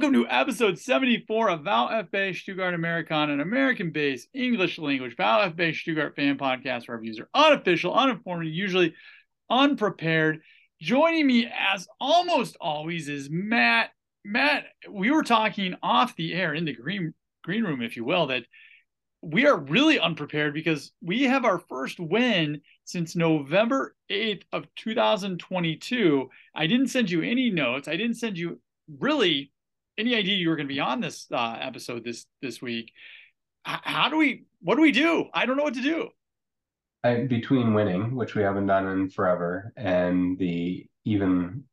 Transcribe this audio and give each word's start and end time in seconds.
Welcome 0.00 0.22
to 0.22 0.30
episode 0.30 0.78
74 0.78 1.50
of 1.50 1.60
VfB 1.60 2.34
Stuttgart 2.34 2.72
Americana, 2.72 3.34
an 3.34 3.40
American 3.40 3.90
based 3.90 4.28
English 4.32 4.78
language 4.78 5.14
VfB 5.14 5.74
Stuttgart 5.74 6.16
fan 6.16 6.38
podcast 6.38 6.88
where 6.88 6.96
reviews 6.96 7.20
are 7.20 7.28
unofficial, 7.34 7.92
uninformed, 7.92 8.46
usually 8.46 8.94
unprepared. 9.50 10.40
Joining 10.80 11.26
me, 11.26 11.52
as 11.54 11.86
almost 12.00 12.56
always, 12.62 13.10
is 13.10 13.28
Matt. 13.30 13.90
Matt, 14.24 14.64
we 14.88 15.10
were 15.10 15.22
talking 15.22 15.74
off 15.82 16.16
the 16.16 16.32
air 16.32 16.54
in 16.54 16.64
the 16.64 16.72
green 16.72 17.12
green 17.44 17.64
room, 17.64 17.82
if 17.82 17.94
you 17.94 18.02
will, 18.02 18.28
that 18.28 18.44
we 19.20 19.44
are 19.44 19.58
really 19.58 20.00
unprepared 20.00 20.54
because 20.54 20.92
we 21.02 21.24
have 21.24 21.44
our 21.44 21.58
first 21.68 22.00
win 22.00 22.62
since 22.84 23.14
November 23.14 23.94
8th 24.10 24.44
of 24.50 24.64
2022. 24.76 26.30
I 26.54 26.66
didn't 26.66 26.88
send 26.88 27.10
you 27.10 27.20
any 27.20 27.50
notes. 27.50 27.86
I 27.86 27.96
didn't 27.96 28.16
send 28.16 28.38
you 28.38 28.60
really 28.98 29.52
any 30.00 30.14
idea 30.14 30.34
you 30.34 30.48
were 30.48 30.56
going 30.56 30.68
to 30.68 30.74
be 30.74 30.80
on 30.80 31.00
this 31.00 31.26
uh, 31.32 31.56
episode 31.60 32.04
this 32.04 32.26
this 32.42 32.60
week. 32.60 32.92
H- 33.68 33.80
how 33.82 34.08
do 34.08 34.16
we? 34.16 34.46
What 34.62 34.76
do 34.76 34.82
we 34.82 34.92
do? 34.92 35.26
I 35.32 35.46
don't 35.46 35.56
know 35.56 35.62
what 35.62 35.74
to 35.74 35.82
do. 35.82 36.08
I, 37.04 37.26
between 37.26 37.72
winning, 37.72 38.14
which 38.14 38.34
we 38.34 38.42
haven't 38.42 38.66
done 38.66 38.86
in 38.86 39.10
forever, 39.10 39.72
and 39.76 40.38
the 40.38 40.86
even 41.04 41.64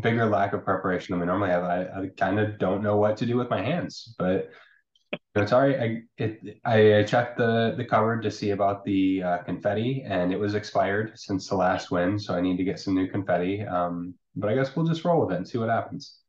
bigger 0.00 0.26
lack 0.26 0.52
of 0.52 0.64
preparation 0.64 1.12
than 1.12 1.20
we 1.20 1.26
normally 1.26 1.50
have, 1.50 1.64
I, 1.64 1.82
I 1.82 2.08
kind 2.16 2.38
of 2.38 2.58
don't 2.58 2.82
know 2.82 2.96
what 2.96 3.16
to 3.18 3.26
do 3.26 3.36
with 3.36 3.50
my 3.50 3.60
hands. 3.60 4.14
But 4.18 4.50
it's 5.34 5.52
all 5.52 5.62
right. 5.62 5.80
I 5.80 6.02
it 6.18 6.60
I 6.64 7.04
checked 7.04 7.38
the 7.38 7.74
the 7.76 7.84
cupboard 7.84 8.22
to 8.22 8.30
see 8.30 8.50
about 8.50 8.84
the 8.84 9.22
uh, 9.22 9.38
confetti, 9.38 10.04
and 10.06 10.32
it 10.32 10.38
was 10.38 10.54
expired 10.54 11.12
since 11.16 11.48
the 11.48 11.56
last 11.56 11.90
win, 11.90 12.18
so 12.18 12.34
I 12.34 12.40
need 12.40 12.56
to 12.58 12.64
get 12.64 12.78
some 12.78 12.94
new 12.94 13.08
confetti. 13.08 13.62
Um, 13.62 14.14
but 14.36 14.50
I 14.50 14.54
guess 14.54 14.74
we'll 14.74 14.86
just 14.86 15.04
roll 15.04 15.26
with 15.26 15.34
it 15.34 15.38
and 15.38 15.48
see 15.48 15.58
what 15.58 15.68
happens. 15.68 16.19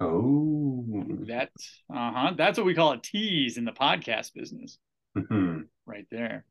Oh, 0.00 0.84
That's 1.26 1.82
uh 1.92 2.12
huh. 2.12 2.32
That's 2.36 2.56
what 2.58 2.66
we 2.66 2.74
call 2.74 2.92
a 2.92 2.98
tease 2.98 3.58
in 3.58 3.64
the 3.66 3.72
podcast 3.72 4.32
business, 4.34 4.78
Mhm. 5.16 5.66
right 5.86 6.06
there. 6.10 6.44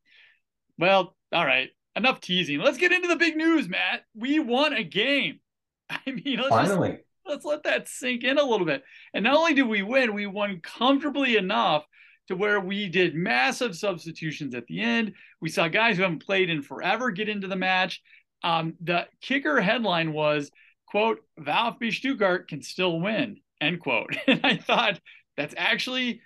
Well, 0.78 1.16
all 1.32 1.44
right. 1.44 1.70
Enough 1.96 2.20
teasing. 2.20 2.60
Let's 2.60 2.78
get 2.78 2.92
into 2.92 3.08
the 3.08 3.16
big 3.16 3.36
news, 3.36 3.68
Matt. 3.68 4.02
We 4.14 4.38
won 4.38 4.72
a 4.72 4.84
game. 4.84 5.40
I 5.90 5.98
mean, 6.06 6.36
let's 6.36 6.48
just 6.48 6.70
finally. 6.72 6.98
let's 7.26 7.44
let 7.44 7.64
that 7.64 7.88
sink 7.88 8.22
in 8.24 8.38
a 8.38 8.44
little 8.44 8.66
bit. 8.66 8.84
And 9.12 9.24
not 9.24 9.36
only 9.36 9.54
did 9.54 9.66
we 9.66 9.82
win, 9.82 10.14
we 10.14 10.26
won 10.26 10.60
comfortably 10.62 11.36
enough 11.36 11.84
to 12.28 12.36
where 12.36 12.60
we 12.60 12.88
did 12.88 13.16
massive 13.16 13.76
substitutions 13.76 14.54
at 14.54 14.66
the 14.68 14.80
end. 14.80 15.14
We 15.40 15.48
saw 15.48 15.66
guys 15.66 15.96
who 15.96 16.02
haven't 16.02 16.24
played 16.24 16.48
in 16.48 16.62
forever 16.62 17.10
get 17.10 17.28
into 17.28 17.48
the 17.48 17.56
match. 17.56 18.00
Um, 18.44 18.74
the 18.80 19.06
kicker 19.20 19.60
headline 19.60 20.12
was, 20.12 20.50
quote, 20.86 21.18
VfB 21.40 21.92
Stuttgart 21.92 22.48
can 22.48 22.62
still 22.62 23.00
win, 23.00 23.38
end 23.60 23.80
quote. 23.80 24.16
And 24.28 24.40
I 24.44 24.56
thought 24.56 25.00
that's 25.36 25.54
actually 25.56 26.20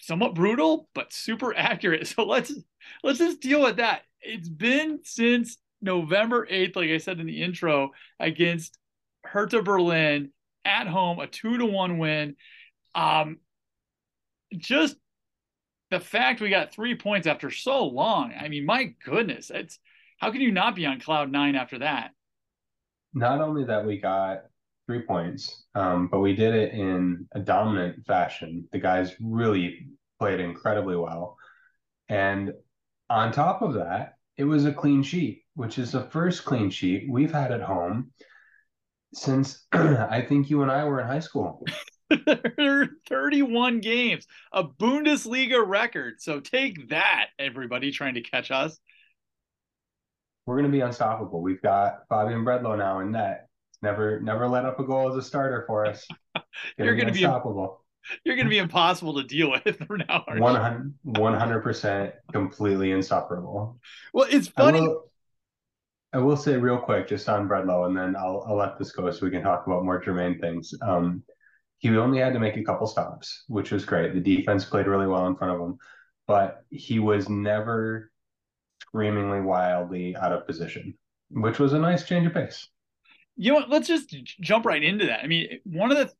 somewhat 0.00 0.34
brutal, 0.34 0.88
but 0.94 1.12
super 1.12 1.54
accurate. 1.56 2.06
So 2.06 2.24
let's 2.24 2.52
let's 3.02 3.18
just 3.18 3.40
deal 3.40 3.62
with 3.62 3.76
that. 3.76 4.02
It's 4.20 4.48
been 4.48 5.00
since 5.04 5.58
November 5.80 6.46
8th, 6.50 6.76
like 6.76 6.90
I 6.90 6.98
said 6.98 7.20
in 7.20 7.26
the 7.26 7.42
intro, 7.42 7.90
against 8.18 8.76
Hertha 9.24 9.62
Berlin 9.62 10.30
at 10.64 10.86
home, 10.86 11.18
a 11.18 11.26
two 11.26 11.58
to 11.58 11.66
one 11.66 11.98
win. 11.98 12.36
Um, 12.94 13.38
just 14.56 14.96
the 15.90 16.00
fact 16.00 16.40
we 16.40 16.50
got 16.50 16.72
three 16.72 16.94
points 16.94 17.26
after 17.26 17.50
so 17.50 17.86
long. 17.86 18.32
I 18.38 18.48
mean, 18.48 18.66
my 18.66 18.94
goodness, 19.04 19.50
it's 19.52 19.78
how 20.18 20.30
can 20.30 20.40
you 20.40 20.50
not 20.50 20.74
be 20.74 20.86
on 20.86 21.00
cloud 21.00 21.30
nine 21.30 21.54
after 21.54 21.78
that? 21.78 22.10
Not 23.14 23.40
only 23.40 23.64
that 23.64 23.86
we 23.86 23.98
got 23.98 24.42
three 24.86 25.02
points, 25.02 25.64
um, 25.74 26.08
but 26.10 26.20
we 26.20 26.34
did 26.34 26.54
it 26.54 26.72
in 26.72 27.26
a 27.32 27.40
dominant 27.40 28.04
fashion. 28.06 28.68
The 28.72 28.78
guys 28.78 29.14
really 29.20 29.88
played 30.18 30.40
incredibly 30.40 30.96
well. 30.96 31.36
And 32.08 32.52
on 33.10 33.32
top 33.32 33.62
of 33.62 33.74
that, 33.74 34.14
it 34.36 34.44
was 34.44 34.64
a 34.64 34.72
clean 34.72 35.02
sheet, 35.02 35.42
which 35.54 35.78
is 35.78 35.92
the 35.92 36.04
first 36.04 36.44
clean 36.44 36.70
sheet 36.70 37.06
we've 37.10 37.32
had 37.32 37.52
at 37.52 37.62
home 37.62 38.12
since 39.14 39.66
I 39.72 40.24
think 40.28 40.50
you 40.50 40.62
and 40.62 40.70
I 40.70 40.84
were 40.84 41.00
in 41.00 41.06
high 41.06 41.20
school. 41.20 41.64
31 43.08 43.80
games, 43.80 44.26
a 44.52 44.64
Bundesliga 44.64 45.66
record. 45.66 46.14
So 46.20 46.40
take 46.40 46.88
that, 46.90 47.26
everybody 47.38 47.90
trying 47.90 48.14
to 48.14 48.22
catch 48.22 48.50
us. 48.50 48.78
We're 50.46 50.56
going 50.56 50.70
to 50.70 50.72
be 50.72 50.80
unstoppable. 50.80 51.42
We've 51.42 51.60
got 51.60 52.00
Fabian 52.08 52.44
Bredlow 52.44 52.78
now 52.78 53.00
in 53.00 53.12
net. 53.12 53.48
Never, 53.82 54.20
never 54.20 54.48
let 54.48 54.64
up 54.64 54.80
a 54.80 54.84
goal 54.84 55.10
as 55.10 55.16
a 55.16 55.22
starter 55.22 55.64
for 55.66 55.86
us. 55.86 56.06
You're 56.78 56.96
gonna 56.96 57.12
be- 57.12 57.22
unstoppable. 57.22 57.84
You're 58.24 58.36
going 58.36 58.46
to 58.46 58.50
be 58.50 58.58
impossible 58.58 59.14
to 59.16 59.24
deal 59.24 59.50
with 59.50 59.78
from 59.86 59.98
now 60.08 60.24
on. 60.28 60.94
100 61.02 61.60
percent 61.62 62.14
completely 62.32 62.92
insufferable. 62.92 63.78
Well, 64.12 64.26
it's 64.30 64.50
I 64.56 64.62
funny. 64.62 64.80
will, 64.80 65.10
I 66.12 66.18
will 66.18 66.36
say 66.36 66.56
real 66.56 66.78
quick, 66.78 67.06
just 67.08 67.28
on 67.28 67.48
Bredlow, 67.48 67.86
and 67.86 67.96
then 67.96 68.16
I'll 68.16 68.44
I'll 68.46 68.56
let 68.56 68.78
this 68.78 68.92
go 68.92 69.10
so 69.10 69.24
we 69.26 69.30
can 69.30 69.42
talk 69.42 69.66
about 69.66 69.84
more 69.84 70.00
germane 70.02 70.38
things. 70.38 70.72
Um, 70.82 71.22
he 71.78 71.90
only 71.96 72.18
had 72.18 72.32
to 72.32 72.40
make 72.40 72.56
a 72.56 72.64
couple 72.64 72.86
stops, 72.86 73.44
which 73.48 73.70
was 73.70 73.84
great. 73.84 74.14
The 74.14 74.20
defense 74.20 74.64
played 74.64 74.86
really 74.86 75.06
well 75.06 75.26
in 75.26 75.36
front 75.36 75.54
of 75.54 75.60
him, 75.60 75.78
but 76.26 76.64
he 76.70 76.98
was 76.98 77.28
never 77.28 78.10
screamingly 78.82 79.40
wildly 79.40 80.16
out 80.16 80.32
of 80.32 80.46
position, 80.46 80.96
which 81.30 81.58
was 81.58 81.72
a 81.74 81.78
nice 81.78 82.04
change 82.06 82.26
of 82.26 82.34
pace. 82.34 82.68
you 83.36 83.52
know 83.52 83.58
what? 83.60 83.70
Let's 83.70 83.88
just 83.88 84.10
jump 84.40 84.66
right 84.66 84.82
into 84.82 85.06
that. 85.06 85.22
I 85.22 85.26
mean, 85.26 85.60
one 85.64 85.90
of 85.92 85.98
the 85.98 86.10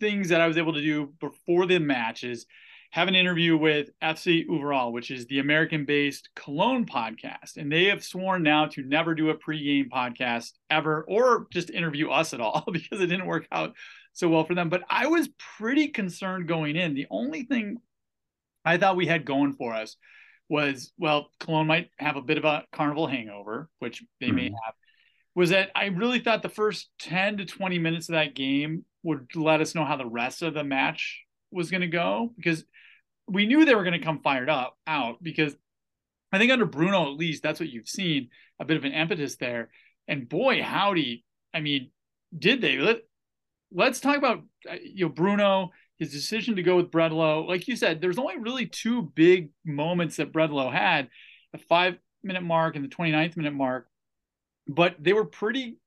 things 0.00 0.28
that 0.28 0.40
I 0.40 0.46
was 0.46 0.58
able 0.58 0.74
to 0.74 0.80
do 0.80 1.12
before 1.20 1.66
the 1.66 1.78
match 1.78 2.24
is 2.24 2.46
have 2.94 3.08
an 3.08 3.16
interview 3.16 3.56
with 3.56 3.90
FC 4.00 4.48
Overall, 4.48 4.92
which 4.92 5.10
is 5.10 5.26
the 5.26 5.40
American 5.40 5.84
based 5.84 6.28
Cologne 6.36 6.86
podcast. 6.86 7.56
And 7.56 7.70
they 7.70 7.86
have 7.86 8.04
sworn 8.04 8.44
now 8.44 8.66
to 8.66 8.84
never 8.84 9.16
do 9.16 9.30
a 9.30 9.36
pregame 9.36 9.88
podcast 9.88 10.52
ever 10.70 11.04
or 11.08 11.48
just 11.50 11.70
interview 11.70 12.10
us 12.10 12.32
at 12.32 12.40
all 12.40 12.64
because 12.72 13.00
it 13.00 13.08
didn't 13.08 13.26
work 13.26 13.48
out 13.50 13.74
so 14.12 14.28
well 14.28 14.44
for 14.44 14.54
them. 14.54 14.68
But 14.68 14.84
I 14.88 15.08
was 15.08 15.28
pretty 15.58 15.88
concerned 15.88 16.46
going 16.46 16.76
in. 16.76 16.94
The 16.94 17.08
only 17.10 17.42
thing 17.42 17.78
I 18.64 18.78
thought 18.78 18.96
we 18.96 19.06
had 19.06 19.24
going 19.24 19.54
for 19.54 19.74
us 19.74 19.96
was 20.48 20.92
well, 20.96 21.30
Cologne 21.40 21.66
might 21.66 21.90
have 21.98 22.14
a 22.14 22.22
bit 22.22 22.38
of 22.38 22.44
a 22.44 22.64
carnival 22.72 23.08
hangover, 23.08 23.68
which 23.80 24.04
they 24.20 24.26
mm-hmm. 24.26 24.36
may 24.36 24.44
have. 24.44 24.74
Was 25.34 25.50
that 25.50 25.70
I 25.74 25.86
really 25.86 26.20
thought 26.20 26.42
the 26.42 26.48
first 26.48 26.90
10 27.00 27.38
to 27.38 27.44
20 27.44 27.80
minutes 27.80 28.08
of 28.08 28.12
that 28.12 28.36
game 28.36 28.84
would 29.04 29.28
let 29.36 29.60
us 29.60 29.74
know 29.74 29.84
how 29.84 29.96
the 29.96 30.06
rest 30.06 30.42
of 30.42 30.54
the 30.54 30.64
match 30.64 31.22
was 31.52 31.70
going 31.70 31.82
to 31.82 31.86
go 31.86 32.32
because 32.36 32.64
we 33.28 33.46
knew 33.46 33.64
they 33.64 33.74
were 33.74 33.84
going 33.84 33.98
to 33.98 34.04
come 34.04 34.20
fired 34.20 34.50
up 34.50 34.76
out 34.86 35.22
because 35.22 35.54
I 36.32 36.38
think 36.38 36.50
under 36.50 36.66
Bruno 36.66 37.04
at 37.04 37.16
least 37.16 37.42
that's 37.42 37.60
what 37.60 37.68
you've 37.68 37.88
seen 37.88 38.30
a 38.58 38.64
bit 38.64 38.76
of 38.76 38.84
an 38.84 38.92
impetus 38.92 39.36
there. 39.36 39.70
And 40.08 40.28
boy, 40.28 40.62
howdy, 40.62 41.24
I 41.54 41.60
mean, 41.60 41.90
did 42.36 42.60
they? 42.60 42.78
Let 42.78 43.02
Let's 43.76 44.00
talk 44.00 44.16
about 44.16 44.42
uh, 44.70 44.76
you 44.82 45.06
know 45.06 45.12
Bruno 45.12 45.70
his 45.98 46.12
decision 46.12 46.56
to 46.56 46.62
go 46.62 46.76
with 46.76 46.90
Bredlow. 46.90 47.46
Like 47.46 47.68
you 47.68 47.76
said, 47.76 48.00
there's 48.00 48.18
only 48.18 48.38
really 48.38 48.66
two 48.66 49.02
big 49.14 49.50
moments 49.64 50.16
that 50.16 50.32
Bredlow 50.32 50.72
had, 50.72 51.08
the 51.52 51.58
five 51.58 51.96
minute 52.22 52.42
mark 52.42 52.76
and 52.76 52.84
the 52.84 52.88
29th 52.88 53.36
minute 53.36 53.54
mark, 53.54 53.88
but 54.66 54.96
they 54.98 55.12
were 55.12 55.24
pretty. 55.24 55.78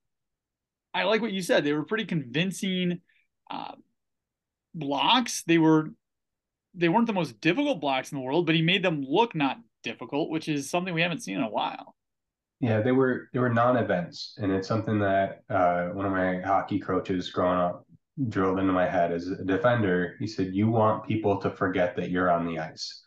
I 0.94 1.04
like 1.04 1.20
what 1.20 1.32
you 1.32 1.42
said. 1.42 1.64
They 1.64 1.72
were 1.72 1.84
pretty 1.84 2.06
convincing 2.06 3.00
uh, 3.50 3.72
blocks. 4.74 5.42
They 5.42 5.58
were 5.58 5.90
they 6.74 6.88
weren't 6.88 7.06
the 7.06 7.12
most 7.12 7.40
difficult 7.40 7.80
blocks 7.80 8.12
in 8.12 8.18
the 8.18 8.24
world, 8.24 8.46
but 8.46 8.54
he 8.54 8.62
made 8.62 8.82
them 8.82 9.04
look 9.06 9.34
not 9.34 9.58
difficult, 9.82 10.30
which 10.30 10.48
is 10.48 10.70
something 10.70 10.94
we 10.94 11.02
haven't 11.02 11.22
seen 11.22 11.36
in 11.36 11.42
a 11.42 11.50
while. 11.50 11.94
Yeah, 12.60 12.80
they 12.80 12.92
were 12.92 13.28
they 13.32 13.38
were 13.38 13.52
non-events, 13.52 14.36
and 14.38 14.50
it's 14.50 14.66
something 14.66 14.98
that 14.98 15.42
uh, 15.48 15.88
one 15.88 16.06
of 16.06 16.12
my 16.12 16.40
hockey 16.40 16.80
coaches 16.80 17.30
growing 17.30 17.58
up 17.58 17.86
drilled 18.28 18.58
into 18.58 18.72
my 18.72 18.88
head 18.88 19.12
as 19.12 19.28
a 19.28 19.44
defender. 19.44 20.16
He 20.18 20.26
said, 20.26 20.54
"You 20.54 20.68
want 20.68 21.06
people 21.06 21.40
to 21.40 21.50
forget 21.50 21.94
that 21.96 22.10
you're 22.10 22.30
on 22.30 22.46
the 22.46 22.58
ice, 22.58 23.02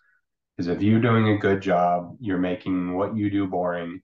because 0.56 0.68
if 0.68 0.82
you're 0.82 1.02
doing 1.02 1.30
a 1.30 1.38
good 1.38 1.62
job, 1.62 2.16
you're 2.22 2.38
making 2.38 2.94
what 2.94 3.16
you 3.18 3.30
do 3.30 3.46
boring, 3.46 4.02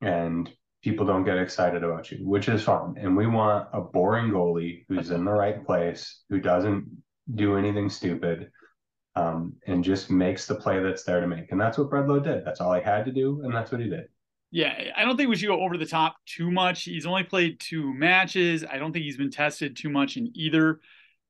and 0.00 0.50
people 0.84 1.06
don't 1.06 1.24
get 1.24 1.38
excited 1.38 1.82
about 1.82 2.12
you, 2.12 2.18
which 2.18 2.48
is 2.48 2.62
fine. 2.62 2.94
And 3.00 3.16
we 3.16 3.26
want 3.26 3.68
a 3.72 3.80
boring 3.80 4.30
goalie 4.30 4.84
who's 4.88 5.10
in 5.10 5.24
the 5.24 5.32
right 5.32 5.64
place, 5.66 6.22
who 6.28 6.38
doesn't 6.40 6.84
do 7.34 7.56
anything 7.56 7.88
stupid." 7.88 8.50
um, 9.16 9.54
and 9.66 9.84
just 9.84 10.10
makes 10.10 10.46
the 10.46 10.54
play 10.54 10.80
that's 10.80 11.04
there 11.04 11.20
to 11.20 11.26
make. 11.26 11.52
And 11.52 11.60
that's 11.60 11.78
what 11.78 11.90
Bredlow 11.90 12.22
did. 12.22 12.44
That's 12.44 12.60
all 12.60 12.74
he 12.74 12.82
had 12.82 13.04
to 13.04 13.12
do, 13.12 13.42
and 13.44 13.54
that's 13.54 13.70
what 13.70 13.80
he 13.80 13.88
did. 13.88 14.06
Yeah, 14.50 14.92
I 14.96 15.04
don't 15.04 15.16
think 15.16 15.30
we 15.30 15.36
should 15.36 15.48
go 15.48 15.60
over 15.60 15.76
the 15.76 15.86
top 15.86 16.16
too 16.26 16.50
much. 16.50 16.84
He's 16.84 17.06
only 17.06 17.24
played 17.24 17.58
two 17.58 17.92
matches. 17.92 18.64
I 18.64 18.78
don't 18.78 18.92
think 18.92 19.04
he's 19.04 19.16
been 19.16 19.30
tested 19.30 19.76
too 19.76 19.88
much 19.88 20.16
in 20.16 20.30
either 20.34 20.80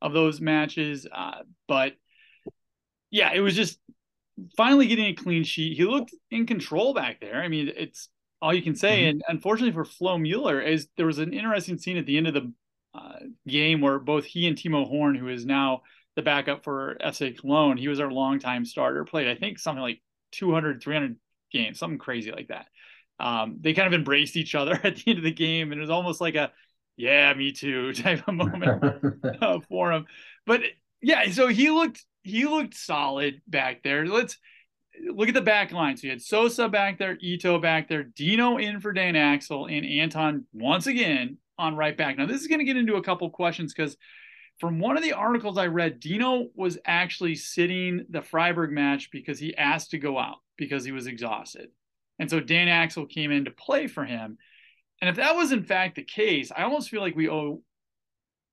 of 0.03 0.13
those 0.13 0.41
matches. 0.41 1.07
Uh, 1.11 1.43
but 1.67 1.95
yeah, 3.11 3.33
it 3.33 3.41
was 3.41 3.55
just 3.55 3.79
finally 4.57 4.87
getting 4.87 5.07
a 5.07 5.15
clean 5.15 5.45
sheet. 5.45 5.77
He 5.77 5.85
looked 5.85 6.13
in 6.31 6.47
control 6.47 6.93
back 6.93 7.21
there. 7.21 7.43
I 7.43 7.49
mean, 7.49 7.73
it's 7.75 8.09
all 8.45 8.53
you 8.53 8.63
can 8.63 8.77
say. 8.77 9.01
Mm-hmm. 9.01 9.09
And 9.09 9.23
unfortunately 9.29 9.73
for 9.73 9.87
Flo 9.87 10.19
Mueller, 10.19 10.61
is 10.61 10.89
there 10.99 11.07
was 11.07 11.19
an 11.19 11.33
interesting 11.33 11.79
scene 11.79 11.97
at 11.97 12.05
the 12.05 12.19
end 12.19 12.27
of 12.27 12.35
the 12.35 12.53
uh, 12.93 13.21
game 13.49 13.81
where 13.81 13.99
both 13.99 14.27
he 14.27 14.47
and 14.47 14.55
Timo 14.57 14.87
Horn, 14.87 15.15
who 15.15 15.29
is 15.29 15.47
now 15.47 15.81
the 16.15 16.21
backup 16.21 16.63
for 16.63 16.99
FC 17.03 17.39
Cologne. 17.39 17.79
He 17.79 17.89
was 17.89 18.01
our 18.01 18.11
longtime 18.11 18.67
starter, 18.67 19.03
played, 19.07 19.29
I 19.29 19.35
think, 19.35 19.59
something 19.59 19.81
like 19.81 20.03
200, 20.33 20.83
300 20.83 21.17
games, 21.51 21.79
something 21.79 21.99
crazy 21.99 22.33
like 22.33 22.49
that. 22.49 22.67
Um, 23.19 23.57
they 23.63 23.73
kind 23.73 23.87
of 23.87 23.95
embraced 23.95 24.37
each 24.37 24.55
other 24.55 24.75
at 24.85 24.97
the 24.97 25.05
end 25.07 25.19
of 25.19 25.25
the 25.25 25.33
game, 25.33 25.73
and 25.73 25.79
it 25.79 25.83
was 25.83 25.91
almost 25.91 26.21
like 26.21 26.35
a, 26.35 26.53
yeah, 26.99 27.33
me 27.33 27.53
too 27.53 27.93
type 27.95 28.29
of 28.29 28.35
moment 28.35 28.85
uh, 29.41 29.61
for 29.71 29.91
him. 29.91 30.05
But 30.45 30.61
yeah, 31.01 31.31
so 31.31 31.49
he 31.49 31.71
looked 31.71 32.05
he 32.23 32.45
looked 32.45 32.75
solid 32.75 33.41
back 33.47 33.83
there. 33.83 34.07
Let's 34.07 34.37
look 35.15 35.29
at 35.29 35.35
the 35.35 35.41
back 35.41 35.73
line. 35.73 35.97
So 35.97 36.07
you 36.07 36.11
had 36.11 36.23
Sosa 36.23 36.69
back 36.69 36.99
there, 36.99 37.17
Ito 37.21 37.59
back 37.59 37.89
there, 37.89 38.05
Dino 38.05 38.59
in 38.59 38.81
for 38.81 38.93
Dan 38.93 39.17
Axel, 39.17 39.67
and 39.67 39.85
Anton 39.85 40.47
once 40.53 40.87
again 40.87 41.39
on 41.59 41.77
right 41.77 41.97
back. 41.97 42.19
Now 42.19 42.27
this 42.27 42.41
is 42.41 42.49
going 42.49 42.59
to 42.59 42.65
get 42.65 42.77
into 42.77 42.97
a 42.97 43.03
couple 43.03 43.29
questions 43.31 43.73
because 43.73 43.97
from 44.61 44.79
one 44.79 44.97
of 44.97 45.03
the 45.03 45.13
articles 45.13 45.59
I 45.59 45.67
read, 45.67 46.01
Dino 46.01 46.49
was 46.55 46.79
actually 46.87 47.35
sitting 47.35 48.07
the 48.09 48.23
Freiburg 48.23 48.71
match 48.71 49.11
because 49.11 49.39
he 49.39 49.57
asked 49.57 49.91
to 49.91 49.99
go 49.99 50.19
out 50.19 50.37
because 50.57 50.85
he 50.85 50.93
was 50.93 51.07
exhausted. 51.07 51.71
And 52.19 52.31
so 52.31 52.41
Dan 52.41 52.69
Axel 52.69 53.07
came 53.07 53.33
in 53.33 53.47
to 53.47 53.51
play 53.51 53.89
for 53.89 54.05
him. 54.05 54.39
And 55.01 55.11
if 55.11 55.17
that 55.17 55.35
was 55.35 55.51
in 55.51 55.65
fact 55.65 55.97
the 55.97 56.05
case, 56.05 56.53
I 56.57 56.63
almost 56.63 56.89
feel 56.89 57.01
like 57.01 57.17
we 57.17 57.29
owe, 57.29 57.63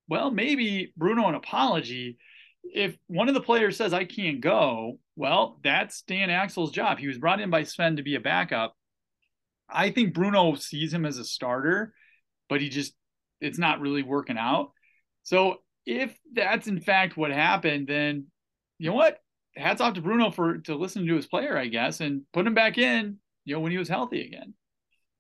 well, 0.10 0.32
maybe 0.32 0.92
Bruno 0.98 1.28
an 1.28 1.36
apology. 1.36 2.18
If 2.64 2.96
one 3.08 3.28
of 3.28 3.34
the 3.34 3.42
players 3.42 3.78
says, 3.78 3.94
I 3.94 4.06
can't 4.06 4.42
go, 4.42 5.00
well, 5.16 5.60
that's 5.64 6.04
Dan 6.04 6.30
Axel's 6.30 6.72
job. 6.72 7.00
He 7.00 7.08
was 7.08 7.18
brought 7.18 7.42
in 7.42 7.50
by 7.50 7.64
Sven 7.64 7.98
to 7.98 8.04
be 8.04 8.16
a 8.16 8.20
backup. 8.20 8.76
I 9.70 9.92
think 9.92 10.14
Bruno 10.14 10.56
sees 10.56 10.94
him 10.94 11.06
as 11.06 11.18
a 11.18 11.24
starter, 11.24 11.94
but 12.50 12.62
he 12.62 12.70
just, 12.70 12.94
it's 13.40 13.58
not 13.58 13.80
really 13.80 14.04
working 14.04 14.38
out. 14.38 14.72
So 15.24 15.58
if 15.86 16.18
that's 16.34 16.68
in 16.68 16.80
fact 16.80 17.18
what 17.18 17.32
happened, 17.32 17.88
then 17.88 18.28
you 18.78 18.90
know 18.90 18.96
what? 18.96 19.20
Hats 19.56 19.82
off 19.82 19.96
to 19.96 20.02
Bruno 20.02 20.32
for 20.32 20.60
to 20.60 20.76
listen 20.76 21.06
to 21.06 21.16
his 21.16 21.28
player, 21.28 21.58
I 21.58 21.68
guess, 21.68 22.00
and 22.00 22.22
put 22.34 22.48
him 22.48 22.54
back 22.54 22.78
in, 22.78 23.18
you 23.44 23.56
know, 23.56 23.60
when 23.60 23.72
he 23.72 23.78
was 23.78 23.90
healthy 23.90 24.26
again. 24.26 24.54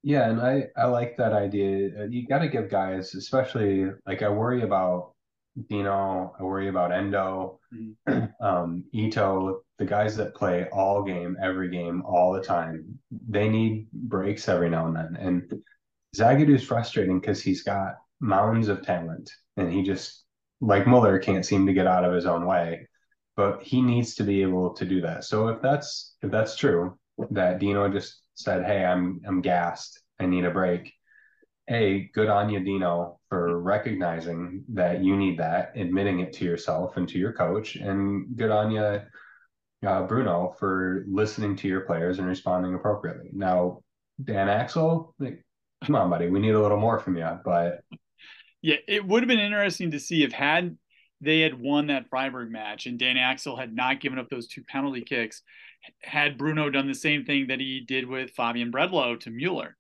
Yeah, 0.03 0.29
and 0.29 0.41
I 0.41 0.67
I 0.75 0.85
like 0.85 1.17
that 1.17 1.33
idea. 1.33 1.89
Uh, 1.99 2.03
you 2.09 2.25
got 2.27 2.39
to 2.39 2.47
give 2.47 2.71
guys, 2.71 3.13
especially 3.13 3.85
like 4.07 4.23
I 4.23 4.29
worry 4.29 4.63
about 4.63 5.10
Dino, 5.69 6.33
I 6.39 6.43
worry 6.43 6.69
about 6.69 6.91
Endo, 6.91 7.59
mm-hmm. 7.73 8.25
um, 8.45 8.83
Ito, 8.93 9.61
the 9.77 9.85
guys 9.85 10.15
that 10.17 10.35
play 10.35 10.67
all 10.71 11.03
game, 11.03 11.37
every 11.41 11.69
game, 11.69 12.03
all 12.03 12.31
the 12.33 12.41
time. 12.41 12.99
They 13.27 13.49
need 13.49 13.91
breaks 13.91 14.47
every 14.47 14.69
now 14.69 14.87
and 14.87 14.95
then. 14.95 15.17
And 15.19 15.61
Zagadou's 16.15 16.63
frustrating 16.63 17.19
because 17.19 17.41
he's 17.41 17.63
got 17.63 17.95
mounds 18.19 18.67
of 18.67 18.85
talent 18.85 19.29
and 19.57 19.71
he 19.71 19.83
just 19.83 20.23
like 20.61 20.87
Muller, 20.87 21.17
can't 21.19 21.45
seem 21.45 21.65
to 21.65 21.73
get 21.73 21.87
out 21.87 22.05
of 22.05 22.13
his 22.13 22.25
own 22.25 22.45
way, 22.45 22.87
but 23.35 23.61
he 23.63 23.81
needs 23.81 24.15
to 24.15 24.23
be 24.23 24.41
able 24.41 24.73
to 24.75 24.85
do 24.85 25.01
that. 25.01 25.23
So 25.23 25.47
if 25.49 25.61
that's 25.61 26.15
if 26.21 26.31
that's 26.31 26.55
true, 26.55 26.97
that 27.31 27.59
Dino 27.59 27.89
just 27.89 28.21
said, 28.35 28.63
"Hey, 28.63 28.85
I'm 28.85 29.21
I'm 29.27 29.41
gassed. 29.41 29.99
I 30.19 30.27
need 30.27 30.45
a 30.45 30.51
break." 30.51 30.93
Hey, 31.67 32.09
good 32.13 32.27
on 32.27 32.49
you, 32.49 32.59
Dino, 32.59 33.19
for 33.29 33.61
recognizing 33.61 34.65
that 34.69 35.03
you 35.03 35.15
need 35.15 35.39
that, 35.39 35.71
admitting 35.75 36.19
it 36.19 36.33
to 36.33 36.45
yourself 36.45 36.97
and 36.97 37.07
to 37.09 37.17
your 37.17 37.33
coach, 37.33 37.75
and 37.75 38.35
good 38.35 38.51
on 38.51 38.71
you, 38.71 39.01
uh, 39.87 40.03
Bruno, 40.03 40.55
for 40.59 41.05
listening 41.07 41.55
to 41.57 41.67
your 41.67 41.81
players 41.81 42.19
and 42.19 42.27
responding 42.27 42.73
appropriately. 42.73 43.29
Now, 43.31 43.83
Dan 44.23 44.49
Axel, 44.49 45.15
like, 45.19 45.45
come 45.85 45.95
on, 45.95 46.09
buddy, 46.09 46.29
we 46.29 46.39
need 46.39 46.55
a 46.55 46.61
little 46.61 46.79
more 46.79 46.99
from 46.99 47.17
you, 47.17 47.39
but 47.45 47.83
yeah, 48.61 48.77
it 48.87 49.05
would 49.05 49.23
have 49.23 49.27
been 49.27 49.39
interesting 49.39 49.91
to 49.91 49.99
see 49.99 50.23
if 50.23 50.31
had 50.31 50.77
they 51.21 51.41
had 51.41 51.59
won 51.59 51.87
that 51.87 52.09
Freiburg 52.09 52.51
match 52.51 52.85
and 52.85 52.99
Dan 52.99 53.17
Axel 53.17 53.55
had 53.55 53.73
not 53.73 54.01
given 54.01 54.19
up 54.19 54.29
those 54.29 54.47
two 54.47 54.63
penalty 54.63 55.01
kicks, 55.01 55.41
had 56.01 56.37
Bruno 56.37 56.69
done 56.69 56.87
the 56.87 56.95
same 56.95 57.25
thing 57.25 57.47
that 57.47 57.59
he 57.59 57.79
did 57.79 58.07
with 58.07 58.31
Fabian 58.31 58.71
Bredlow 58.71 59.19
to 59.21 59.29
Mueller. 59.29 59.77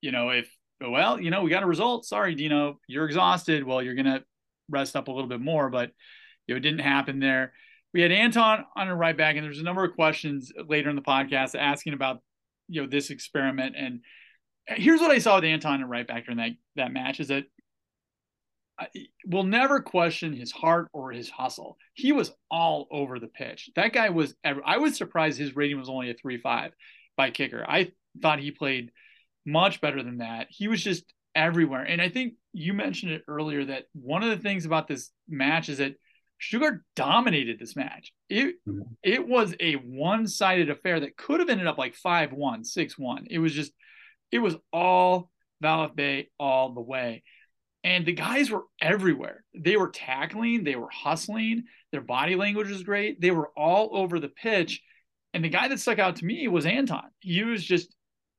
You 0.00 0.12
know, 0.12 0.30
if 0.30 0.48
well, 0.80 1.20
you 1.20 1.30
know, 1.30 1.42
we 1.42 1.50
got 1.50 1.62
a 1.62 1.66
result. 1.66 2.04
Sorry, 2.04 2.34
Dino, 2.34 2.78
you're 2.86 3.06
exhausted. 3.06 3.64
Well, 3.64 3.82
you're 3.82 3.94
gonna 3.94 4.24
rest 4.68 4.96
up 4.96 5.08
a 5.08 5.12
little 5.12 5.28
bit 5.28 5.40
more, 5.40 5.70
but 5.70 5.90
you 6.46 6.54
know, 6.54 6.58
it 6.58 6.60
didn't 6.60 6.80
happen 6.80 7.18
there. 7.18 7.52
We 7.94 8.02
had 8.02 8.12
Anton 8.12 8.64
on 8.76 8.88
a 8.88 8.94
right 8.94 9.16
back, 9.16 9.36
and 9.36 9.44
there's 9.44 9.60
a 9.60 9.64
number 9.64 9.84
of 9.84 9.94
questions 9.94 10.52
later 10.68 10.90
in 10.90 10.96
the 10.96 11.02
podcast 11.02 11.54
asking 11.54 11.94
about 11.94 12.20
you 12.68 12.82
know 12.82 12.88
this 12.88 13.10
experiment. 13.10 13.74
And 13.76 14.00
here's 14.66 15.00
what 15.00 15.10
I 15.10 15.18
saw 15.18 15.36
with 15.36 15.44
Anton 15.44 15.80
and 15.80 15.90
right 15.90 16.06
back 16.06 16.26
during 16.26 16.38
that 16.38 16.52
that 16.76 16.92
match 16.92 17.20
is 17.20 17.28
that 17.28 17.44
we'll 19.24 19.44
never 19.44 19.80
question 19.80 20.34
his 20.34 20.52
heart 20.52 20.88
or 20.92 21.10
his 21.10 21.30
hustle. 21.30 21.78
He 21.94 22.12
was 22.12 22.32
all 22.50 22.86
over 22.90 23.18
the 23.18 23.28
pitch. 23.28 23.70
That 23.76 23.92
guy 23.92 24.10
was. 24.10 24.34
I 24.44 24.76
was 24.78 24.96
surprised 24.96 25.38
his 25.38 25.56
rating 25.56 25.78
was 25.78 25.88
only 25.88 26.10
a 26.10 26.14
three 26.14 26.38
five 26.38 26.72
by 27.16 27.30
kicker. 27.30 27.64
I 27.66 27.92
thought 28.20 28.40
he 28.40 28.50
played 28.50 28.90
much 29.46 29.80
better 29.80 30.02
than 30.02 30.18
that. 30.18 30.48
He 30.50 30.68
was 30.68 30.82
just 30.82 31.04
everywhere. 31.34 31.82
And 31.82 32.00
I 32.00 32.08
think 32.08 32.34
you 32.52 32.72
mentioned 32.72 33.12
it 33.12 33.22
earlier 33.28 33.64
that 33.66 33.84
one 33.92 34.22
of 34.22 34.30
the 34.30 34.42
things 34.42 34.64
about 34.64 34.88
this 34.88 35.10
match 35.28 35.68
is 35.68 35.78
that 35.78 35.94
Sugar 36.38 36.84
dominated 36.94 37.58
this 37.58 37.76
match. 37.76 38.12
It 38.28 38.56
mm-hmm. 38.68 38.82
it 39.02 39.26
was 39.26 39.54
a 39.58 39.74
one 39.74 40.26
sided 40.26 40.68
affair 40.68 41.00
that 41.00 41.16
could 41.16 41.40
have 41.40 41.48
ended 41.48 41.66
up 41.66 41.78
like 41.78 41.94
5 41.94 42.32
1, 42.32 42.64
6 42.64 42.98
1. 42.98 43.26
It 43.30 43.38
was 43.38 43.52
just, 43.52 43.72
it 44.30 44.40
was 44.40 44.56
all 44.72 45.30
VfB 45.62 46.26
all 46.38 46.74
the 46.74 46.80
way. 46.80 47.22
And 47.84 48.04
the 48.04 48.12
guys 48.12 48.50
were 48.50 48.64
everywhere. 48.82 49.44
They 49.54 49.76
were 49.76 49.90
tackling, 49.90 50.64
they 50.64 50.74
were 50.74 50.90
hustling, 50.90 51.64
their 51.92 52.00
body 52.00 52.34
language 52.34 52.68
was 52.68 52.82
great. 52.82 53.20
They 53.20 53.30
were 53.30 53.50
all 53.56 53.90
over 53.96 54.18
the 54.18 54.28
pitch. 54.28 54.82
And 55.32 55.44
the 55.44 55.48
guy 55.48 55.68
that 55.68 55.80
stuck 55.80 55.98
out 55.98 56.16
to 56.16 56.24
me 56.24 56.48
was 56.48 56.66
Anton. 56.66 57.08
He 57.20 57.44
was 57.44 57.64
just 57.64 57.94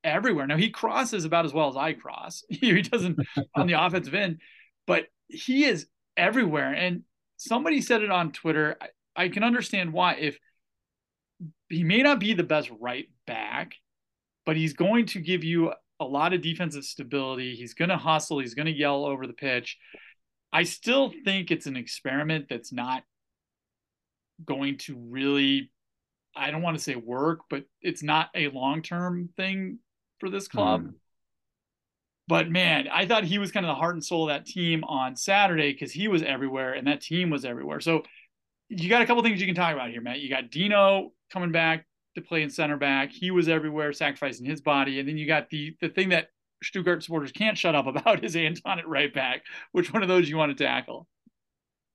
everywhere. 0.08 0.48
Now 0.48 0.58
he 0.58 0.70
crosses 0.70 1.26
about 1.26 1.46
as 1.46 1.54
well 1.54 1.70
as 1.70 1.76
I 1.76 1.94
cross. 1.94 2.44
he 2.50 2.82
doesn't 2.82 3.20
on 3.56 3.68
the 3.68 3.84
offensive 3.84 4.14
end, 4.14 4.40
but 4.86 5.06
he 5.28 5.66
is 5.66 5.88
everywhere. 6.16 6.74
And 6.74 7.04
somebody 7.38 7.82
said 7.82 8.02
it 8.02 8.12
on 8.12 8.32
Twitter. 8.32 8.78
I, 8.82 9.26
I 9.26 9.30
can 9.30 9.44
understand 9.44 9.94
why. 9.94 10.14
If 10.16 10.40
he 11.70 11.84
may 11.84 12.02
not 12.02 12.20
be 12.20 12.34
the 12.34 12.44
best 12.44 12.72
right 12.80 13.10
back, 13.26 13.74
but 14.46 14.56
he's 14.56 14.74
going 14.74 15.08
to 15.08 15.20
give 15.20 15.44
you 15.44 15.74
a 16.00 16.06
lot 16.06 16.34
of 16.34 16.42
defensive 16.42 16.84
stability. 16.84 17.56
He's 17.56 17.74
going 17.74 17.90
to 17.90 17.98
hustle. 17.98 18.40
He's 18.40 18.54
going 18.54 18.68
to 18.68 18.72
yell 18.72 19.06
over 19.06 19.28
the 19.28 19.34
pitch. 19.34 19.78
I 20.54 20.64
still 20.64 21.12
think 21.26 21.52
it's 21.52 21.66
an 21.66 21.76
experiment 21.76 22.46
that's 22.50 22.72
not 22.72 23.04
going 24.46 24.78
to 24.78 24.96
really, 25.10 25.72
I 26.36 26.52
don't 26.52 26.62
want 26.62 26.78
to 26.78 26.84
say 26.84 26.96
work, 26.96 27.42
but 27.50 27.66
it's 27.82 28.04
not 28.04 28.30
a 28.36 28.50
long 28.50 28.82
term 28.82 29.30
thing 29.36 29.80
for 30.20 30.30
this 30.30 30.48
club. 30.48 30.84
Mm. 30.84 30.94
But 32.28 32.50
man, 32.50 32.88
I 32.92 33.06
thought 33.06 33.24
he 33.24 33.38
was 33.38 33.52
kind 33.52 33.66
of 33.66 33.70
the 33.70 33.76
heart 33.80 33.96
and 33.96 34.04
soul 34.04 34.30
of 34.30 34.36
that 34.36 34.46
team 34.46 34.84
on 34.84 35.16
Saturday 35.16 35.72
because 35.72 35.94
he 35.94 36.08
was 36.08 36.22
everywhere 36.24 36.74
and 36.74 36.86
that 36.88 37.02
team 37.02 37.30
was 37.30 37.46
everywhere. 37.46 37.80
So 37.80 38.04
you 38.70 38.90
got 38.90 39.02
a 39.02 39.06
couple 39.06 39.24
things 39.24 39.40
you 39.40 39.48
can 39.48 39.56
talk 39.56 39.74
about 39.74 39.92
here, 39.92 40.02
Matt. 40.02 40.20
You 40.20 40.30
got 40.30 40.52
Dino 40.52 41.14
coming 41.32 41.54
back 41.54 41.86
to 42.16 42.22
play 42.22 42.42
in 42.42 42.50
center 42.50 42.76
back. 42.76 43.12
He 43.12 43.32
was 43.32 43.48
everywhere, 43.48 43.94
sacrificing 43.94 44.46
his 44.46 44.60
body. 44.60 45.00
And 45.00 45.08
then 45.08 45.18
you 45.18 45.26
got 45.26 45.50
the 45.50 45.76
the 45.80 45.90
thing 45.90 46.10
that 46.10 46.28
Stuttgart 46.64 47.04
supporters 47.04 47.32
can't 47.32 47.58
shut 47.58 47.76
up 47.76 47.88
about 47.88 48.24
is 48.26 48.36
Anton 48.36 48.80
at 48.80 48.88
right 48.88 49.14
back. 49.14 49.44
Which 49.72 49.94
one 49.94 50.04
of 50.04 50.10
those 50.10 50.30
you 50.30 50.36
want 50.36 50.58
to 50.58 50.64
tackle? 50.64 51.08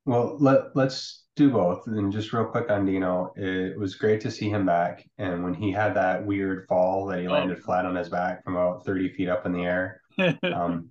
Well, 0.07 0.37
let 0.41 0.75
let's 0.75 1.22
do 1.35 1.51
both. 1.51 1.87
And 1.87 2.13
just 2.13 2.33
real 2.33 2.45
quick 2.45 2.71
on 2.71 2.85
Dino, 2.85 3.33
it 3.37 3.79
was 3.79 3.95
great 3.95 4.21
to 4.23 4.31
see 4.31 4.51
him 4.51 4.67
back. 4.67 5.09
And 5.19 5.43
when 5.43 5.55
he 5.55 5.73
had 5.73 5.95
that 5.95 6.25
weird 6.25 6.67
fall 6.69 7.07
that 7.07 7.21
he 7.21 7.27
oh. 7.27 7.33
landed 7.33 7.63
flat 7.63 7.87
on 7.87 7.97
his 7.97 8.09
back 8.09 8.45
from 8.45 8.57
about 8.57 8.85
30 8.85 9.13
feet 9.15 9.29
up 9.29 9.47
in 9.47 9.53
the 9.53 9.65
air, 9.65 10.03
um, 10.43 10.91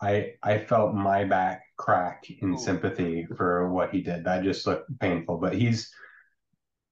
I 0.00 0.34
I 0.42 0.58
felt 0.58 0.94
my 0.94 1.24
back 1.24 1.62
crack 1.76 2.24
in 2.28 2.56
sympathy 2.56 3.26
for 3.36 3.70
what 3.70 3.90
he 3.90 4.00
did. 4.00 4.24
That 4.24 4.44
just 4.44 4.66
looked 4.66 4.86
painful. 5.00 5.38
But 5.38 5.54
he's 5.54 5.92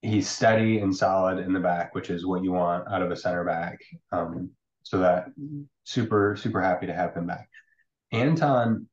he's 0.02 0.28
steady 0.28 0.78
and 0.78 0.94
solid 0.94 1.38
in 1.38 1.52
the 1.52 1.60
back, 1.60 1.94
which 1.94 2.10
is 2.10 2.26
what 2.26 2.42
you 2.42 2.52
want 2.52 2.88
out 2.88 3.02
of 3.02 3.10
a 3.10 3.16
center 3.16 3.44
back. 3.44 3.78
Um, 4.12 4.50
so 4.82 4.98
that 4.98 5.26
super 5.84 6.36
super 6.36 6.60
happy 6.60 6.86
to 6.86 6.94
have 6.94 7.14
him 7.14 7.26
back. 7.26 7.48
Anton, 8.12 8.88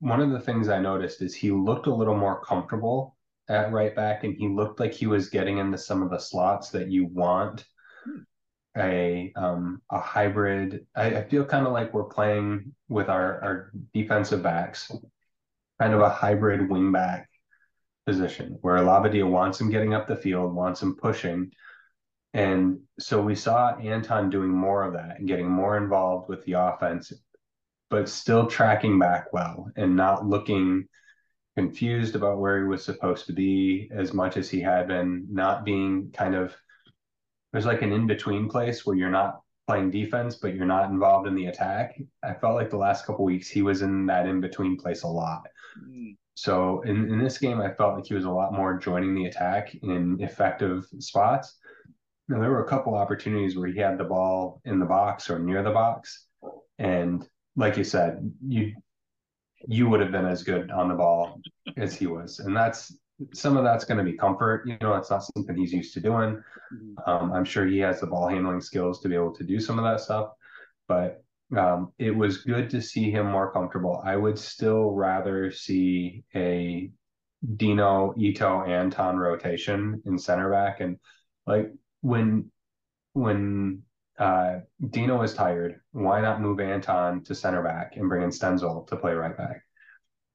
one 0.00 0.20
of 0.20 0.30
the 0.30 0.40
things 0.40 0.68
I 0.68 0.78
noticed 0.78 1.22
is 1.22 1.34
he 1.34 1.50
looked 1.50 1.86
a 1.86 1.94
little 1.94 2.16
more 2.16 2.42
comfortable 2.42 3.16
at 3.50 3.72
right 3.72 3.94
back, 3.94 4.24
and 4.24 4.36
he 4.36 4.48
looked 4.48 4.80
like 4.80 4.94
he 4.94 5.06
was 5.06 5.28
getting 5.28 5.58
into 5.58 5.76
some 5.76 6.02
of 6.02 6.10
the 6.10 6.18
slots 6.18 6.70
that 6.70 6.88
you 6.88 7.06
want. 7.06 7.64
A 8.76 9.32
um, 9.34 9.82
a 9.90 9.98
hybrid. 9.98 10.86
I, 10.94 11.16
I 11.16 11.28
feel 11.28 11.44
kind 11.44 11.66
of 11.66 11.72
like 11.72 11.92
we're 11.92 12.04
playing 12.04 12.72
with 12.88 13.08
our 13.08 13.42
our 13.42 13.72
defensive 13.92 14.44
backs, 14.44 14.92
kind 15.80 15.92
of 15.92 16.00
a 16.00 16.08
hybrid 16.08 16.70
wing 16.70 16.92
back 16.92 17.28
position 18.06 18.58
where 18.60 18.78
Labbadia 18.78 19.28
wants 19.28 19.60
him 19.60 19.70
getting 19.70 19.92
up 19.92 20.06
the 20.06 20.14
field, 20.14 20.54
wants 20.54 20.82
him 20.82 20.94
pushing. 20.94 21.50
And 22.32 22.78
so 23.00 23.20
we 23.20 23.34
saw 23.34 23.76
Anton 23.76 24.30
doing 24.30 24.50
more 24.50 24.84
of 24.84 24.92
that 24.92 25.18
and 25.18 25.26
getting 25.26 25.50
more 25.50 25.76
involved 25.76 26.28
with 26.28 26.44
the 26.44 26.52
offense, 26.52 27.12
but 27.88 28.08
still 28.08 28.46
tracking 28.46 29.00
back 29.00 29.32
well 29.32 29.68
and 29.74 29.96
not 29.96 30.26
looking 30.26 30.86
confused 31.56 32.14
about 32.14 32.38
where 32.38 32.58
he 32.58 32.64
was 32.64 32.84
supposed 32.84 33.26
to 33.26 33.32
be 33.32 33.90
as 33.92 34.12
much 34.12 34.36
as 34.36 34.48
he 34.48 34.60
had 34.60 34.88
been, 34.88 35.26
not 35.30 35.64
being 35.64 36.10
kind 36.12 36.34
of 36.34 36.54
there's 37.52 37.66
like 37.66 37.82
an 37.82 37.92
in 37.92 38.06
between 38.06 38.48
place 38.48 38.86
where 38.86 38.96
you're 38.96 39.10
not 39.10 39.40
playing 39.66 39.90
defense, 39.90 40.36
but 40.36 40.54
you're 40.54 40.66
not 40.66 40.90
involved 40.90 41.26
in 41.26 41.34
the 41.34 41.46
attack. 41.46 42.00
I 42.24 42.34
felt 42.34 42.54
like 42.54 42.70
the 42.70 42.76
last 42.76 43.06
couple 43.06 43.24
weeks 43.24 43.48
he 43.48 43.62
was 43.62 43.82
in 43.82 44.06
that 44.06 44.26
in 44.26 44.40
between 44.40 44.76
place 44.76 45.02
a 45.02 45.08
lot. 45.08 45.48
Mm. 45.78 46.16
So 46.34 46.80
in, 46.82 47.10
in 47.10 47.18
this 47.18 47.38
game, 47.38 47.60
I 47.60 47.72
felt 47.74 47.96
like 47.96 48.06
he 48.06 48.14
was 48.14 48.24
a 48.24 48.30
lot 48.30 48.52
more 48.52 48.78
joining 48.78 49.14
the 49.14 49.26
attack 49.26 49.74
in 49.82 50.20
effective 50.20 50.86
spots. 50.98 51.58
Now, 52.28 52.40
there 52.40 52.50
were 52.50 52.64
a 52.64 52.68
couple 52.68 52.94
opportunities 52.94 53.56
where 53.56 53.68
he 53.68 53.78
had 53.78 53.98
the 53.98 54.04
ball 54.04 54.60
in 54.64 54.78
the 54.78 54.86
box 54.86 55.28
or 55.28 55.38
near 55.38 55.62
the 55.62 55.70
box. 55.70 56.26
And 56.78 57.28
like 57.56 57.76
you 57.76 57.84
said, 57.84 58.32
you 58.46 58.74
you 59.66 59.88
would 59.88 60.00
have 60.00 60.12
been 60.12 60.26
as 60.26 60.42
good 60.42 60.70
on 60.70 60.88
the 60.88 60.94
ball 60.94 61.40
as 61.76 61.94
he 61.94 62.06
was. 62.06 62.38
And 62.40 62.56
that's 62.56 62.96
some 63.34 63.56
of 63.56 63.64
that's 63.64 63.84
going 63.84 63.98
to 63.98 64.10
be 64.10 64.16
comfort. 64.16 64.66
You 64.66 64.76
know, 64.80 64.94
it's 64.94 65.10
not 65.10 65.24
something 65.24 65.56
he's 65.56 65.72
used 65.72 65.94
to 65.94 66.00
doing. 66.00 66.42
Mm-hmm. 66.72 67.10
Um, 67.10 67.32
I'm 67.32 67.44
sure 67.44 67.66
he 67.66 67.78
has 67.78 68.00
the 68.00 68.06
ball 68.06 68.28
handling 68.28 68.60
skills 68.60 69.00
to 69.00 69.08
be 69.08 69.14
able 69.14 69.34
to 69.34 69.44
do 69.44 69.60
some 69.60 69.78
of 69.78 69.84
that 69.84 70.00
stuff. 70.00 70.30
But 70.88 71.22
um, 71.56 71.92
it 71.98 72.14
was 72.14 72.38
good 72.38 72.70
to 72.70 72.80
see 72.80 73.10
him 73.10 73.26
more 73.26 73.52
comfortable. 73.52 74.02
I 74.04 74.16
would 74.16 74.38
still 74.38 74.92
rather 74.92 75.50
see 75.50 76.24
a 76.34 76.90
Dino, 77.56 78.14
Ito, 78.18 78.64
Anton 78.64 79.16
rotation 79.16 80.02
in 80.06 80.18
center 80.18 80.50
back. 80.50 80.80
And 80.80 80.98
like 81.46 81.72
when 82.00 82.50
when 83.12 83.82
uh, 84.20 84.60
Dino 84.90 85.22
is 85.22 85.34
tired, 85.34 85.80
why 85.92 86.20
not 86.20 86.42
move 86.42 86.60
Anton 86.60 87.24
to 87.24 87.34
center 87.34 87.62
back 87.62 87.96
and 87.96 88.08
bring 88.08 88.22
in 88.22 88.28
Stenzel 88.28 88.86
to 88.88 88.96
play 88.96 89.14
right 89.14 89.36
back? 89.36 89.62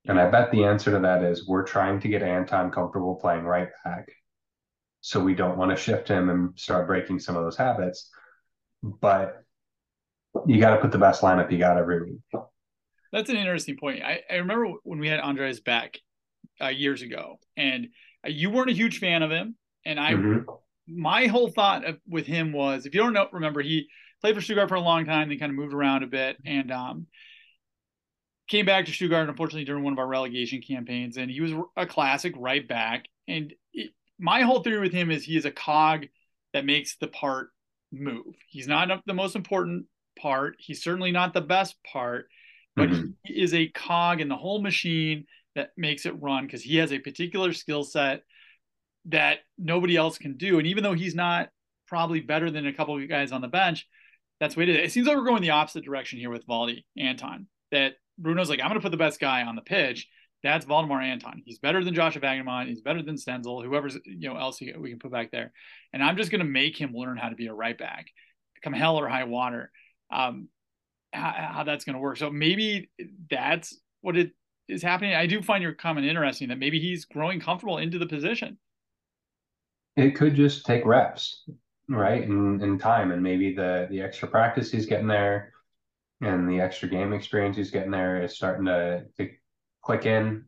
And 0.07 0.19
I 0.19 0.29
bet 0.29 0.51
the 0.51 0.65
answer 0.65 0.91
to 0.91 0.99
that 0.99 1.23
is 1.23 1.47
we're 1.47 1.63
trying 1.63 1.99
to 2.01 2.07
get 2.07 2.21
Anton 2.21 2.71
comfortable 2.71 3.15
playing 3.15 3.43
right 3.43 3.69
back. 3.83 4.09
So 5.01 5.19
we 5.19 5.35
don't 5.35 5.57
want 5.57 5.69
to 5.69 5.77
shift 5.77 6.07
him 6.07 6.29
and 6.29 6.57
start 6.59 6.87
breaking 6.87 7.19
some 7.19 7.35
of 7.35 7.43
those 7.43 7.57
habits. 7.57 8.09
But 8.81 9.43
you 10.47 10.59
got 10.59 10.75
to 10.75 10.81
put 10.81 10.91
the 10.91 10.97
best 10.97 11.21
lineup 11.21 11.51
you 11.51 11.59
got 11.59 11.77
every 11.77 12.01
week. 12.01 12.41
That's 13.11 13.29
an 13.29 13.37
interesting 13.37 13.77
point. 13.77 14.03
I, 14.03 14.21
I 14.29 14.35
remember 14.37 14.73
when 14.83 14.99
we 14.99 15.07
had 15.07 15.19
Andreas 15.19 15.59
Beck 15.59 15.99
uh, 16.59 16.67
years 16.67 17.01
ago, 17.01 17.39
and 17.55 17.89
uh, 18.25 18.29
you 18.29 18.49
weren't 18.49 18.69
a 18.71 18.73
huge 18.73 18.99
fan 18.99 19.23
of 19.23 19.31
him, 19.31 19.55
and 19.85 19.99
I, 19.99 20.13
mm-hmm. 20.13 20.49
My 20.87 21.27
whole 21.27 21.49
thought 21.49 21.85
of, 21.85 21.97
with 22.07 22.25
him 22.25 22.51
was, 22.51 22.85
if 22.85 22.93
you 22.93 23.01
don't 23.01 23.13
know, 23.13 23.27
remember 23.31 23.61
he 23.61 23.87
played 24.21 24.35
for 24.35 24.41
Stuttgart 24.41 24.69
for 24.69 24.75
a 24.75 24.81
long 24.81 25.05
time, 25.05 25.29
then 25.29 25.39
kind 25.39 25.49
of 25.49 25.55
moved 25.55 25.73
around 25.73 26.03
a 26.03 26.07
bit, 26.07 26.37
and 26.45 26.71
um, 26.71 27.07
came 28.47 28.65
back 28.65 28.85
to 28.85 28.91
Stuttgart, 28.91 29.29
unfortunately, 29.29 29.65
during 29.65 29.83
one 29.83 29.93
of 29.93 29.99
our 29.99 30.07
relegation 30.07 30.61
campaigns, 30.61 31.17
and 31.17 31.29
he 31.29 31.41
was 31.41 31.51
a 31.75 31.85
classic 31.85 32.33
right 32.37 32.67
back. 32.67 33.05
And 33.27 33.53
it, 33.73 33.91
my 34.19 34.41
whole 34.41 34.61
theory 34.61 34.79
with 34.79 34.93
him 34.93 35.11
is 35.11 35.23
he 35.23 35.37
is 35.37 35.45
a 35.45 35.51
cog 35.51 36.05
that 36.53 36.65
makes 36.65 36.95
the 36.97 37.07
part 37.07 37.49
move. 37.91 38.35
He's 38.47 38.67
not 38.67 38.89
the 39.05 39.13
most 39.13 39.35
important 39.35 39.85
part. 40.19 40.55
He's 40.59 40.83
certainly 40.83 41.11
not 41.11 41.33
the 41.33 41.41
best 41.41 41.75
part, 41.91 42.27
but 42.75 42.89
mm-hmm. 42.89 43.11
he 43.23 43.41
is 43.41 43.53
a 43.53 43.67
cog 43.69 44.21
in 44.21 44.29
the 44.29 44.35
whole 44.35 44.61
machine 44.61 45.25
that 45.55 45.71
makes 45.77 46.05
it 46.05 46.21
run 46.21 46.45
because 46.45 46.61
he 46.61 46.77
has 46.77 46.91
a 46.91 46.99
particular 46.99 47.53
skill 47.53 47.83
set 47.83 48.23
that 49.05 49.39
nobody 49.57 49.95
else 49.95 50.17
can 50.17 50.37
do. 50.37 50.57
And 50.57 50.67
even 50.67 50.83
though 50.83 50.93
he's 50.93 51.15
not 51.15 51.49
probably 51.87 52.21
better 52.21 52.49
than 52.49 52.65
a 52.65 52.73
couple 52.73 53.01
of 53.01 53.09
guys 53.09 53.31
on 53.31 53.41
the 53.41 53.47
bench, 53.47 53.87
that's 54.39 54.57
it 54.57 54.69
is. 54.69 54.77
It 54.77 54.91
seems 54.91 55.07
like 55.07 55.15
we're 55.15 55.25
going 55.25 55.41
the 55.41 55.51
opposite 55.51 55.85
direction 55.85 56.19
here 56.19 56.29
with 56.29 56.45
Valdi 56.47 56.83
Anton. 56.97 57.47
That 57.71 57.93
Bruno's 58.17 58.49
like, 58.49 58.59
I'm 58.59 58.67
going 58.67 58.79
to 58.79 58.83
put 58.83 58.91
the 58.91 58.97
best 58.97 59.19
guy 59.19 59.43
on 59.43 59.55
the 59.55 59.61
pitch. 59.61 60.07
That's 60.43 60.65
Waldemar 60.65 61.01
Anton. 61.01 61.41
He's 61.45 61.59
better 61.59 61.83
than 61.83 61.95
Josha 61.95 62.21
Vagnoman. 62.21 62.67
He's 62.67 62.81
better 62.81 63.01
than 63.01 63.15
Stenzel, 63.15 63.63
whoever's 63.63 63.97
you 64.05 64.29
know 64.29 64.37
else 64.37 64.61
we 64.61 64.89
can 64.89 64.99
put 64.99 65.11
back 65.11 65.31
there. 65.31 65.51
And 65.91 66.03
I'm 66.03 66.17
just 66.17 66.31
going 66.31 66.39
to 66.39 66.45
make 66.45 66.77
him 66.77 66.93
learn 66.93 67.17
how 67.17 67.29
to 67.29 67.35
be 67.35 67.47
a 67.47 67.53
right 67.53 67.77
back, 67.77 68.07
come 68.61 68.73
hell 68.73 68.97
or 68.97 69.07
high 69.07 69.23
water 69.23 69.71
um, 70.11 70.49
how, 71.13 71.33
how 71.53 71.63
that's 71.63 71.85
going 71.85 71.95
to 71.95 71.99
work. 71.99 72.17
So 72.17 72.29
maybe 72.29 72.89
that's 73.29 73.77
what 74.01 74.17
it 74.17 74.31
is 74.67 74.83
happening. 74.83 75.13
I 75.13 75.27
do 75.27 75.41
find 75.41 75.63
your 75.63 75.73
comment 75.73 76.05
interesting 76.05 76.49
that 76.49 76.59
maybe 76.59 76.79
he's 76.79 77.05
growing 77.05 77.39
comfortable 77.39 77.77
into 77.77 77.99
the 77.99 78.07
position. 78.07 78.57
It 79.95 80.11
could 80.11 80.35
just 80.35 80.65
take 80.65 80.85
reps, 80.85 81.43
right, 81.87 82.27
and, 82.27 82.61
and 82.61 82.79
time, 82.79 83.11
and 83.11 83.23
maybe 83.23 83.53
the 83.53 83.87
the 83.89 84.01
extra 84.01 84.27
practice 84.27 84.71
he's 84.71 84.85
getting 84.85 85.07
there, 85.07 85.53
and 86.21 86.49
the 86.49 86.61
extra 86.61 86.89
game 86.89 87.13
experience 87.13 87.57
he's 87.57 87.71
getting 87.71 87.91
there 87.91 88.21
is 88.21 88.35
starting 88.35 88.65
to, 88.65 89.05
to 89.17 89.29
click 89.81 90.05
in, 90.05 90.45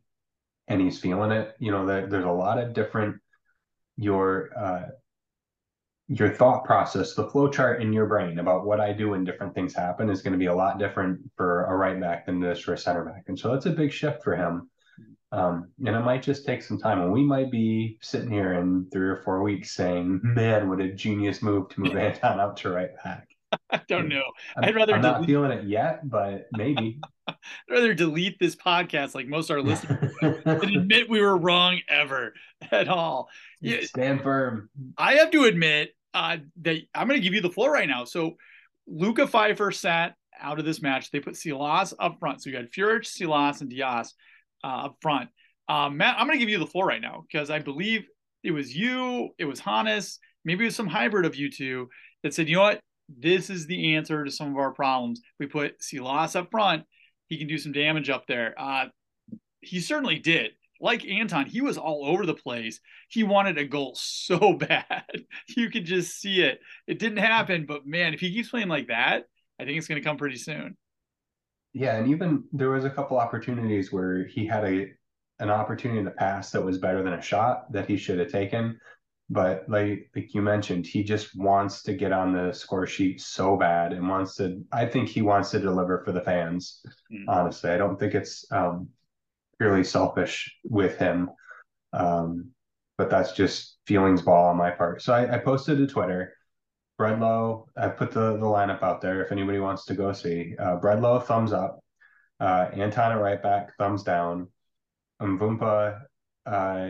and 0.67 0.81
he's 0.81 0.99
feeling 0.99 1.31
it. 1.31 1.55
You 1.59 1.71
know, 1.71 1.85
there, 1.85 2.07
there's 2.07 2.25
a 2.25 2.29
lot 2.29 2.59
of 2.59 2.73
different 2.73 3.21
your 3.95 4.49
uh, 4.57 4.89
your 6.07 6.29
thought 6.29 6.63
process, 6.63 7.15
the 7.15 7.29
flow 7.29 7.49
chart 7.49 7.81
in 7.81 7.91
your 7.91 8.05
brain 8.05 8.39
about 8.39 8.65
what 8.65 8.79
I 8.79 8.93
do 8.93 9.09
when 9.09 9.25
different 9.25 9.53
things 9.53 9.73
happen 9.73 10.09
is 10.09 10.21
going 10.21 10.31
to 10.33 10.39
be 10.39 10.45
a 10.45 10.55
lot 10.55 10.79
different 10.79 11.19
for 11.35 11.65
a 11.65 11.75
right 11.75 11.99
back 11.99 12.25
than 12.25 12.41
it 12.41 12.51
is 12.51 12.59
for 12.59 12.73
a 12.73 12.77
center 12.77 13.03
back. 13.03 13.25
And 13.27 13.37
so 13.37 13.51
that's 13.51 13.65
a 13.65 13.71
big 13.71 13.91
shift 13.91 14.23
for 14.23 14.35
him. 14.35 14.69
Um, 15.31 15.69
and 15.85 15.95
it 15.95 16.01
might 16.01 16.23
just 16.23 16.45
take 16.45 16.61
some 16.61 16.79
time. 16.79 17.01
And 17.01 17.11
we 17.11 17.23
might 17.23 17.51
be 17.51 17.97
sitting 18.01 18.31
here 18.31 18.53
in 18.53 18.87
three 18.91 19.07
or 19.07 19.21
four 19.23 19.43
weeks 19.43 19.75
saying, 19.75 20.21
man, 20.23 20.69
what 20.69 20.79
a 20.79 20.93
genius 20.93 21.41
move 21.41 21.69
to 21.69 21.81
move 21.81 21.95
Anton 21.97 22.39
out 22.39 22.57
to 22.57 22.69
right 22.69 22.91
back. 23.03 23.27
I 23.69 23.81
don't 23.87 24.09
know. 24.09 24.23
I'm, 24.55 24.65
I'd 24.65 24.75
rather 24.75 24.95
I'm 24.95 25.01
not 25.01 25.25
feeling 25.25 25.51
it 25.51 25.65
yet, 25.65 26.09
but 26.09 26.47
maybe. 26.53 26.99
I'd 27.27 27.35
rather 27.69 27.93
delete 27.93 28.39
this 28.39 28.55
podcast 28.55 29.15
like 29.15 29.27
most 29.27 29.49
of 29.49 29.57
our 29.57 29.61
listeners 29.61 30.13
than 30.21 30.75
admit 30.75 31.09
we 31.09 31.21
were 31.21 31.37
wrong 31.37 31.79
ever 31.89 32.33
at 32.71 32.87
all. 32.87 33.27
Yeah, 33.59 33.81
Stand 33.83 34.21
firm. 34.21 34.69
I 34.97 35.15
have 35.15 35.31
to 35.31 35.43
admit 35.43 35.91
uh, 36.13 36.37
that 36.61 36.77
I'm 36.95 37.07
going 37.07 37.19
to 37.19 37.23
give 37.23 37.33
you 37.33 37.41
the 37.41 37.49
floor 37.49 37.71
right 37.71 37.87
now. 37.87 38.05
So 38.05 38.37
Luca 38.87 39.27
Pfeiffer 39.27 39.71
sat 39.71 40.15
out 40.39 40.59
of 40.59 40.65
this 40.65 40.81
match. 40.81 41.11
They 41.11 41.19
put 41.19 41.35
Silas 41.35 41.93
up 41.99 42.17
front. 42.19 42.41
So 42.41 42.49
you 42.49 42.55
got 42.55 42.71
Führich, 42.71 43.05
Silas, 43.05 43.59
and 43.59 43.69
Dias 43.69 44.13
uh, 44.63 44.85
up 44.85 44.97
front. 45.01 45.29
Uh, 45.67 45.89
Matt, 45.89 46.15
I'm 46.17 46.27
going 46.27 46.37
to 46.37 46.39
give 46.39 46.49
you 46.49 46.59
the 46.59 46.67
floor 46.67 46.85
right 46.85 47.01
now 47.01 47.25
because 47.29 47.49
I 47.49 47.59
believe 47.59 48.05
it 48.43 48.51
was 48.51 48.75
you, 48.75 49.29
it 49.37 49.45
was 49.45 49.59
Hannes, 49.59 50.19
maybe 50.45 50.63
it 50.63 50.67
was 50.67 50.75
some 50.75 50.87
hybrid 50.87 51.25
of 51.25 51.35
you 51.35 51.51
two 51.51 51.89
that 52.23 52.33
said, 52.33 52.47
you 52.47 52.55
know 52.55 52.61
what, 52.61 52.79
this 53.09 53.49
is 53.49 53.67
the 53.67 53.95
answer 53.95 54.23
to 54.23 54.31
some 54.31 54.49
of 54.49 54.57
our 54.57 54.71
problems. 54.71 55.21
We 55.39 55.47
put 55.47 55.83
Silas 55.83 56.35
up 56.35 56.49
front. 56.51 56.83
He 57.27 57.37
can 57.37 57.47
do 57.47 57.57
some 57.57 57.71
damage 57.71 58.09
up 58.09 58.25
there. 58.27 58.55
Uh, 58.57 58.85
he 59.61 59.79
certainly 59.79 60.19
did. 60.19 60.51
Like 60.79 61.05
Anton, 61.05 61.47
he 61.47 61.61
was 61.61 61.77
all 61.77 62.05
over 62.05 62.25
the 62.25 62.35
place. 62.35 62.79
He 63.09 63.23
wanted 63.23 63.57
a 63.57 63.65
goal 63.65 63.97
so 63.99 64.53
bad. 64.59 65.03
you 65.55 65.69
could 65.69 65.85
just 65.85 66.19
see 66.19 66.41
it. 66.41 66.59
It 66.87 66.99
didn't 66.99 67.17
happen, 67.17 67.65
but 67.65 67.85
man, 67.85 68.13
if 68.13 68.19
he 68.19 68.33
keeps 68.33 68.49
playing 68.49 68.67
like 68.67 68.87
that, 68.87 69.23
I 69.59 69.65
think 69.65 69.77
it's 69.77 69.87
going 69.87 70.01
to 70.01 70.07
come 70.07 70.17
pretty 70.17 70.37
soon. 70.37 70.77
Yeah, 71.77 71.97
and 71.97 72.07
even 72.09 72.43
there 72.51 72.71
was 72.71 72.85
a 72.85 72.89
couple 72.89 73.19
opportunities 73.19 73.91
where 73.91 74.25
he 74.25 74.47
had 74.47 74.65
a 74.65 74.91
an 75.39 75.51
opportunity 75.51 75.99
in 75.99 76.05
the 76.05 76.11
past 76.11 76.51
that 76.53 76.65
was 76.65 76.79
better 76.79 77.03
than 77.03 77.13
a 77.13 77.21
shot 77.21 77.71
that 77.71 77.87
he 77.87 77.97
should 77.97 78.17
have 78.17 78.31
taken. 78.31 78.79
But 79.29 79.65
like 79.67 80.09
like 80.15 80.33
you 80.33 80.41
mentioned, 80.41 80.87
he 80.87 81.03
just 81.03 81.37
wants 81.37 81.83
to 81.83 81.93
get 81.93 82.11
on 82.11 82.33
the 82.33 82.51
score 82.51 82.87
sheet 82.87 83.21
so 83.21 83.57
bad 83.57 83.93
and 83.93 84.09
wants 84.09 84.35
to. 84.37 84.63
I 84.71 84.87
think 84.87 85.07
he 85.07 85.21
wants 85.21 85.51
to 85.51 85.59
deliver 85.59 86.03
for 86.03 86.11
the 86.11 86.21
fans. 86.21 86.81
Mm-hmm. 87.13 87.29
Honestly, 87.29 87.69
I 87.69 87.77
don't 87.77 87.99
think 87.99 88.15
it's 88.15 88.51
um, 88.51 88.89
purely 89.59 89.83
selfish 89.83 90.51
with 90.63 90.97
him. 90.97 91.29
Um, 91.93 92.51
but 92.97 93.11
that's 93.11 93.33
just 93.33 93.77
feelings 93.85 94.23
ball 94.23 94.47
on 94.47 94.57
my 94.57 94.71
part. 94.71 95.03
So 95.03 95.13
I, 95.13 95.35
I 95.35 95.37
posted 95.37 95.77
to 95.77 95.85
Twitter. 95.85 96.33
Bredlow, 96.99 97.67
I 97.77 97.89
put 97.89 98.11
the, 98.11 98.33
the 98.33 98.45
lineup 98.45 98.81
out 98.81 99.01
there 99.01 99.23
if 99.23 99.31
anybody 99.31 99.59
wants 99.59 99.85
to 99.85 99.93
go 99.93 100.11
see. 100.13 100.55
Uh, 100.57 100.77
Bredlow, 100.77 101.23
thumbs 101.23 101.53
up. 101.53 101.79
Uh, 102.39 102.69
Anton 102.73 103.11
at 103.11 103.21
right 103.21 103.41
back, 103.41 103.75
thumbs 103.77 104.03
down. 104.03 104.47
Mvumpa, 105.21 106.01
uh, 106.45 106.89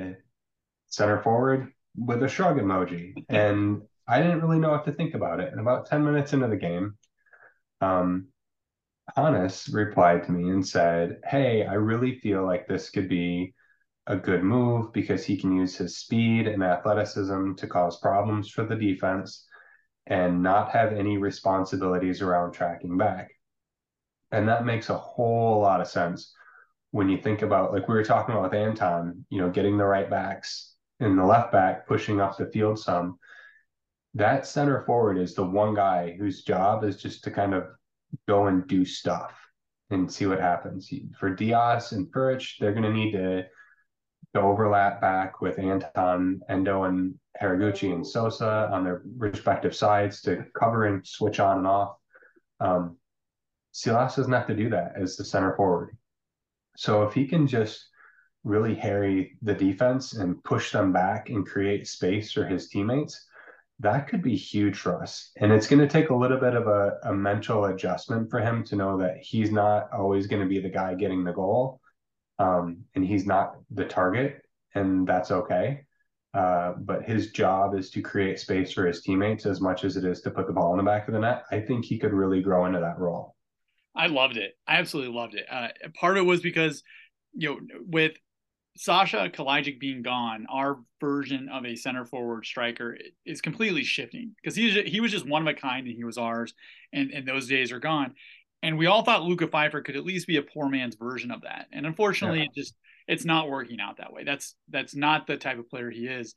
center 0.87 1.21
forward 1.21 1.71
with 1.95 2.23
a 2.23 2.27
shrug 2.27 2.57
emoji. 2.57 3.25
And 3.29 3.81
I 4.07 4.21
didn't 4.21 4.41
really 4.41 4.59
know 4.59 4.71
what 4.71 4.85
to 4.85 4.91
think 4.91 5.13
about 5.13 5.39
it. 5.39 5.51
And 5.51 5.59
about 5.59 5.87
10 5.87 6.03
minutes 6.03 6.33
into 6.33 6.47
the 6.47 6.55
game, 6.55 6.97
um, 7.81 8.27
Hannes 9.15 9.69
replied 9.71 10.25
to 10.25 10.32
me 10.32 10.49
and 10.49 10.65
said, 10.65 11.19
Hey, 11.25 11.65
I 11.65 11.73
really 11.73 12.19
feel 12.19 12.45
like 12.45 12.67
this 12.67 12.89
could 12.89 13.10
be 13.10 13.53
a 14.05 14.15
good 14.15 14.43
move 14.43 14.93
because 14.93 15.25
he 15.25 15.38
can 15.38 15.55
use 15.55 15.75
his 15.75 15.97
speed 15.97 16.47
and 16.47 16.63
athleticism 16.63 17.53
to 17.55 17.67
cause 17.67 17.99
problems 17.99 18.49
for 18.49 18.63
the 18.63 18.75
defense 18.75 19.45
and 20.10 20.41
not 20.41 20.72
have 20.72 20.93
any 20.93 21.17
responsibilities 21.17 22.22
around 22.22 22.54
tracking 22.54 22.98
back. 22.98 23.32
And 24.32 24.48
that 24.48 24.65
makes 24.65 24.89
a 24.89 24.98
whole 24.98 25.62
lot 25.62 25.82
of 25.82 25.88
sense 25.88 26.34
when 26.91 27.10
you 27.10 27.17
think 27.17 27.41
about, 27.41 27.74
like 27.74 27.88
we 27.88 27.96
were 27.96 28.04
talking 28.04 28.34
about 28.34 28.52
with 28.52 28.60
Anton, 28.60 29.26
you 29.30 29.39
know, 29.39 29.50
getting 29.50 29.78
the 29.78 29.86
right 29.86 30.10
backs 30.10 30.74
and 31.00 31.17
the 31.17 31.26
left 31.26 31.52
back 31.52 31.88
pushing 31.88 32.20
up 32.22 32.38
the 32.38 32.48
field 32.48 32.80
some. 32.80 33.20
That 34.13 34.48
center 34.48 34.84
forward 34.86 35.17
is 35.17 35.36
the 35.36 35.46
one 35.46 35.76
guy 35.76 36.15
whose 36.17 36.43
job 36.43 36.84
is 36.84 37.02
just 37.02 37.24
to 37.26 37.32
kind 37.32 37.54
of 37.54 37.65
go 38.28 38.48
and 38.48 38.65
do 38.67 38.84
stuff 38.84 39.34
and 39.89 40.12
see 40.12 40.26
what 40.26 40.39
happens. 40.39 40.91
For 41.20 41.30
Dias 41.30 41.91
and 41.91 42.12
Führich, 42.12 42.58
they're 42.60 42.74
going 42.74 42.84
to 42.84 42.91
need 42.91 43.12
to, 43.12 43.46
to 44.38 44.43
overlap 44.43 45.02
back 45.02 45.41
with 45.41 45.60
Anton, 45.60 46.41
Endo, 46.50 46.84
and 46.84 47.15
Haraguchi 47.41 47.93
and 47.93 48.06
Sosa 48.06 48.69
on 48.71 48.84
their 48.84 49.02
respective 49.17 49.76
sides 49.76 50.21
to 50.21 50.45
cover 50.58 50.86
and 50.86 51.06
switch 51.06 51.39
on 51.39 51.60
and 51.60 51.67
off. 51.67 51.97
Um, 52.60 52.97
Silas 53.71 54.15
doesn't 54.15 54.34
have 54.34 54.47
to 54.47 54.56
do 54.56 54.69
that 54.69 54.93
as 54.95 55.15
the 55.15 55.26
center 55.26 55.56
forward. 55.56 55.97
So 56.78 57.04
if 57.04 57.13
he 57.13 57.28
can 57.28 57.47
just 57.47 57.88
really 58.43 58.76
harry 58.76 59.38
the 59.41 59.54
defense 59.54 60.13
and 60.13 60.43
push 60.43 60.71
them 60.71 60.93
back 60.93 61.30
and 61.30 61.45
create 61.45 61.88
space 61.88 62.32
for 62.32 62.45
his 62.45 62.69
teammates, 62.69 63.28
that 63.80 64.08
could 64.08 64.23
be 64.23 64.36
huge 64.36 64.78
for 64.78 65.02
us. 65.02 65.32
And 65.38 65.52
it's 65.52 65.67
going 65.67 65.80
to 65.80 65.88
take 65.88 66.10
a 66.10 66.15
little 66.15 66.39
bit 66.39 66.56
of 66.56 66.67
a, 66.67 66.97
a 67.04 67.13
mental 67.13 67.65
adjustment 67.65 68.30
for 68.32 68.39
him 68.39 68.63
to 68.65 68.76
know 68.76 68.97
that 68.97 69.17
he's 69.17 69.52
not 69.52 69.91
always 69.91 70.26
going 70.28 70.41
to 70.41 70.47
be 70.47 70.60
the 70.60 70.69
guy 70.69 70.95
getting 70.95 71.23
the 71.23 71.34
goal. 71.34 71.82
Um, 72.39 72.84
and 72.95 73.06
he's 73.06 73.26
not 73.26 73.56
the 73.71 73.86
target, 73.86 74.41
and 74.76 75.08
that's 75.08 75.32
okay. 75.32 75.82
Uh, 76.34 76.73
but 76.78 77.04
his 77.04 77.32
job 77.32 77.76
is 77.76 77.89
to 77.89 78.02
create 78.02 78.39
space 78.39 78.71
for 78.71 78.86
his 78.86 79.02
teammates 79.02 79.45
as 79.45 79.60
much 79.60 79.84
as 79.84 79.97
it 79.97 80.06
is 80.06 80.21
to 80.21 80.30
put 80.30 80.45
the 80.45 80.54
ball 80.54 80.71
in 80.71 80.78
the 80.78 80.84
back 80.84 81.08
of 81.08 81.13
the 81.13 81.19
net. 81.19 81.43
I 81.52 81.60
think 81.60 81.86
he 81.86 81.97
could 81.97 82.13
really 82.13 82.41
grow 82.41 82.65
into 82.65 82.80
that 82.80 83.00
role. 83.00 83.36
I 83.95 84.08
loved 84.08 84.38
it. 84.38 84.56
I 84.67 84.76
absolutely 84.76 85.15
loved 85.15 85.34
it. 85.34 85.45
Uh, 85.50 85.69
part 86.00 86.17
of 86.17 86.23
it 86.23 86.28
was 86.28 86.41
because, 86.41 86.84
you 87.34 87.50
know, 87.50 87.60
with 87.88 88.13
Sasha 88.76 89.32
Kalajdzic 89.34 89.80
being 89.80 90.04
gone, 90.04 90.45
our 90.50 90.78
version 91.02 91.50
of 91.50 91.65
a 91.65 91.76
center 91.76 92.06
forward 92.06 92.45
striker 92.45 92.95
is 93.26 93.41
completely 93.41 93.84
shifting 93.84 94.36
because 94.36 94.56
he 94.56 94.84
he 94.84 95.00
was 95.00 95.12
just 95.12 95.28
one 95.28 95.41
of 95.41 95.47
a 95.47 95.60
kind 95.60 95.88
and 95.88 95.95
he 95.95 96.04
was 96.04 96.19
ours, 96.19 96.54
and 96.93 97.10
and 97.12 97.28
those 97.28 97.47
days 97.47 97.71
are 97.71 97.80
gone. 97.80 98.13
And 98.63 98.78
we 98.78 98.88
all 98.88 99.04
thought 99.04 99.24
Luca 99.24 99.48
Pfeiffer 99.48 99.82
could 99.82 99.96
at 99.96 100.06
least 100.06 100.28
be 100.28 100.38
a 100.38 100.41
poor 100.41 100.67
man's 100.67 100.96
version 100.96 101.32
of 101.32 101.41
that, 101.41 101.67
and 101.72 101.86
unfortunately, 101.86 102.39
yeah. 102.39 102.46
it 102.46 102.56
just 102.56 102.74
it's 103.08 103.26
not 103.26 103.50
working 103.50 103.80
out 103.80 103.98
that 103.98 104.12
way. 104.12 104.24
That's 104.24 104.56
that's 104.70 104.96
not 104.96 105.28
the 105.28 105.38
type 105.38 105.60
of 105.60 105.70
player 105.70 105.89
he 105.89 106.08
is. 106.08 106.34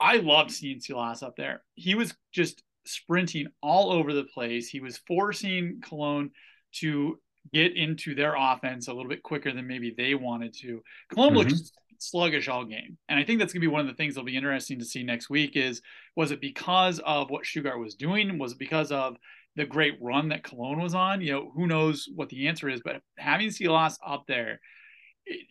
I 0.00 0.16
loved 0.16 0.50
seeing 0.50 0.80
Silas 0.80 1.22
up 1.22 1.36
there. 1.36 1.62
He 1.74 1.94
was 1.94 2.14
just 2.32 2.62
sprinting 2.84 3.46
all 3.62 3.92
over 3.92 4.12
the 4.12 4.24
place. 4.24 4.68
He 4.68 4.80
was 4.80 4.98
forcing 5.06 5.80
Cologne 5.82 6.30
to 6.76 7.18
get 7.52 7.76
into 7.76 8.14
their 8.14 8.34
offense 8.36 8.88
a 8.88 8.92
little 8.92 9.08
bit 9.08 9.22
quicker 9.22 9.52
than 9.52 9.66
maybe 9.66 9.94
they 9.96 10.14
wanted 10.14 10.54
to. 10.54 10.82
Cologne 11.10 11.34
mm-hmm. 11.34 11.48
looked 11.48 11.70
sluggish 11.98 12.48
all 12.48 12.64
game. 12.64 12.98
And 13.08 13.18
I 13.18 13.24
think 13.24 13.38
that's 13.38 13.52
going 13.52 13.60
to 13.60 13.66
be 13.66 13.72
one 13.72 13.80
of 13.80 13.86
the 13.86 13.94
things 13.94 14.14
that'll 14.14 14.26
be 14.26 14.36
interesting 14.36 14.78
to 14.78 14.84
see 14.84 15.02
next 15.02 15.30
week 15.30 15.56
is 15.56 15.80
was 16.16 16.30
it 16.30 16.40
because 16.40 17.00
of 17.00 17.30
what 17.30 17.46
Stuttgart 17.46 17.80
was 17.80 17.94
doing? 17.94 18.38
Was 18.38 18.52
it 18.52 18.58
because 18.58 18.92
of 18.92 19.16
the 19.56 19.64
great 19.64 19.94
run 20.00 20.28
that 20.28 20.44
Cologne 20.44 20.80
was 20.80 20.94
on? 20.94 21.20
You 21.20 21.32
know, 21.32 21.52
who 21.54 21.66
knows 21.66 22.08
what 22.14 22.28
the 22.28 22.48
answer 22.48 22.68
is, 22.68 22.80
but 22.84 23.00
having 23.18 23.50
Silas 23.50 23.98
up 24.04 24.24
there, 24.26 24.60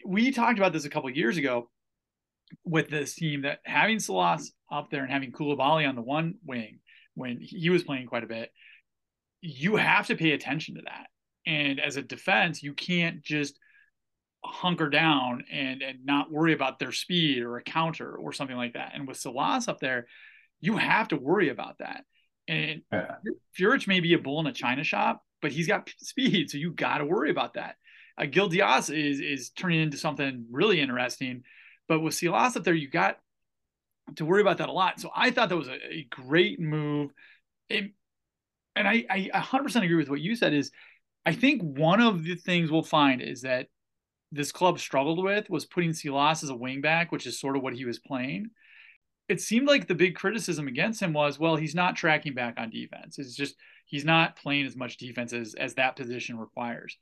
we 0.05 0.31
talked 0.31 0.57
about 0.57 0.73
this 0.73 0.85
a 0.85 0.89
couple 0.89 1.09
years 1.09 1.37
ago 1.37 1.69
with 2.63 2.89
this 2.89 3.15
team 3.15 3.43
that 3.43 3.59
having 3.65 3.99
Silas 3.99 4.51
up 4.71 4.89
there 4.91 5.03
and 5.03 5.11
having 5.11 5.31
Coulibaly 5.31 5.87
on 5.87 5.95
the 5.95 6.01
one 6.01 6.35
wing 6.45 6.79
when 7.15 7.39
he 7.39 7.69
was 7.69 7.83
playing 7.83 8.07
quite 8.07 8.23
a 8.23 8.27
bit, 8.27 8.51
you 9.41 9.75
have 9.75 10.07
to 10.07 10.15
pay 10.15 10.31
attention 10.31 10.75
to 10.75 10.81
that. 10.85 11.07
And 11.45 11.79
as 11.79 11.97
a 11.97 12.01
defense, 12.01 12.63
you 12.63 12.73
can't 12.73 13.21
just 13.21 13.59
hunker 14.45 14.89
down 14.89 15.43
and 15.51 15.81
and 15.81 16.05
not 16.05 16.31
worry 16.31 16.53
about 16.53 16.77
their 16.77 16.91
speed 16.91 17.43
or 17.43 17.57
a 17.57 17.63
counter 17.63 18.15
or 18.15 18.33
something 18.33 18.57
like 18.57 18.73
that. 18.73 18.91
And 18.93 19.07
with 19.07 19.17
Silas 19.17 19.67
up 19.67 19.79
there, 19.79 20.07
you 20.59 20.77
have 20.77 21.09
to 21.09 21.17
worry 21.17 21.49
about 21.49 21.77
that. 21.79 22.03
And 22.47 22.81
yeah. 22.91 23.15
Führich 23.57 23.87
may 23.87 23.99
be 23.99 24.13
a 24.13 24.19
bull 24.19 24.39
in 24.39 24.47
a 24.47 24.53
china 24.53 24.83
shop, 24.83 25.23
but 25.41 25.51
he's 25.51 25.67
got 25.67 25.89
speed, 25.97 26.49
so 26.49 26.57
you 26.57 26.71
got 26.71 26.97
to 26.99 27.05
worry 27.05 27.29
about 27.29 27.55
that. 27.55 27.75
Uh, 28.17 28.25
Gil 28.25 28.49
Dias 28.49 28.89
is 28.89 29.19
is 29.19 29.49
turning 29.49 29.81
into 29.81 29.97
something 29.97 30.45
really 30.51 30.79
interesting, 30.79 31.43
but 31.87 32.01
with 32.01 32.13
Silas 32.13 32.55
up 32.55 32.63
there, 32.63 32.73
you 32.73 32.89
got 32.89 33.17
to 34.15 34.25
worry 34.25 34.41
about 34.41 34.57
that 34.57 34.69
a 34.69 34.73
lot. 34.73 34.99
So 34.99 35.09
I 35.15 35.31
thought 35.31 35.49
that 35.49 35.57
was 35.57 35.69
a, 35.69 35.93
a 35.93 36.07
great 36.09 36.59
move. 36.59 37.11
It, 37.69 37.91
and 38.75 38.87
I, 38.87 39.05
I 39.09 39.29
100% 39.33 39.83
agree 39.83 39.95
with 39.95 40.09
what 40.09 40.19
you 40.19 40.35
said 40.35 40.53
is 40.53 40.71
I 41.25 41.33
think 41.33 41.61
one 41.61 42.01
of 42.01 42.23
the 42.23 42.35
things 42.35 42.69
we'll 42.69 42.83
find 42.83 43.21
is 43.21 43.41
that 43.41 43.67
this 44.31 44.51
club 44.51 44.79
struggled 44.79 45.23
with 45.23 45.49
was 45.49 45.65
putting 45.65 45.93
Silas 45.93 46.43
as 46.43 46.49
a 46.49 46.53
wingback, 46.53 47.11
which 47.11 47.27
is 47.27 47.39
sort 47.39 47.55
of 47.55 47.61
what 47.61 47.73
he 47.73 47.85
was 47.85 47.99
playing. 47.99 48.49
It 49.29 49.41
seemed 49.41 49.67
like 49.67 49.87
the 49.87 49.95
big 49.95 50.15
criticism 50.15 50.67
against 50.67 51.01
him 51.01 51.13
was, 51.13 51.39
well, 51.39 51.55
he's 51.55 51.75
not 51.75 51.95
tracking 51.95 52.33
back 52.33 52.55
on 52.57 52.69
defense. 52.69 53.17
It's 53.17 53.35
just 53.35 53.55
he's 53.85 54.05
not 54.05 54.35
playing 54.35 54.65
as 54.65 54.75
much 54.75 54.97
defense 54.97 55.33
as, 55.33 55.55
as 55.55 55.75
that 55.75 55.95
position 55.95 56.37
requires. 56.37 56.97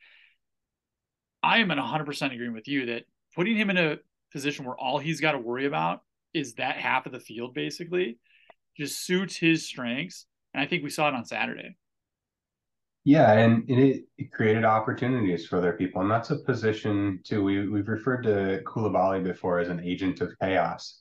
I 1.43 1.57
am 1.57 1.71
in 1.71 1.79
100% 1.79 2.33
agreeing 2.33 2.53
with 2.53 2.67
you 2.67 2.85
that 2.87 3.03
putting 3.35 3.57
him 3.57 3.69
in 3.69 3.77
a 3.77 3.97
position 4.31 4.65
where 4.65 4.75
all 4.75 4.99
he's 4.99 5.19
got 5.19 5.31
to 5.31 5.39
worry 5.39 5.65
about 5.65 6.01
is 6.33 6.53
that 6.55 6.77
half 6.77 7.05
of 7.05 7.11
the 7.11 7.19
field, 7.19 7.53
basically, 7.53 8.19
just 8.77 9.03
suits 9.03 9.35
his 9.35 9.65
strengths. 9.65 10.27
And 10.53 10.61
I 10.61 10.67
think 10.67 10.83
we 10.83 10.89
saw 10.89 11.07
it 11.07 11.15
on 11.15 11.25
Saturday. 11.25 11.75
Yeah, 13.03 13.31
and 13.31 13.67
it, 13.67 14.03
it 14.19 14.31
created 14.31 14.63
opportunities 14.63 15.47
for 15.47 15.57
other 15.57 15.73
people, 15.73 16.01
and 16.01 16.11
that's 16.11 16.29
a 16.29 16.37
position 16.37 17.19
too. 17.23 17.43
We 17.43 17.67
we've 17.67 17.87
referred 17.87 18.21
to 18.23 18.61
Coulibaly 18.63 19.23
before 19.23 19.57
as 19.57 19.69
an 19.69 19.79
agent 19.79 20.21
of 20.21 20.37
chaos. 20.39 21.00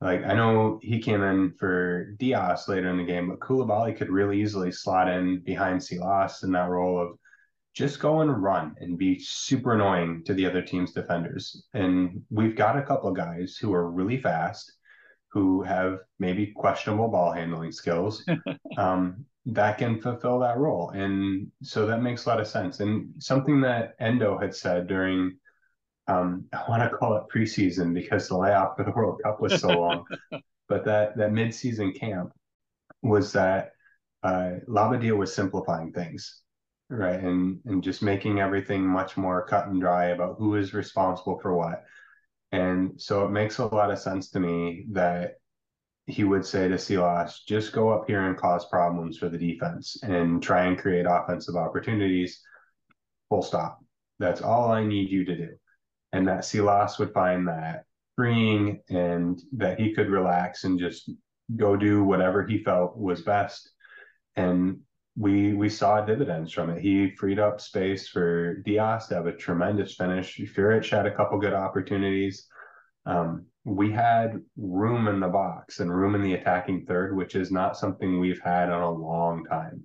Like 0.00 0.24
I 0.24 0.34
know 0.34 0.78
he 0.82 1.00
came 1.00 1.22
in 1.22 1.52
for 1.58 2.12
Dias 2.18 2.68
later 2.68 2.88
in 2.88 2.98
the 2.98 3.04
game, 3.04 3.28
but 3.28 3.40
Coulibaly 3.40 3.96
could 3.96 4.10
really 4.10 4.40
easily 4.40 4.70
slot 4.70 5.08
in 5.08 5.40
behind 5.40 5.82
Silas 5.82 6.42
in 6.44 6.52
that 6.52 6.68
role 6.68 7.00
of 7.00 7.18
just 7.74 8.00
go 8.00 8.20
and 8.20 8.42
run 8.42 8.74
and 8.80 8.98
be 8.98 9.18
super 9.18 9.74
annoying 9.74 10.22
to 10.24 10.34
the 10.34 10.46
other 10.46 10.62
team's 10.62 10.92
defenders. 10.92 11.64
And 11.74 12.22
we've 12.30 12.56
got 12.56 12.76
a 12.76 12.82
couple 12.82 13.08
of 13.08 13.16
guys 13.16 13.56
who 13.60 13.72
are 13.72 13.90
really 13.90 14.20
fast, 14.20 14.72
who 15.30 15.62
have 15.62 15.98
maybe 16.18 16.52
questionable 16.56 17.08
ball 17.08 17.32
handling 17.32 17.72
skills, 17.72 18.24
um, 18.78 19.24
that 19.46 19.78
can 19.78 20.00
fulfill 20.00 20.40
that 20.40 20.58
role. 20.58 20.90
And 20.90 21.50
so 21.62 21.86
that 21.86 22.02
makes 22.02 22.26
a 22.26 22.28
lot 22.28 22.40
of 22.40 22.46
sense. 22.46 22.80
And 22.80 23.10
something 23.18 23.60
that 23.62 23.94
Endo 24.00 24.38
had 24.38 24.54
said 24.54 24.86
during 24.86 25.38
um, 26.08 26.46
I 26.52 26.64
want 26.68 26.82
to 26.82 26.96
call 26.96 27.16
it 27.16 27.24
preseason 27.32 27.92
because 27.92 28.28
the 28.28 28.36
layoff 28.36 28.76
for 28.76 28.84
the 28.84 28.90
World 28.90 29.20
Cup 29.22 29.40
was 29.40 29.60
so 29.60 29.68
long. 29.68 30.06
but 30.68 30.84
that 30.86 31.16
that 31.18 31.30
midseason 31.30 31.94
camp 31.94 32.32
was 33.02 33.32
that 33.34 33.72
uh, 34.22 34.52
Labbadia 34.66 35.16
was 35.16 35.34
simplifying 35.34 35.92
things, 35.92 36.40
right, 36.88 37.20
and 37.20 37.60
and 37.66 37.82
just 37.82 38.02
making 38.02 38.40
everything 38.40 38.86
much 38.86 39.18
more 39.18 39.46
cut 39.46 39.68
and 39.68 39.80
dry 39.80 40.06
about 40.06 40.36
who 40.38 40.56
is 40.56 40.72
responsible 40.72 41.38
for 41.40 41.54
what. 41.54 41.84
And 42.52 42.98
so 43.00 43.26
it 43.26 43.30
makes 43.30 43.58
a 43.58 43.66
lot 43.66 43.90
of 43.90 43.98
sense 43.98 44.30
to 44.30 44.40
me 44.40 44.86
that 44.92 45.34
he 46.06 46.24
would 46.24 46.46
say 46.46 46.68
to 46.68 46.78
Silas, 46.78 47.42
just 47.46 47.74
go 47.74 47.90
up 47.90 48.06
here 48.06 48.22
and 48.22 48.38
cause 48.38 48.66
problems 48.70 49.18
for 49.18 49.28
the 49.28 49.36
defense 49.36 49.98
and 50.02 50.42
try 50.42 50.64
and 50.64 50.78
create 50.78 51.04
offensive 51.06 51.56
opportunities. 51.56 52.40
Full 53.28 53.42
stop. 53.42 53.80
That's 54.18 54.40
all 54.40 54.72
I 54.72 54.84
need 54.84 55.10
you 55.10 55.26
to 55.26 55.36
do 55.36 55.48
and 56.12 56.26
that 56.28 56.44
Silas 56.44 56.98
would 56.98 57.12
find 57.12 57.48
that 57.48 57.84
freeing 58.16 58.80
and 58.88 59.40
that 59.52 59.78
he 59.78 59.94
could 59.94 60.10
relax 60.10 60.64
and 60.64 60.78
just 60.78 61.10
go 61.56 61.76
do 61.76 62.04
whatever 62.04 62.46
he 62.46 62.58
felt 62.58 62.96
was 62.96 63.22
best. 63.22 63.70
And 64.36 64.80
we 65.16 65.54
we 65.54 65.68
saw 65.68 66.00
dividends 66.00 66.52
from 66.52 66.70
it. 66.70 66.80
He 66.80 67.10
freed 67.10 67.38
up 67.38 67.60
space 67.60 68.08
for 68.08 68.56
Dias 68.64 69.06
to 69.06 69.16
have 69.16 69.26
a 69.26 69.32
tremendous 69.32 69.94
finish. 69.94 70.38
Führich 70.38 70.90
had 70.90 71.06
a 71.06 71.14
couple 71.14 71.38
good 71.38 71.54
opportunities. 71.54 72.46
Um, 73.04 73.46
we 73.64 73.90
had 73.90 74.40
room 74.56 75.08
in 75.08 75.20
the 75.20 75.28
box 75.28 75.80
and 75.80 75.94
room 75.94 76.14
in 76.14 76.22
the 76.22 76.34
attacking 76.34 76.86
third, 76.86 77.16
which 77.16 77.34
is 77.34 77.50
not 77.50 77.76
something 77.76 78.18
we've 78.18 78.40
had 78.40 78.68
in 78.68 78.74
a 78.74 78.90
long 78.90 79.44
time. 79.44 79.84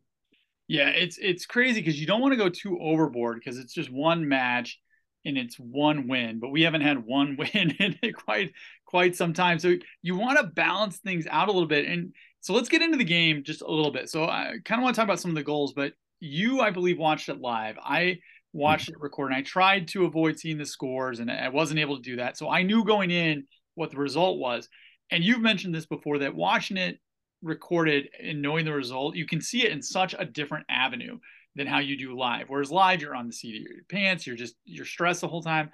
Yeah, 0.68 0.90
it's 0.90 1.18
it's 1.18 1.46
crazy 1.46 1.82
because 1.82 2.00
you 2.00 2.08
don't 2.08 2.22
want 2.22 2.34
to 2.34 2.38
go 2.38 2.50
too 2.50 2.80
overboard 2.80 3.40
because 3.40 3.58
it's 3.58 3.74
just 3.74 3.92
one 3.92 4.28
match 4.28 4.80
and 5.26 5.38
it's 5.38 5.58
one 5.58 6.08
win, 6.08 6.40
but 6.40 6.50
we 6.50 6.64
haven't 6.64 6.82
had 6.82 7.06
one 7.06 7.36
win 7.40 7.72
in 7.80 7.98
quite 8.14 8.54
quite 8.86 9.16
some 9.16 9.34
time. 9.34 9.60
So 9.60 9.76
you 10.02 10.16
want 10.16 10.40
to 10.40 10.46
balance 10.46 10.98
things 10.98 11.26
out 11.30 11.48
a 11.48 11.52
little 11.52 11.68
bit. 11.68 11.88
And 11.88 12.14
so 12.42 12.54
let's 12.54 12.70
get 12.70 12.82
into 12.82 12.98
the 12.98 13.04
game 13.04 13.44
just 13.44 13.62
a 13.62 13.72
little 13.72 13.92
bit. 13.92 14.10
So 14.10 14.26
I 14.26 14.56
kind 14.66 14.80
of 14.80 14.84
want 14.84 14.96
to 14.96 15.00
talk 15.00 15.08
about 15.08 15.20
some 15.20 15.32
of 15.32 15.36
the 15.36 15.44
goals, 15.44 15.74
but 15.74 15.94
you, 16.20 16.62
I 16.62 16.70
believe, 16.70 16.98
watched 16.98 17.30
it 17.30 17.42
live. 17.42 17.78
I 17.82 18.20
watched 18.54 18.90
it 18.90 18.96
recorded. 19.00 19.36
I 19.36 19.42
tried 19.42 19.88
to 19.90 20.06
avoid 20.06 20.40
seeing 20.40 20.58
the 20.58 20.66
scores, 20.66 21.20
and 21.20 21.32
I 21.32 21.50
wasn't 21.50 21.80
able 21.80 21.98
to 21.98 22.04
do 22.04 22.18
that. 22.18 22.38
So 22.38 22.50
I 22.50 22.64
knew 22.64 22.86
going 22.86 23.12
in 23.12 23.46
what 23.76 23.92
the 23.92 23.98
result 23.98 24.40
was. 24.40 24.70
And 25.10 25.24
you've 25.24 25.42
mentioned 25.42 25.74
this 25.74 25.86
before 25.86 26.20
that 26.20 26.36
watching 26.36 26.78
it 26.78 27.00
recorded 27.42 28.10
and 28.22 28.42
knowing 28.42 28.66
the 28.66 28.74
result, 28.74 29.16
you 29.16 29.26
can 29.26 29.42
see 29.42 29.66
it 29.66 29.72
in 29.72 29.82
such 29.82 30.16
a 30.18 30.26
different 30.26 30.66
avenue 30.70 31.18
than 31.56 31.68
how 31.68 31.80
you 31.80 31.98
do 31.98 32.18
live. 32.18 32.46
Whereas 32.50 32.72
live, 32.72 33.02
you're 33.02 33.16
on 33.16 33.28
the 33.28 33.34
seat 33.34 33.56
of 33.56 33.62
your 33.62 33.84
pants, 33.90 34.26
you're 34.26 34.36
just 34.36 34.56
you're 34.66 34.86
stressed 34.86 35.22
the 35.22 35.28
whole 35.28 35.44
time. 35.44 35.70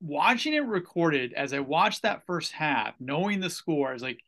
Watching 0.00 0.54
it 0.54 0.64
recorded, 0.64 1.32
as 1.32 1.52
I 1.52 1.60
watched 1.60 2.02
that 2.02 2.26
first 2.26 2.52
half, 2.52 2.94
knowing 3.00 3.40
the 3.40 3.50
score, 3.50 3.90
I 3.90 3.92
was 3.92 4.02
like, 4.02 4.20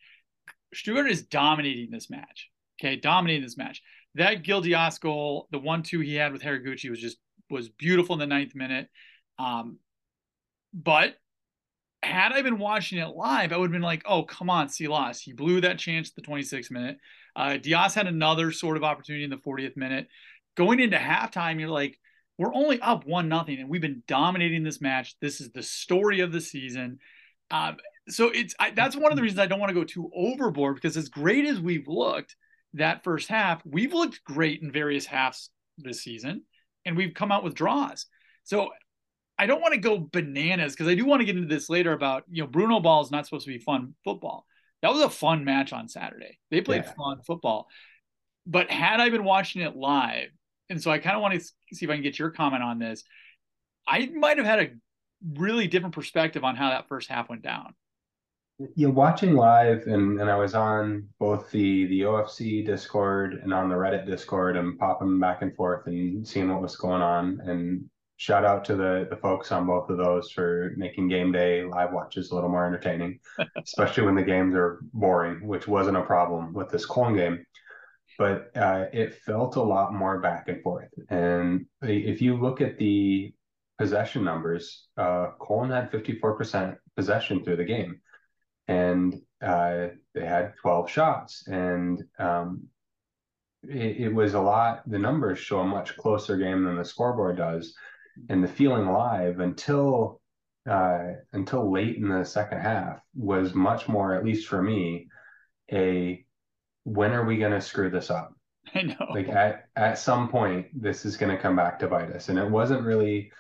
Stuttgart 0.73 1.11
is 1.11 1.23
dominating 1.23 1.91
this 1.91 2.11
match. 2.11 2.51
Okay, 2.81 2.97
dominating 2.97 3.43
this 3.43 3.57
match. 3.57 3.83
That 4.15 4.43
Gil 4.43 4.63
Dias 4.63 4.99
goal, 4.99 5.49
the 5.51 5.59
one-two 5.59 6.01
he 6.01 6.15
had 6.15 6.33
with 6.33 6.43
Haraguchi 6.43 6.89
was 6.89 7.01
just 7.01 7.19
was 7.51 7.69
beautiful 7.69 8.15
in 8.15 8.21
the 8.21 8.27
ninth 8.27 8.55
minute. 8.55 8.89
Um, 9.39 9.79
but 10.73 11.17
had 12.03 12.33
I 12.33 12.43
been 12.43 12.59
watching 12.59 12.99
it 12.99 13.09
live, 13.09 13.53
I 13.53 13.57
would 13.57 13.67
have 13.67 13.73
been 13.73 13.83
like, 13.83 14.03
oh, 14.07 14.23
come 14.23 14.51
on, 14.51 14.69
Silas. 14.69 15.21
He 15.21 15.33
blew 15.33 15.61
that 15.61 15.79
chance 15.79 16.11
at 16.11 16.15
the 16.15 16.29
26th 16.29 16.71
minute. 16.71 16.99
Uh, 17.35 17.57
Dias 17.57 17.95
had 17.95 18.07
another 18.07 18.53
sort 18.53 18.77
of 18.77 18.85
opportunity 18.85 19.25
in 19.25 19.31
the 19.31 19.37
40th 19.37 19.77
minute 19.77 20.09
going 20.57 20.81
into 20.81 20.97
halftime, 20.97 21.61
you're 21.61 21.69
like, 21.69 21.99
we're 22.39 22.55
only 22.55 22.81
up 22.81 23.07
one 23.07 23.29
nothing, 23.29 23.61
and 23.61 23.69
we've 23.69 23.81
been 23.81 24.03
dominating 24.07 24.63
this 24.63 24.81
match. 24.81 25.17
This 25.21 25.41
is 25.41 25.51
the 25.53 25.63
story 25.63 26.21
of 26.21 26.33
the 26.33 26.41
season. 26.41 26.99
Um, 27.51 27.77
so 28.09 28.29
it's 28.29 28.55
I, 28.59 28.71
that's 28.71 28.97
one 28.97 29.11
of 29.11 29.17
the 29.17 29.23
reasons 29.23 29.39
I 29.41 29.47
don't 29.47 29.61
want 29.61 29.71
to 29.71 29.75
go 29.75 29.85
too 29.85 30.11
overboard 30.15 30.75
because 30.75 30.97
as 30.97 31.09
great 31.09 31.47
as 31.47 31.61
we've 31.61 31.89
looked 31.89 32.37
that 32.75 33.05
first 33.05 33.29
half, 33.29 33.63
we've 33.65 33.95
looked 33.95 34.23
great 34.25 34.63
in 34.63 34.71
various 34.71 35.07
halves 35.07 35.51
this 35.79 36.03
season, 36.03 36.43
and 36.85 36.97
we've 36.97 37.15
come 37.15 37.33
out 37.33 37.45
with 37.45 37.55
draws. 37.55 38.07
So 38.45 38.71
I 39.39 39.47
don't 39.47 39.61
want 39.61 39.75
to 39.75 39.81
go 39.81 39.99
bananas 39.99 40.73
because 40.73 40.89
I 40.89 40.95
do 40.95 41.05
want 41.05 41.21
to 41.21 41.27
get 41.27 41.37
into 41.37 41.49
this 41.49 41.69
later 41.71 41.93
about 41.93 42.25
you 42.31 42.43
know 42.43 42.49
Bruno 42.49 42.81
ball 42.81 43.03
is 43.03 43.11
not 43.11 43.25
supposed 43.25 43.47
to 43.47 43.53
be 43.53 43.59
fun 43.59 43.95
football. 44.05 44.47
That 44.83 44.93
was 44.93 45.03
a 45.03 45.11
fun 45.11 45.45
match 45.45 45.73
on 45.73 45.89
Saturday. 45.89 46.39
They 46.51 46.61
played 46.61 46.85
yeah. 46.85 46.93
fun 46.93 47.23
football. 47.27 47.69
But 48.47 48.71
had 48.71 49.01
I 49.01 49.11
been 49.11 49.25
watching 49.25 49.63
it 49.63 49.75
live, 49.75 50.29
and 50.71 50.83
so 50.83 50.91
I 50.91 50.99
kind 50.99 51.17
of 51.17 51.23
want 51.23 51.35
to 51.35 51.41
see 51.41 51.85
if 51.85 51.91
I 51.91 51.95
can 51.95 52.03
get 52.03 52.19
your 52.19 52.31
comment 52.31 52.63
on 52.63 52.79
this. 52.79 53.05
I 53.87 54.07
might 54.07 54.39
have 54.39 54.47
had 54.47 54.61
a 54.61 54.71
really 55.39 55.67
different 55.67 55.95
perspective 55.95 56.45
on 56.45 56.57
how 56.57 56.71
that 56.71 56.89
first 56.89 57.09
half 57.09 57.29
went 57.29 57.43
down. 57.43 57.75
Yeah, 58.75 58.89
watching 58.89 59.35
live, 59.35 59.87
and 59.87 60.19
and 60.19 60.31
I 60.31 60.37
was 60.37 60.55
on 60.55 61.09
both 61.19 61.51
the 61.51 61.87
the 61.87 62.01
OFC 62.03 62.65
Discord 62.65 63.41
and 63.43 63.53
on 63.53 63.69
the 63.69 63.75
Reddit 63.75 64.07
Discord, 64.07 64.57
and 64.57 64.79
popping 64.79 65.21
back 65.21 65.43
and 65.43 65.55
forth 65.55 65.87
and 65.87 66.27
seeing 66.27 66.51
what 66.51 66.63
was 66.63 66.77
going 66.77 67.03
on. 67.03 67.39
And 67.45 67.85
shout 68.17 68.47
out 68.47 68.65
to 68.65 68.75
the 68.75 69.07
the 69.11 69.17
folks 69.17 69.53
on 69.53 69.67
both 69.67 69.91
of 69.91 69.99
those 69.99 70.31
for 70.31 70.73
making 70.79 71.09
game 71.09 71.33
day 71.33 71.65
live 71.65 71.93
watches 71.93 72.31
a 72.31 72.35
little 72.35 72.49
more 72.49 72.67
entertaining, 72.67 73.21
especially 73.63 74.05
when 74.05 74.15
the 74.15 74.23
games 74.23 74.55
are 74.55 74.81
boring, 74.95 75.47
which 75.47 75.69
wasn't 75.69 75.99
a 75.99 76.03
problem 76.03 76.55
with 76.55 76.71
this 76.71 76.87
Cologne 76.87 77.15
game 77.15 77.47
but 78.19 78.51
uh, 78.57 78.87
it 78.93 79.15
felt 79.15 79.57
a 79.57 79.63
lot 79.63 79.93
more 79.93 80.21
back 80.21 80.49
and 80.49 80.63
forth. 80.63 80.89
And 81.09 81.67
if 81.83 82.23
you 82.23 82.37
look 82.37 82.61
at 82.61 82.79
the 82.79 83.33
possession 83.79 84.25
numbers, 84.25 84.87
uh, 84.97 85.31
Cologne 85.41 85.71
had 85.71 85.91
54% 85.91 86.77
possession 86.97 87.45
through 87.45 87.57
the 87.57 87.65
game, 87.65 88.01
and 88.69 89.15
uh, 89.43 89.89
they 90.15 90.25
had 90.25 90.55
12 90.63 90.91
shots. 90.91 91.47
And 91.47 92.03
um, 92.19 92.65
it, 93.63 93.97
it, 93.99 94.15
was 94.15 94.35
a 94.35 94.41
lot, 94.41 94.89
the 94.89 94.99
numbers 94.99 95.39
show 95.39 95.61
a 95.61 95.67
much 95.67 95.97
closer 95.97 96.37
game 96.37 96.65
than 96.65 96.77
the 96.77 96.85
scoreboard 96.85 97.37
does. 97.37 97.75
And 98.31 98.43
the 98.43 98.49
feeling 98.49 98.87
live 98.91 99.41
until 99.41 100.21
uh, 100.69 101.13
until 101.33 101.71
late 101.71 101.97
in 101.97 102.09
the 102.09 102.25
second 102.25 102.59
half 102.59 102.99
was 103.15 103.55
much 103.55 103.89
more, 103.89 104.15
at 104.15 104.25
least 104.25 104.49
for 104.49 104.61
me, 104.61 105.07
a 105.73 106.26
when 106.87 107.13
are 107.13 107.25
we 107.25 107.37
going 107.37 107.53
to 107.53 107.61
screw 107.61 107.91
this 107.91 108.11
up? 108.11 108.33
I 108.75 108.83
know. 108.83 109.07
Like 109.11 109.29
at 109.29 109.69
at 109.75 109.99
some 109.99 110.29
point, 110.29 110.67
this 110.73 111.05
is 111.05 111.17
going 111.17 111.35
to 111.35 111.43
come 111.43 111.57
back 111.57 111.79
to 111.81 111.89
bite 111.89 112.13
us. 112.13 112.29
And 112.29 112.39
it 112.39 112.49
wasn't 112.49 112.83
really. 112.85 113.33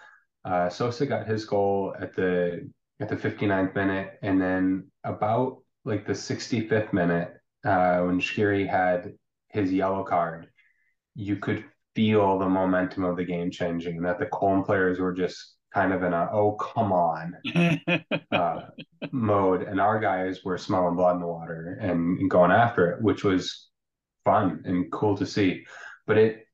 Uh, 0.44 0.68
Sosa 0.68 1.06
got 1.06 1.26
his 1.26 1.44
goal 1.44 1.94
at 2.00 2.14
the 2.14 2.70
at 3.00 3.08
the 3.08 3.16
59th 3.16 3.74
minute, 3.74 4.18
and 4.22 4.40
then 4.40 4.90
about 5.04 5.58
like 5.84 6.06
the 6.06 6.12
65th 6.12 6.92
minute, 6.92 7.34
uh, 7.64 8.00
when 8.00 8.20
Skhiri 8.20 8.68
had 8.68 9.14
his 9.48 9.72
yellow 9.72 10.02
card, 10.02 10.48
you 11.14 11.36
could 11.36 11.64
feel 11.94 12.38
the 12.38 12.48
momentum 12.48 13.04
of 13.04 13.16
the 13.16 13.24
game 13.24 13.50
changing. 13.50 13.96
and 13.96 14.06
That 14.06 14.18
the 14.18 14.26
Cologne 14.26 14.64
players 14.64 14.98
were 14.98 15.12
just 15.12 15.55
kind 15.76 15.92
of 15.92 16.02
in 16.02 16.14
a 16.14 16.28
oh 16.32 16.52
come 16.52 16.90
on 16.90 17.36
uh, 18.32 18.60
mode, 19.12 19.62
and 19.62 19.78
our 19.78 20.00
guys 20.00 20.42
were 20.42 20.56
smelling 20.56 20.96
blood 20.96 21.16
in 21.16 21.20
the 21.20 21.26
water 21.26 21.78
and, 21.82 22.18
and 22.18 22.30
going 22.30 22.50
after 22.50 22.92
it, 22.92 23.02
which 23.02 23.22
was 23.22 23.68
fun 24.24 24.62
and 24.64 24.90
cool 24.90 25.16
to 25.18 25.26
see. 25.26 25.66
But 26.06 26.16
it 26.16 26.46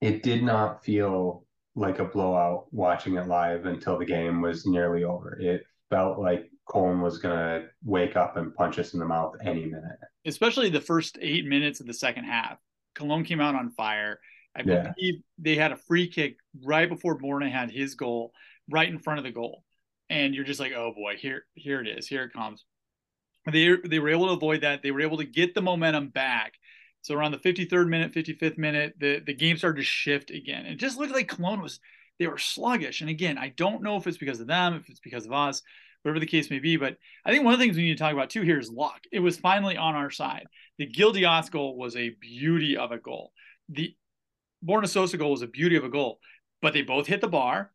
it 0.00 0.22
did 0.22 0.44
not 0.44 0.84
feel 0.84 1.44
like 1.74 1.98
a 1.98 2.04
blowout 2.04 2.66
watching 2.72 3.16
it 3.16 3.26
live 3.26 3.66
until 3.66 3.98
the 3.98 4.04
game 4.04 4.40
was 4.40 4.66
nearly 4.66 5.02
over. 5.02 5.36
It 5.40 5.64
felt 5.90 6.20
like 6.20 6.48
Cologne 6.70 7.00
was 7.00 7.18
gonna 7.18 7.66
wake 7.84 8.14
up 8.14 8.36
and 8.36 8.54
punch 8.54 8.78
us 8.78 8.94
in 8.94 9.00
the 9.00 9.06
mouth 9.06 9.34
any 9.44 9.64
minute. 9.64 9.98
Especially 10.26 10.70
the 10.70 10.80
first 10.80 11.18
eight 11.20 11.44
minutes 11.44 11.80
of 11.80 11.86
the 11.86 11.94
second 11.94 12.24
half. 12.24 12.58
Cologne 12.94 13.24
came 13.24 13.40
out 13.40 13.56
on 13.56 13.72
fire. 13.72 14.20
I 14.56 14.62
believe 14.62 15.22
they 15.38 15.56
had 15.56 15.72
a 15.72 15.76
free 15.76 16.08
kick 16.08 16.36
right 16.64 16.88
before 16.88 17.18
Borna 17.18 17.50
had 17.50 17.70
his 17.70 17.94
goal, 17.94 18.32
right 18.70 18.88
in 18.88 18.98
front 18.98 19.18
of 19.18 19.24
the 19.24 19.32
goal, 19.32 19.64
and 20.10 20.34
you're 20.34 20.44
just 20.44 20.60
like, 20.60 20.72
oh 20.72 20.92
boy, 20.94 21.16
here 21.18 21.44
here 21.54 21.80
it 21.80 21.88
is, 21.88 22.06
here 22.08 22.24
it 22.24 22.32
comes. 22.32 22.64
They 23.50 23.76
they 23.84 23.98
were 23.98 24.10
able 24.10 24.26
to 24.28 24.32
avoid 24.34 24.62
that. 24.62 24.82
They 24.82 24.90
were 24.90 25.02
able 25.02 25.18
to 25.18 25.24
get 25.24 25.54
the 25.54 25.62
momentum 25.62 26.08
back. 26.08 26.54
So 27.02 27.14
around 27.14 27.32
the 27.32 27.38
53rd 27.38 27.88
minute, 27.88 28.12
55th 28.14 28.58
minute, 28.58 28.94
the 28.98 29.20
the 29.20 29.34
game 29.34 29.56
started 29.58 29.78
to 29.78 29.84
shift 29.84 30.30
again. 30.30 30.66
It 30.66 30.76
just 30.76 30.98
looked 30.98 31.12
like 31.12 31.28
Cologne 31.28 31.60
was 31.60 31.80
they 32.18 32.26
were 32.26 32.38
sluggish. 32.38 33.00
And 33.00 33.10
again, 33.10 33.38
I 33.38 33.48
don't 33.50 33.82
know 33.82 33.96
if 33.96 34.06
it's 34.06 34.18
because 34.18 34.40
of 34.40 34.46
them, 34.46 34.74
if 34.74 34.88
it's 34.88 35.00
because 35.00 35.26
of 35.26 35.32
us. 35.32 35.62
whatever 36.02 36.20
the 36.20 36.26
case 36.26 36.50
may 36.50 36.58
be. 36.58 36.76
But 36.76 36.96
I 37.24 37.30
think 37.32 37.44
one 37.44 37.54
of 37.54 37.58
the 37.60 37.64
things 37.64 37.76
we 37.76 37.84
need 37.84 37.96
to 37.96 38.02
talk 38.02 38.12
about 38.12 38.30
too 38.30 38.42
here 38.42 38.58
is 38.58 38.70
luck. 38.70 39.00
It 39.12 39.20
was 39.20 39.38
finally 39.38 39.76
on 39.76 39.94
our 39.94 40.10
side. 40.10 40.46
The 40.78 40.86
Gil 40.86 41.12
Dias 41.12 41.48
goal 41.48 41.76
was 41.76 41.96
a 41.96 42.10
beauty 42.20 42.76
of 42.76 42.92
a 42.92 42.98
goal. 42.98 43.32
The 43.68 43.94
Borna 44.64 44.88
Sosa 44.88 45.16
goal 45.16 45.32
was 45.32 45.42
a 45.42 45.46
beauty 45.46 45.76
of 45.76 45.84
a 45.84 45.88
goal, 45.88 46.18
but 46.62 46.72
they 46.72 46.82
both 46.82 47.06
hit 47.06 47.20
the 47.20 47.28
bar. 47.28 47.72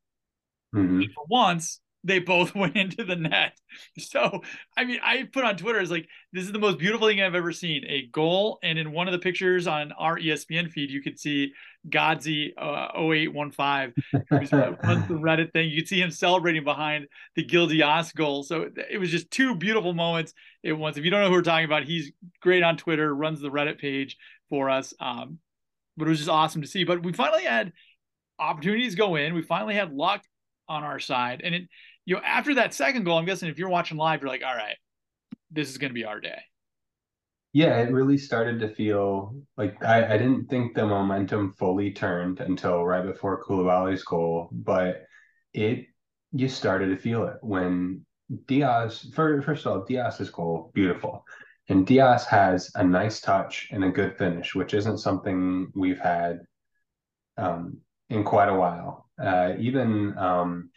Mhm. 0.76 1.12
For 1.14 1.26
once, 1.30 1.82
they 2.04 2.20
both 2.20 2.56
went 2.56 2.76
into 2.76 3.04
the 3.04 3.16
net. 3.16 3.54
So, 3.98 4.42
I 4.78 4.86
mean, 4.86 5.00
I 5.04 5.24
put 5.32 5.44
on 5.44 5.58
Twitter, 5.58 5.80
it's 5.80 5.92
like, 5.92 6.08
this 6.32 6.46
is 6.46 6.52
the 6.52 6.60
most 6.60 6.78
beautiful 6.78 7.08
thing 7.08 7.22
I've 7.22 7.36
ever 7.36 7.52
seen 7.52 7.84
a 7.88 8.08
goal. 8.08 8.60
And 8.64 8.80
in 8.80 8.92
one 8.92 9.08
of 9.08 9.12
the 9.12 9.20
pictures 9.20 9.68
on 9.68 9.92
our 9.94 10.18
ESPN 10.18 10.72
feed, 10.72 10.90
you 10.90 11.02
could 11.02 11.20
see 11.20 11.54
Godzi 11.90 12.52
uh, 12.58 12.90
0815, 12.96 13.94
who's 14.30 14.54
uh, 14.54 14.76
runs 14.84 15.08
the 15.08 15.16
Reddit 15.16 15.52
thing. 15.54 15.70
You 15.70 15.82
could 15.82 15.88
see 15.88 16.02
him 16.02 16.12
celebrating 16.12 16.64
behind 16.64 17.08
the 17.36 17.44
Gil 17.44 17.68
Dias 17.68 18.12
goal. 18.12 18.44
So 18.44 18.70
it 18.90 18.98
was 18.98 19.12
just 19.12 19.30
two 19.32 19.56
beautiful 19.56 19.94
moments 19.94 20.34
at 20.66 20.78
once. 20.78 20.98
If 20.98 21.06
you 21.06 21.12
don't 21.12 21.22
know 21.22 21.30
who 21.30 21.36
we're 21.36 21.42
talking 21.42 21.66
about, 21.66 21.84
he's 21.84 22.12
great 22.42 22.64
on 22.64 22.78
Twitter, 22.78 23.14
runs 23.14 23.42
the 23.42 23.50
Reddit 23.50 23.80
page 23.80 24.18
for 24.50 24.70
us. 24.70 24.94
Um, 25.00 25.40
but 26.00 26.08
it 26.08 26.12
was 26.12 26.20
just 26.20 26.30
awesome 26.30 26.62
to 26.62 26.68
see. 26.68 26.84
But 26.84 27.04
we 27.04 27.14
finally 27.14 27.44
had 27.44 27.74
opportunities 28.40 28.96
go 28.96 29.16
in. 29.16 29.34
We 29.34 29.44
finally 29.44 29.76
had 29.76 29.94
luck 29.94 30.24
on 30.68 30.84
our 30.84 31.00
side. 31.00 31.42
And 31.44 31.54
it, 31.54 31.64
you 32.06 32.16
know, 32.16 32.22
after 32.24 32.56
that 32.56 32.74
second 32.74 33.04
goal, 33.04 33.18
I'm 33.18 33.26
guessing 33.26 33.50
if 33.50 33.60
you're 33.60 33.70
watching 33.70 33.98
live, 33.98 34.22
you're 34.22 34.30
like, 34.30 34.44
all 34.44 34.56
right, 34.56 34.78
this 35.52 35.70
is 35.70 35.78
going 35.78 35.90
to 35.92 35.96
be 35.96 36.06
our 36.06 36.20
day. 36.20 36.40
Yeah, 37.52 37.78
it 37.80 37.92
really 37.92 38.18
started 38.18 38.60
to 38.60 38.74
feel 38.74 39.36
like 39.58 39.84
I, 39.84 40.14
I 40.14 40.18
didn't 40.18 40.50
think 40.50 40.76
the 40.76 40.86
momentum 40.86 41.54
fully 41.54 41.92
turned 41.92 42.40
until 42.40 42.86
right 42.86 43.04
before 43.04 43.44
Coulibaly's 43.44 44.04
goal, 44.04 44.50
but 44.52 45.04
it 45.54 45.88
you 46.32 46.48
started 46.48 46.90
to 46.90 46.98
feel 46.98 47.24
it 47.28 47.38
when 47.42 48.06
Dias 48.46 49.10
for, 49.16 49.42
first 49.42 49.66
of 49.66 49.72
all, 49.72 49.86
Dias's 49.86 50.30
goal, 50.30 50.72
beautiful. 50.76 51.26
And 51.70 51.86
Dias 51.86 52.26
has 52.26 52.72
a 52.74 52.84
nice 52.84 53.22
touch 53.22 53.70
and 53.72 53.84
a 53.84 53.92
good 53.92 54.18
finish, 54.18 54.56
which 54.56 54.74
isn't 54.74 54.98
something 54.98 55.72
we've 55.76 56.00
had 56.00 56.40
um, 57.38 57.78
in 58.10 58.24
quite 58.24 58.50
a 58.50 58.56
while. 58.56 59.08
Uh, 59.22 59.54
even 59.60 60.18
um, 60.18 60.72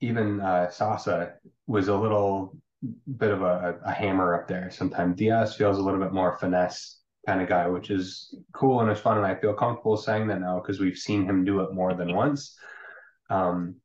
even 0.00 0.40
uh, 0.40 0.70
Sasa 0.70 1.34
was 1.66 1.88
a 1.88 1.96
little 1.96 2.56
bit 3.18 3.32
of 3.32 3.42
a, 3.42 3.80
a 3.84 3.92
hammer 3.92 4.34
up 4.34 4.46
there. 4.46 4.70
Sometimes 4.70 5.16
Dias 5.16 5.56
feels 5.56 5.78
a 5.78 5.82
little 5.82 6.00
bit 6.00 6.12
more 6.12 6.38
finesse 6.38 7.00
kind 7.26 7.42
of 7.42 7.48
guy, 7.48 7.66
which 7.66 7.90
is 7.90 8.32
cool 8.52 8.80
and 8.80 8.90
it's 8.90 9.00
fun. 9.00 9.16
And 9.16 9.26
I 9.26 9.34
feel 9.34 9.54
comfortable 9.54 9.96
saying 9.96 10.28
that 10.28 10.40
now 10.40 10.60
because 10.60 10.78
we've 10.78 10.96
seen 10.96 11.24
him 11.24 11.44
do 11.44 11.60
it 11.60 11.74
more 11.74 11.94
than 11.94 12.14
once. 12.14 12.56
Um, 13.28 13.76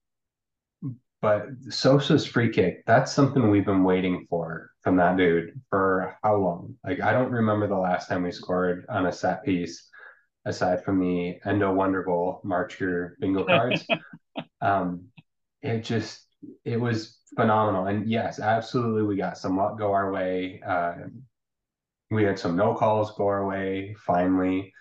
but 1.22 1.48
Sosa's 1.70 2.26
free 2.26 2.50
kick, 2.50 2.84
that's 2.86 3.12
something 3.12 3.50
we've 3.50 3.66
been 3.66 3.84
waiting 3.84 4.26
for 4.30 4.72
from 4.82 4.96
that 4.98 5.18
dude 5.18 5.62
for 5.70 6.18
how 6.24 6.36
long? 6.36 6.76
Like, 6.84 7.02
I 7.02 7.14
don't 7.14 7.32
remember 7.32 7.68
the 7.68 7.78
last 7.78 8.10
time 8.10 8.24
we 8.24 8.32
scored 8.32 8.86
on 8.90 9.06
a 9.06 9.12
set 9.12 9.46
piece 9.46 9.88
aside 10.46 10.84
from 10.84 11.00
the 11.00 11.38
Endo 11.46 11.72
Wonder 11.72 12.02
Bowl 12.04 12.42
March 12.44 12.80
your 12.80 13.16
bingo 13.20 13.46
cards. 13.46 13.86
um, 14.62 15.06
it 15.62 15.84
just, 15.84 16.26
it 16.66 16.80
was 16.80 17.20
phenomenal. 17.36 17.86
And 17.86 18.10
yes, 18.10 18.40
absolutely, 18.40 19.04
we 19.04 19.16
got 19.16 19.38
some 19.38 19.58
luck 19.58 19.78
go 19.78 19.94
our 19.94 20.12
way. 20.12 20.60
Uh, 20.66 20.94
we 22.10 22.24
had 22.24 22.40
some 22.40 22.56
no 22.56 22.74
calls 22.74 23.16
go 23.16 23.28
our 23.28 23.46
way 23.46 23.96
finally. 24.06 24.74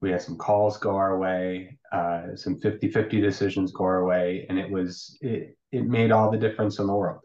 We 0.00 0.12
had 0.12 0.22
some 0.22 0.38
calls 0.38 0.78
go 0.78 0.94
our 0.94 1.18
way, 1.18 1.76
uh, 1.90 2.36
some 2.36 2.56
50 2.60 2.92
50 2.92 3.20
decisions 3.20 3.72
go 3.72 3.82
our 3.82 4.04
way. 4.04 4.46
And 4.48 4.60
it 4.60 4.70
was, 4.70 5.18
it, 5.20 5.57
it 5.72 5.84
made 5.84 6.10
all 6.10 6.30
the 6.30 6.38
difference 6.38 6.78
in 6.78 6.86
the 6.86 6.94
world. 6.94 7.20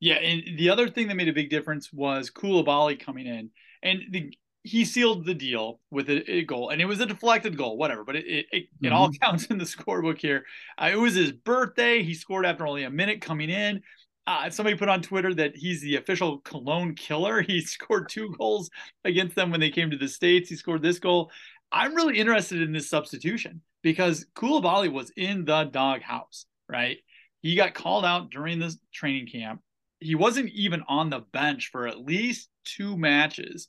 Yeah. 0.00 0.14
And 0.14 0.58
the 0.58 0.70
other 0.70 0.88
thing 0.88 1.08
that 1.08 1.16
made 1.16 1.28
a 1.28 1.32
big 1.32 1.50
difference 1.50 1.92
was 1.92 2.30
Coulibaly 2.30 2.98
coming 2.98 3.26
in. 3.26 3.50
And 3.82 4.02
the, 4.10 4.34
he 4.62 4.84
sealed 4.84 5.24
the 5.24 5.34
deal 5.34 5.80
with 5.90 6.10
a, 6.10 6.30
a, 6.30 6.44
goal, 6.44 6.68
and 6.68 6.82
it 6.82 6.84
was 6.84 7.00
a 7.00 7.06
deflected 7.06 7.56
goal, 7.56 7.78
whatever. 7.78 8.04
But 8.04 8.16
it 8.16 8.26
it, 8.26 8.46
it, 8.52 8.62
mm-hmm. 8.64 8.86
it 8.86 8.92
all 8.92 9.10
counts 9.10 9.46
in 9.46 9.58
the 9.58 9.64
scorebook 9.64 10.18
here. 10.18 10.44
Uh, 10.78 10.90
it 10.92 10.96
was 10.96 11.14
his 11.14 11.32
birthday. 11.32 12.02
He 12.02 12.14
scored 12.14 12.46
after 12.46 12.66
only 12.66 12.84
a 12.84 12.90
minute 12.90 13.20
coming 13.20 13.50
in. 13.50 13.82
Uh, 14.26 14.50
somebody 14.50 14.76
put 14.76 14.88
on 14.88 15.02
Twitter 15.02 15.34
that 15.34 15.56
he's 15.56 15.80
the 15.80 15.96
official 15.96 16.38
Cologne 16.40 16.94
killer. 16.94 17.42
He 17.46 17.62
scored 17.62 18.08
two 18.08 18.34
goals 18.38 18.70
against 19.04 19.34
them 19.34 19.50
when 19.50 19.60
they 19.60 19.70
came 19.70 19.90
to 19.90 19.96
the 19.96 20.08
states. 20.08 20.50
He 20.50 20.56
scored 20.56 20.82
this 20.82 20.98
goal. 20.98 21.30
I'm 21.72 21.94
really 21.94 22.18
interested 22.18 22.60
in 22.60 22.72
this 22.72 22.90
substitution 22.90 23.62
because 23.82 24.26
Coulibaly 24.34 24.92
was 24.92 25.10
in 25.16 25.44
the 25.44 25.64
doghouse, 25.64 26.46
right? 26.68 26.98
He 27.40 27.54
got 27.54 27.74
called 27.74 28.04
out 28.04 28.30
during 28.30 28.58
this 28.58 28.78
training 28.92 29.26
camp. 29.26 29.60
He 29.98 30.14
wasn't 30.14 30.50
even 30.50 30.82
on 30.88 31.10
the 31.10 31.20
bench 31.20 31.70
for 31.70 31.86
at 31.86 32.04
least 32.04 32.48
two 32.64 32.96
matches 32.96 33.68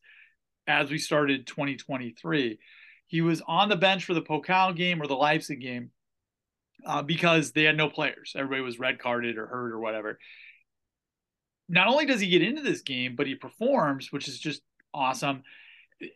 as 0.68 0.90
we 0.90 0.98
started 0.98 1.48
2023. 1.48 2.60
He 3.08 3.22
was 3.22 3.42
on 3.48 3.70
the 3.70 3.76
bench 3.76 4.06
for 4.06 4.14
the 4.14 4.22
Pokal 4.22 4.76
game 4.76 5.02
or 5.02 5.08
the 5.08 5.16
Leipzig 5.16 5.62
game 5.62 5.92
uh, 6.86 7.02
because 7.02 7.52
they 7.52 7.64
had 7.64 7.78
no 7.78 7.90
players. 7.90 8.34
Everybody 8.36 8.62
was 8.62 8.80
red 8.80 9.00
carded 9.00 9.38
or 9.38 9.46
hurt 9.46 9.74
or 9.74 9.80
whatever. 9.80 10.20
Not 11.68 11.88
only 11.88 12.06
does 12.06 12.22
he 12.22 12.28
get 12.28 12.42
into 12.42 12.62
this 12.62 12.82
game, 12.82 13.16
but 13.16 13.28
he 13.28 13.36
performs, 13.36 14.12
which 14.12 14.28
is 14.28 14.40
just 14.40 14.62
awesome. 14.94 15.44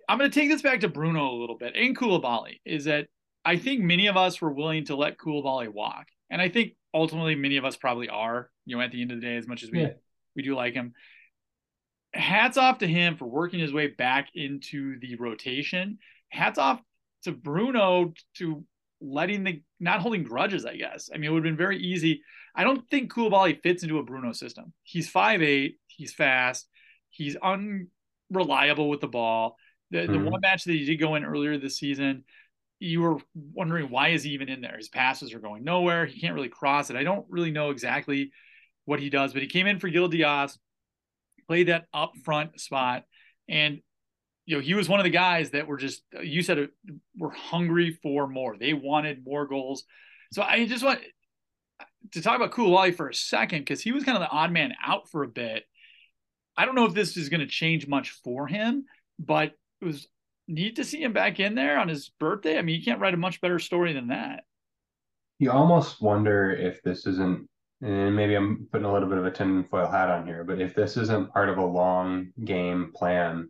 I'm 0.09 0.17
going 0.17 0.29
to 0.29 0.39
take 0.39 0.49
this 0.49 0.61
back 0.61 0.81
to 0.81 0.89
Bruno 0.89 1.31
a 1.31 1.39
little 1.39 1.57
bit 1.57 1.75
and 1.75 1.97
Coulibaly. 1.97 2.59
Is 2.65 2.85
that 2.85 3.07
I 3.43 3.57
think 3.57 3.81
many 3.81 4.07
of 4.07 4.17
us 4.17 4.41
were 4.41 4.51
willing 4.51 4.85
to 4.85 4.95
let 4.95 5.17
Coulibaly 5.17 5.69
walk, 5.69 6.07
and 6.35 6.41
I 6.41 6.49
think 6.49 6.73
ultimately 6.93 7.33
many 7.33 7.55
of 7.55 7.63
us 7.63 7.77
probably 7.77 8.09
are. 8.09 8.49
You 8.65 8.75
know, 8.75 8.83
at 8.83 8.91
the 8.91 9.01
end 9.01 9.13
of 9.13 9.21
the 9.21 9.25
day, 9.25 9.37
as 9.37 9.47
much 9.47 9.63
as 9.63 9.71
we 9.71 9.83
yeah. 9.83 9.93
we 10.35 10.43
do 10.43 10.53
like 10.53 10.73
him, 10.73 10.91
hats 12.13 12.57
off 12.57 12.79
to 12.79 12.87
him 12.87 13.15
for 13.15 13.25
working 13.25 13.61
his 13.61 13.71
way 13.71 13.87
back 13.87 14.27
into 14.35 14.99
the 14.99 15.15
rotation. 15.15 15.97
Hats 16.27 16.59
off 16.59 16.81
to 17.23 17.31
Bruno 17.31 18.13
to 18.39 18.65
letting 18.99 19.45
the 19.45 19.61
not 19.79 20.01
holding 20.01 20.23
grudges, 20.23 20.65
I 20.65 20.75
guess. 20.75 21.09
I 21.09 21.17
mean, 21.17 21.29
it 21.29 21.33
would 21.33 21.45
have 21.45 21.49
been 21.49 21.57
very 21.57 21.79
easy. 21.79 22.21
I 22.53 22.65
don't 22.65 22.85
think 22.89 23.13
Coulibaly 23.13 23.61
fits 23.63 23.83
into 23.83 23.99
a 23.99 24.03
Bruno 24.03 24.33
system. 24.33 24.73
He's 24.83 25.09
5'8, 25.09 25.75
he's 25.87 26.13
fast, 26.13 26.67
he's 27.11 27.37
unreliable 27.37 28.89
with 28.89 28.99
the 28.99 29.07
ball. 29.07 29.55
The, 29.91 29.99
mm-hmm. 29.99 30.11
the 30.11 30.29
one 30.31 30.41
match 30.41 30.65
that 30.65 30.73
he 30.73 30.83
did 30.83 30.97
go 30.97 31.15
in 31.15 31.23
earlier 31.23 31.57
this 31.57 31.77
season, 31.77 32.25
you 32.79 33.01
were 33.01 33.17
wondering 33.53 33.89
why 33.89 34.09
is 34.09 34.23
he 34.23 34.31
even 34.31 34.49
in 34.49 34.61
there? 34.61 34.77
His 34.77 34.89
passes 34.89 35.33
are 35.33 35.39
going 35.39 35.63
nowhere. 35.63 36.05
He 36.05 36.19
can't 36.19 36.35
really 36.35 36.49
cross 36.49 36.89
it. 36.89 36.95
I 36.95 37.03
don't 37.03 37.25
really 37.29 37.51
know 37.51 37.69
exactly 37.69 38.31
what 38.85 38.99
he 38.99 39.09
does, 39.09 39.33
but 39.33 39.41
he 39.41 39.47
came 39.47 39.67
in 39.67 39.79
for 39.79 39.89
Gil 39.89 40.07
Dias 40.07 40.57
play 41.47 41.63
that 41.63 41.85
up 41.93 42.13
front 42.23 42.59
spot. 42.59 43.03
And, 43.47 43.79
you 44.45 44.57
know, 44.57 44.61
he 44.61 44.73
was 44.73 44.89
one 44.89 44.99
of 44.99 45.03
the 45.03 45.09
guys 45.09 45.51
that 45.51 45.67
were 45.67 45.77
just, 45.77 46.03
you 46.21 46.41
said, 46.41 46.57
it, 46.57 46.71
were 47.17 47.31
hungry 47.31 47.97
for 48.01 48.27
more. 48.27 48.57
They 48.57 48.73
wanted 48.73 49.23
more 49.25 49.47
goals. 49.47 49.83
So 50.33 50.41
I 50.41 50.65
just 50.65 50.83
want 50.83 50.99
to 52.11 52.21
talk 52.21 52.35
about 52.35 52.51
Coulibaly 52.51 52.95
for 52.95 53.09
a 53.09 53.13
second 53.13 53.59
because 53.59 53.81
he 53.81 53.91
was 53.91 54.03
kind 54.03 54.17
of 54.17 54.21
the 54.21 54.29
odd 54.29 54.51
man 54.51 54.73
out 54.85 55.09
for 55.09 55.23
a 55.23 55.27
bit. 55.27 55.63
I 56.57 56.65
don't 56.65 56.75
know 56.75 56.85
if 56.85 56.93
this 56.93 57.17
is 57.17 57.29
going 57.29 57.41
to 57.41 57.47
change 57.47 57.87
much 57.87 58.11
for 58.23 58.47
him, 58.47 58.85
but 59.19 59.53
it 59.81 59.85
was 59.85 60.07
neat 60.47 60.75
to 60.77 60.83
see 60.83 61.01
him 61.01 61.13
back 61.13 61.39
in 61.39 61.55
there 61.55 61.79
on 61.79 61.87
his 61.87 62.09
birthday. 62.19 62.57
I 62.57 62.61
mean, 62.61 62.75
you 62.75 62.83
can't 62.83 62.99
write 62.99 63.13
a 63.13 63.17
much 63.17 63.41
better 63.41 63.59
story 63.59 63.93
than 63.93 64.07
that. 64.07 64.43
You 65.39 65.51
almost 65.51 66.01
wonder 66.01 66.51
if 66.51 66.81
this 66.81 67.05
isn't 67.05 67.47
and 67.81 68.15
maybe 68.15 68.35
I'm 68.35 68.67
putting 68.71 68.85
a 68.85 68.93
little 68.93 69.09
bit 69.09 69.17
of 69.17 69.25
a 69.25 69.31
tinfoil 69.31 69.87
hat 69.87 70.09
on 70.09 70.25
here, 70.25 70.43
but 70.43 70.61
if 70.61 70.73
this 70.73 70.97
isn't 70.97 71.31
part 71.31 71.49
of 71.49 71.57
a 71.57 71.65
long 71.65 72.31
game 72.43 72.91
plan 72.95 73.49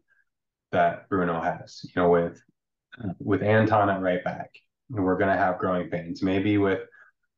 that 0.71 1.08
Bruno 1.10 1.39
has, 1.41 1.81
you 1.84 2.01
know, 2.01 2.10
with 2.10 2.41
with 3.19 3.43
Anton 3.43 3.89
at 3.89 4.01
right 4.01 4.23
back, 4.23 4.49
we're 4.89 5.17
going 5.17 5.29
to 5.29 5.38
have 5.38 5.60
growing 5.60 5.89
pains. 5.89 6.23
Maybe 6.23 6.58
with 6.58 6.81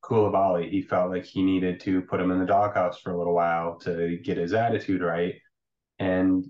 Coulibaly, 0.04 0.70
he 0.70 0.82
felt 0.82 1.12
like 1.12 1.26
he 1.26 1.44
needed 1.44 1.80
to 1.82 2.02
put 2.04 2.22
him 2.22 2.32
in 2.32 2.40
the 2.40 2.46
doghouse 2.46 3.00
for 3.00 3.12
a 3.12 3.18
little 3.18 3.34
while 3.34 3.78
to 3.80 4.18
get 4.18 4.38
his 4.38 4.54
attitude 4.54 5.02
right, 5.02 5.36
and 6.00 6.46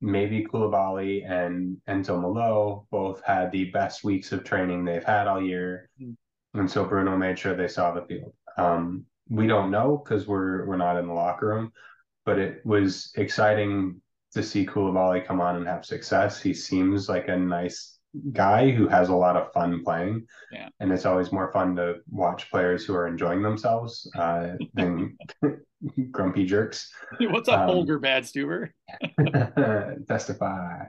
maybe 0.00 0.44
Coulibaly 0.44 1.28
and 1.28 1.78
Enzo 1.88 2.20
Millot 2.20 2.86
both 2.90 3.22
had 3.24 3.50
the 3.50 3.70
best 3.70 4.04
weeks 4.04 4.32
of 4.32 4.44
training 4.44 4.84
they've 4.84 5.04
had 5.04 5.26
all 5.26 5.42
year, 5.42 5.88
mm-hmm. 6.00 6.58
and 6.58 6.70
so 6.70 6.84
Bruno 6.84 7.16
made 7.16 7.38
sure 7.38 7.54
they 7.54 7.68
saw 7.68 7.92
the 7.92 8.02
field. 8.02 8.32
Um, 8.58 9.04
we 9.28 9.46
don't 9.46 9.70
know 9.70 10.02
because 10.02 10.26
we're 10.26 10.66
we're 10.66 10.76
not 10.76 10.98
in 10.98 11.06
the 11.06 11.12
locker 11.12 11.48
room, 11.48 11.72
but 12.24 12.38
it 12.38 12.64
was 12.64 13.12
exciting 13.16 14.00
to 14.32 14.42
see 14.42 14.66
Coulibaly 14.66 15.24
come 15.24 15.40
on 15.40 15.56
and 15.56 15.66
have 15.66 15.84
success. 15.84 16.40
He 16.40 16.52
seems 16.52 17.08
like 17.08 17.28
a 17.28 17.36
nice 17.36 17.95
guy 18.32 18.70
who 18.70 18.88
has 18.88 19.08
a 19.08 19.14
lot 19.14 19.36
of 19.36 19.52
fun 19.52 19.82
playing. 19.84 20.26
Yeah. 20.52 20.68
And 20.80 20.92
it's 20.92 21.06
always 21.06 21.32
more 21.32 21.52
fun 21.52 21.76
to 21.76 21.96
watch 22.10 22.50
players 22.50 22.84
who 22.84 22.94
are 22.94 23.06
enjoying 23.06 23.42
themselves 23.42 24.10
uh, 24.16 24.52
than 24.74 25.16
grumpy 26.10 26.44
jerks. 26.44 26.90
What's 27.20 27.48
up, 27.48 27.60
um, 27.60 27.68
Holger 27.68 28.00
Badstuber? 28.00 28.70
testify. 30.08 30.84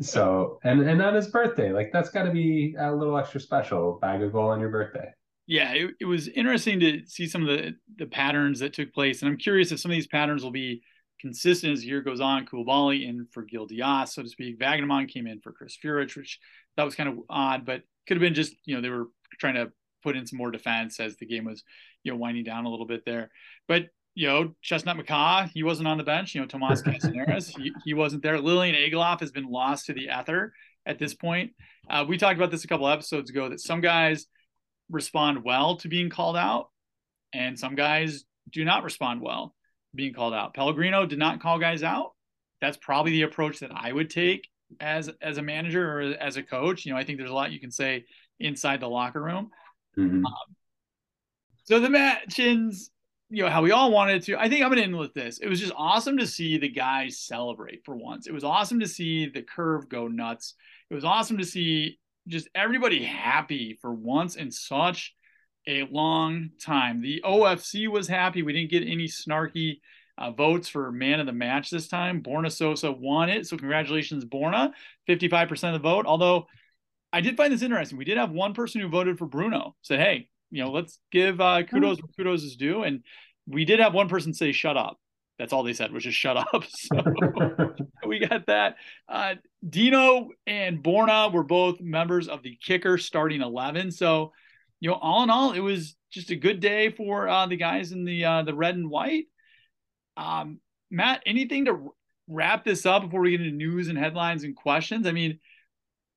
so, 0.00 0.58
and 0.64 0.82
and 0.82 1.02
on 1.02 1.14
his 1.14 1.28
birthday, 1.28 1.72
like 1.72 1.90
that's 1.92 2.10
got 2.10 2.24
to 2.24 2.30
be 2.30 2.74
a 2.78 2.92
little 2.92 3.16
extra 3.18 3.40
special. 3.40 3.98
Bag 4.00 4.22
a 4.22 4.28
goal 4.28 4.50
on 4.50 4.60
your 4.60 4.70
birthday. 4.70 5.10
yeah, 5.46 5.72
it, 5.72 5.90
it 6.00 6.04
was 6.04 6.28
interesting 6.28 6.80
to 6.80 7.02
see 7.06 7.26
some 7.26 7.42
of 7.42 7.48
the 7.48 7.74
the 7.96 8.06
patterns 8.06 8.60
that 8.60 8.72
took 8.72 8.92
place, 8.92 9.22
and 9.22 9.30
I'm 9.30 9.38
curious 9.38 9.72
if 9.72 9.80
some 9.80 9.90
of 9.90 9.96
these 9.96 10.06
patterns 10.06 10.42
will 10.42 10.50
be 10.50 10.82
consistent 11.22 11.72
as 11.72 11.80
the 11.80 11.86
year 11.86 12.02
goes 12.02 12.20
on. 12.20 12.44
Coulibaly 12.44 13.08
in 13.08 13.26
for 13.30 13.42
Gil 13.42 13.66
Dias, 13.66 14.12
so 14.12 14.22
to 14.22 14.28
speak. 14.28 14.58
Vagnoman 14.58 15.08
came 15.08 15.26
in 15.26 15.40
for 15.40 15.52
Chris 15.52 15.78
Führich, 15.82 16.16
which 16.16 16.38
that 16.76 16.84
was 16.84 16.94
kind 16.94 17.08
of 17.08 17.20
odd, 17.30 17.64
but 17.64 17.82
could 18.06 18.16
have 18.16 18.22
been 18.22 18.34
just 18.34 18.54
you 18.66 18.74
know 18.74 18.82
they 18.82 18.90
were 18.90 19.06
trying 19.40 19.54
to 19.54 19.70
put 20.02 20.16
in 20.16 20.26
some 20.26 20.36
more 20.36 20.50
defense 20.50 20.98
as 20.98 21.16
the 21.16 21.26
game 21.26 21.44
was 21.44 21.62
you 22.02 22.12
know 22.12 22.18
winding 22.18 22.44
down 22.44 22.66
a 22.66 22.68
little 22.68 22.86
bit 22.86 23.04
there. 23.06 23.30
But 23.68 23.86
you 24.14 24.26
know, 24.26 24.54
Chestnut 24.60 24.98
McCaw, 24.98 25.48
he 25.54 25.62
wasn't 25.62 25.88
on 25.88 25.96
the 25.96 26.04
bench. 26.04 26.34
You 26.34 26.42
know, 26.42 26.46
Tomas 26.46 26.82
Casaneras, 26.86 27.56
he, 27.56 27.72
he 27.84 27.94
wasn't 27.94 28.22
there. 28.22 28.38
Lilian 28.38 28.74
Egloff 28.74 29.20
has 29.20 29.30
been 29.30 29.48
lost 29.48 29.86
to 29.86 29.94
the 29.94 30.10
ether 30.10 30.52
at 30.84 30.98
this 30.98 31.14
point. 31.14 31.52
Uh, 31.88 32.04
we 32.06 32.18
talked 32.18 32.36
about 32.36 32.50
this 32.50 32.64
a 32.64 32.68
couple 32.68 32.88
episodes 32.88 33.30
ago 33.30 33.48
that 33.48 33.60
some 33.60 33.80
guys 33.80 34.26
respond 34.90 35.44
well 35.44 35.76
to 35.76 35.88
being 35.88 36.10
called 36.10 36.36
out, 36.36 36.68
and 37.32 37.58
some 37.58 37.74
guys 37.74 38.24
do 38.50 38.64
not 38.64 38.82
respond 38.82 39.22
well 39.22 39.54
being 39.94 40.14
called 40.14 40.34
out. 40.34 40.54
Pellegrino 40.54 41.06
did 41.06 41.18
not 41.18 41.40
call 41.40 41.58
guys 41.58 41.82
out. 41.82 42.12
That's 42.60 42.76
probably 42.76 43.12
the 43.12 43.22
approach 43.22 43.60
that 43.60 43.70
I 43.74 43.92
would 43.92 44.10
take 44.10 44.48
as 44.80 45.10
as 45.20 45.38
a 45.38 45.42
manager 45.42 46.00
or 46.00 46.00
as 46.14 46.36
a 46.36 46.42
coach. 46.42 46.84
You 46.84 46.92
know, 46.92 46.98
I 46.98 47.04
think 47.04 47.18
there's 47.18 47.30
a 47.30 47.34
lot 47.34 47.52
you 47.52 47.60
can 47.60 47.70
say 47.70 48.04
inside 48.40 48.80
the 48.80 48.88
locker 48.88 49.22
room. 49.22 49.50
Mm-hmm. 49.98 50.24
Um, 50.24 50.56
so 51.64 51.80
the 51.80 51.88
matchings, 51.88 52.90
you 53.30 53.42
know, 53.42 53.50
how 53.50 53.62
we 53.62 53.72
all 53.72 53.90
wanted 53.90 54.22
to. 54.24 54.40
I 54.40 54.48
think 54.48 54.62
I'm 54.62 54.70
gonna 54.70 54.82
end 54.82 54.96
with 54.96 55.14
this. 55.14 55.38
It 55.38 55.48
was 55.48 55.60
just 55.60 55.72
awesome 55.76 56.18
to 56.18 56.26
see 56.26 56.58
the 56.58 56.68
guys 56.68 57.18
celebrate 57.18 57.84
for 57.84 57.96
once. 57.96 58.26
It 58.26 58.32
was 58.32 58.44
awesome 58.44 58.80
to 58.80 58.88
see 58.88 59.28
the 59.28 59.42
curve 59.42 59.88
go 59.88 60.08
nuts. 60.08 60.54
It 60.90 60.94
was 60.94 61.04
awesome 61.04 61.38
to 61.38 61.44
see 61.44 61.98
just 62.28 62.48
everybody 62.54 63.02
happy 63.02 63.78
for 63.80 63.92
once 63.92 64.36
in 64.36 64.50
such 64.50 65.14
a 65.66 65.84
long 65.84 66.50
time. 66.60 67.00
The 67.00 67.22
OFC 67.24 67.88
was 67.88 68.08
happy. 68.08 68.42
We 68.42 68.52
didn't 68.52 68.70
get 68.70 68.86
any 68.86 69.06
snarky 69.06 69.80
uh, 70.18 70.30
votes 70.30 70.68
for 70.68 70.90
man 70.92 71.20
of 71.20 71.26
the 71.26 71.32
match 71.32 71.70
this 71.70 71.88
time. 71.88 72.22
Borna 72.22 72.50
Sosa 72.50 72.90
won 72.90 73.28
it. 73.28 73.46
So 73.46 73.56
congratulations, 73.56 74.24
Borna. 74.24 74.72
55% 75.08 75.50
of 75.68 75.72
the 75.74 75.78
vote. 75.78 76.06
Although 76.06 76.46
I 77.12 77.20
did 77.20 77.36
find 77.36 77.52
this 77.52 77.62
interesting. 77.62 77.98
We 77.98 78.04
did 78.04 78.18
have 78.18 78.30
one 78.30 78.54
person 78.54 78.80
who 78.80 78.88
voted 78.88 79.18
for 79.18 79.26
Bruno, 79.26 79.76
said, 79.82 80.00
hey, 80.00 80.28
you 80.50 80.62
know, 80.62 80.70
let's 80.70 80.98
give 81.10 81.40
uh, 81.40 81.62
kudos 81.62 81.98
where 81.98 82.12
kudos 82.16 82.42
is 82.42 82.56
due. 82.56 82.82
And 82.82 83.02
we 83.46 83.64
did 83.64 83.80
have 83.80 83.94
one 83.94 84.08
person 84.08 84.32
say, 84.32 84.52
shut 84.52 84.76
up. 84.76 84.98
That's 85.38 85.52
all 85.52 85.62
they 85.62 85.72
said, 85.72 85.92
which 85.92 86.06
is 86.06 86.14
shut 86.14 86.36
up. 86.36 86.64
So 86.74 87.02
we 88.06 88.18
got 88.20 88.46
that. 88.46 88.76
Uh, 89.08 89.36
Dino 89.68 90.28
and 90.46 90.82
Borna 90.82 91.32
were 91.32 91.42
both 91.42 91.80
members 91.80 92.28
of 92.28 92.42
the 92.42 92.56
kicker 92.62 92.98
starting 92.98 93.42
11. 93.42 93.90
So, 93.92 94.32
you 94.82 94.90
know, 94.90 94.98
all 95.00 95.22
in 95.22 95.30
all, 95.30 95.52
it 95.52 95.60
was 95.60 95.94
just 96.10 96.32
a 96.32 96.36
good 96.36 96.58
day 96.58 96.90
for 96.90 97.28
uh, 97.28 97.46
the 97.46 97.56
guys 97.56 97.92
in 97.92 98.04
the 98.04 98.24
uh, 98.24 98.42
the 98.42 98.52
red 98.52 98.74
and 98.74 98.90
white. 98.90 99.26
Um, 100.16 100.58
Matt, 100.90 101.22
anything 101.24 101.66
to 101.66 101.94
wrap 102.26 102.64
this 102.64 102.84
up 102.84 103.02
before 103.02 103.20
we 103.20 103.30
get 103.30 103.42
into 103.42 103.54
news 103.54 103.86
and 103.86 103.96
headlines 103.96 104.42
and 104.42 104.56
questions? 104.56 105.06
I 105.06 105.12
mean, 105.12 105.38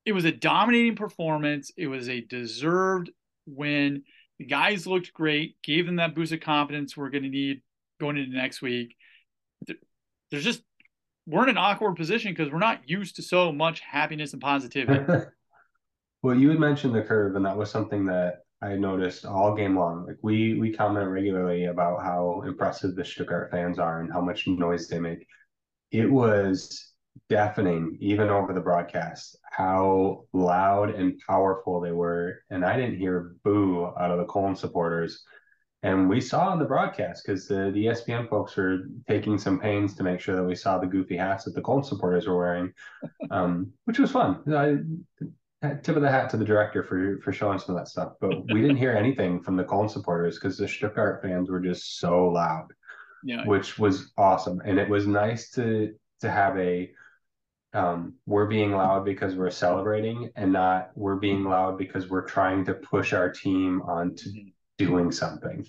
it 0.03 0.13
was 0.13 0.25
a 0.25 0.31
dominating 0.31 0.95
performance. 0.95 1.71
It 1.77 1.85
was 1.85 2.09
a 2.09 2.21
deserved 2.21 3.11
win. 3.45 4.01
The 4.39 4.45
guys 4.45 4.87
looked 4.87 5.13
great, 5.13 5.61
gave 5.61 5.85
them 5.85 5.97
that 5.97 6.15
boost 6.15 6.33
of 6.33 6.39
confidence 6.39 6.97
we're 6.97 7.11
going 7.11 7.23
to 7.23 7.29
need 7.29 7.61
going 7.99 8.17
into 8.17 8.35
next 8.35 8.63
week. 8.63 8.95
There's 10.31 10.43
just 10.43 10.63
we're 11.27 11.43
in 11.43 11.49
an 11.49 11.59
awkward 11.59 11.97
position 11.97 12.31
because 12.31 12.51
we're 12.51 12.57
not 12.57 12.89
used 12.89 13.17
to 13.17 13.21
so 13.21 13.51
much 13.51 13.81
happiness 13.81 14.33
and 14.33 14.41
positivity. 14.41 15.05
well, 16.23 16.35
you 16.35 16.49
had 16.49 16.59
mentioned 16.59 16.95
the 16.95 17.03
curve, 17.03 17.35
and 17.35 17.45
that 17.45 17.55
was 17.55 17.69
something 17.69 18.05
that 18.05 18.44
I 18.65 18.75
noticed 18.75 19.25
all 19.25 19.55
game 19.55 19.77
long. 19.77 20.07
Like 20.07 20.17
we 20.23 20.59
we 20.59 20.73
comment 20.73 21.07
regularly 21.09 21.65
about 21.65 22.01
how 22.01 22.41
impressive 22.47 22.95
the 22.95 23.05
Stuttgart 23.05 23.51
fans 23.51 23.77
are 23.77 24.01
and 24.01 24.11
how 24.11 24.21
much 24.21 24.47
noise 24.47 24.87
they 24.87 24.99
make. 24.99 25.27
It 25.91 26.09
was 26.09 26.93
deafening, 27.29 27.97
even 28.01 28.29
over 28.29 28.53
the 28.53 28.61
broadcast, 28.61 29.37
how 29.43 30.25
loud 30.33 30.95
and 30.95 31.19
powerful 31.27 31.79
they 31.79 31.91
were. 31.91 32.39
And 32.49 32.65
I 32.65 32.75
didn't 32.75 32.97
hear 32.97 33.35
boo 33.43 33.93
out 33.99 34.11
of 34.11 34.17
the 34.17 34.25
Cologne 34.25 34.55
supporters. 34.55 35.23
And 35.83 36.09
we 36.09 36.19
saw 36.19 36.49
on 36.49 36.57
the 36.57 36.65
broadcast 36.65 37.23
because 37.23 37.47
the, 37.47 37.69
the 37.71 37.85
ESPN 37.85 38.27
folks 38.27 38.57
were 38.57 38.89
taking 39.07 39.37
some 39.37 39.59
pains 39.59 39.93
to 39.95 40.03
make 40.03 40.19
sure 40.19 40.35
that 40.35 40.43
we 40.43 40.55
saw 40.55 40.79
the 40.79 40.87
goofy 40.87 41.15
hats 41.15 41.45
that 41.45 41.53
the 41.53 41.61
Cologne 41.61 41.83
supporters 41.83 42.25
were 42.25 42.37
wearing, 42.37 42.73
um, 43.29 43.71
which 43.85 43.99
was 43.99 44.11
fun. 44.11 44.41
I, 44.51 44.77
tip 45.83 45.95
of 45.95 46.01
the 46.01 46.09
hat 46.09 46.29
to 46.31 46.37
the 46.37 46.45
director 46.45 46.83
for 46.83 47.19
for 47.21 47.31
showing 47.31 47.59
some 47.59 47.75
of 47.75 47.81
that 47.81 47.87
stuff. 47.87 48.13
But 48.21 48.45
we 48.51 48.61
didn't 48.61 48.77
hear 48.77 48.91
anything 48.91 49.41
from 49.41 49.55
the 49.55 49.63
Cologne 49.63 49.89
supporters 49.89 50.35
because 50.35 50.57
the 50.57 50.67
Stuttgart 50.67 51.21
fans 51.21 51.49
were 51.49 51.59
just 51.59 51.99
so 51.99 52.27
loud, 52.27 52.67
yeah. 53.23 53.45
which 53.45 53.77
was 53.77 54.11
awesome. 54.17 54.61
And 54.65 54.79
it 54.79 54.89
was 54.89 55.07
nice 55.07 55.51
to 55.51 55.93
to 56.21 56.31
have 56.31 56.57
a 56.57 56.91
um, 57.73 58.13
we're 58.25 58.47
being 58.47 58.71
loud 58.71 59.03
because 59.03 59.35
we're 59.35 59.51
celebrating 59.51 60.31
and 60.35 60.53
not 60.53 60.91
we're 60.95 61.17
being 61.17 61.43
loud 61.43 61.77
because 61.77 62.09
we're 62.09 62.25
trying 62.25 62.63
to 62.65 62.73
push 62.73 63.11
our 63.11 63.29
team 63.29 63.81
onto 63.81 64.29
mm-hmm. 64.29 64.49
doing 64.77 65.11
something. 65.11 65.65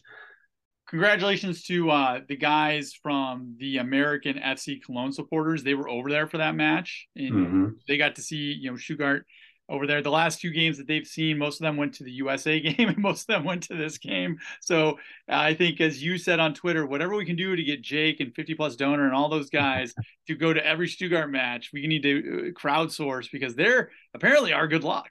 Congratulations 0.88 1.64
to 1.64 1.90
uh, 1.90 2.20
the 2.28 2.37
guys 2.37 2.92
from 3.02 3.56
the 3.59 3.78
American 3.78 4.38
FC 4.38 4.80
Cologne 4.80 5.12
supporters. 5.12 5.64
They 5.64 5.74
were 5.74 5.88
over 5.88 6.09
there 6.09 6.28
for 6.28 6.38
that 6.38 6.54
match, 6.54 7.09
and 7.16 7.32
mm-hmm. 7.32 7.66
they 7.88 7.96
got 7.96 8.14
to 8.16 8.22
see 8.22 8.56
you 8.61 8.70
know 8.70 8.76
Stuttgart 8.76 9.26
over 9.68 9.87
there. 9.87 10.02
The 10.02 10.11
last 10.11 10.40
two 10.40 10.50
games 10.50 10.79
that 10.79 10.87
they've 10.87 11.07
seen, 11.07 11.38
most 11.38 11.61
of 11.61 11.64
them 11.64 11.76
went 11.76 11.94
to 11.94 12.05
the 12.05 12.12
USA 12.12 12.61
game 12.76 12.88
and 12.88 12.98
most 12.98 13.22
of 13.22 13.26
them 13.35 13.44
went 13.44 13.64
to 13.64 13.74
this 13.74 13.98
game. 13.98 14.38
So 14.61 14.90
uh, 14.90 14.94
I 15.29 15.55
think, 15.55 15.81
as 15.81 16.02
you 16.02 16.18
said 16.18 16.40
on 16.40 16.55
Twitter, 16.55 16.87
whatever 16.87 17.14
we 17.16 17.24
can 17.24 17.37
do 17.37 17.55
to 17.55 17.62
get 17.62 17.83
Jake 17.83 18.20
and 18.20 18.35
50 18.35 18.55
plus 18.55 18.76
donor 18.76 19.07
and 19.07 19.14
all 19.14 19.29
those 19.29 19.50
guys 19.50 19.94
to 20.29 20.35
go 20.35 20.52
to 20.52 20.64
every 20.64 20.88
Stuttgart 20.88 21.31
match, 21.31 21.70
we 21.72 21.87
need 21.87 22.02
to 22.02 22.18
uh, 22.18 22.61
crowdsource 22.61 23.31
because 23.31 23.55
they're 23.55 23.90
apparently 24.14 24.52
our 24.52 24.68
good 24.68 24.85
luck. 24.85 25.11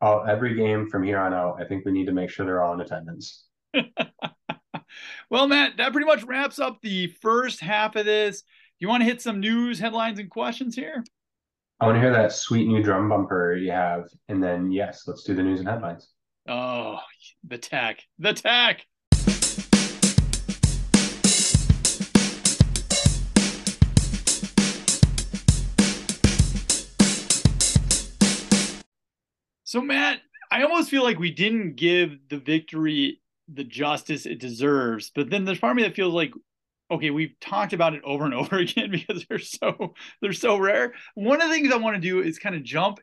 Oh, 0.00 0.20
every 0.20 0.54
game 0.54 0.88
from 0.88 1.02
here 1.02 1.18
on 1.18 1.34
out, 1.34 1.60
I 1.60 1.64
think 1.64 1.84
we 1.84 1.90
need 1.90 2.06
to 2.06 2.12
make 2.12 2.30
sure 2.30 2.46
they're 2.46 2.62
all 2.62 2.74
in 2.74 2.80
attendance. 2.80 3.46
well, 5.30 5.48
Matt, 5.48 5.76
that 5.78 5.92
pretty 5.92 6.06
much 6.06 6.22
wraps 6.22 6.60
up 6.60 6.80
the 6.80 7.08
first 7.20 7.60
half 7.60 7.96
of 7.96 8.06
this. 8.06 8.44
You 8.78 8.86
want 8.86 9.00
to 9.00 9.06
hit 9.06 9.20
some 9.20 9.40
news, 9.40 9.80
headlines, 9.80 10.20
and 10.20 10.30
questions 10.30 10.76
here? 10.76 11.02
I 11.80 11.86
want 11.86 11.94
to 11.94 12.00
hear 12.00 12.10
that 12.10 12.32
sweet 12.32 12.66
new 12.66 12.82
drum 12.82 13.08
bumper 13.08 13.54
you 13.54 13.70
have. 13.70 14.08
And 14.28 14.42
then, 14.42 14.72
yes, 14.72 15.04
let's 15.06 15.22
do 15.22 15.32
the 15.32 15.44
news 15.44 15.60
and 15.60 15.68
headlines. 15.68 16.08
Oh, 16.48 16.98
the 17.46 17.56
tech, 17.56 18.00
the 18.18 18.32
tech. 18.32 18.84
So, 29.62 29.80
Matt, 29.80 30.18
I 30.50 30.64
almost 30.64 30.90
feel 30.90 31.04
like 31.04 31.20
we 31.20 31.30
didn't 31.30 31.76
give 31.76 32.18
the 32.28 32.38
victory 32.38 33.20
the 33.46 33.62
justice 33.62 34.26
it 34.26 34.40
deserves. 34.40 35.12
But 35.14 35.30
then 35.30 35.44
there's 35.44 35.60
part 35.60 35.70
of 35.70 35.76
me 35.76 35.84
that 35.84 35.94
feels 35.94 36.12
like 36.12 36.32
okay, 36.90 37.10
we've 37.10 37.38
talked 37.40 37.72
about 37.72 37.94
it 37.94 38.02
over 38.04 38.24
and 38.24 38.34
over 38.42 38.56
again 38.56 38.90
because 38.90 39.24
they're 39.28 39.38
so 39.38 39.94
they're 40.20 40.32
so 40.32 40.56
rare. 40.56 40.94
One 41.14 41.40
of 41.40 41.48
the 41.48 41.54
things 41.54 41.72
I 41.72 41.76
want 41.76 41.96
to 41.96 42.00
do 42.00 42.20
is 42.22 42.38
kind 42.38 42.54
of 42.54 42.62
jump 42.62 43.00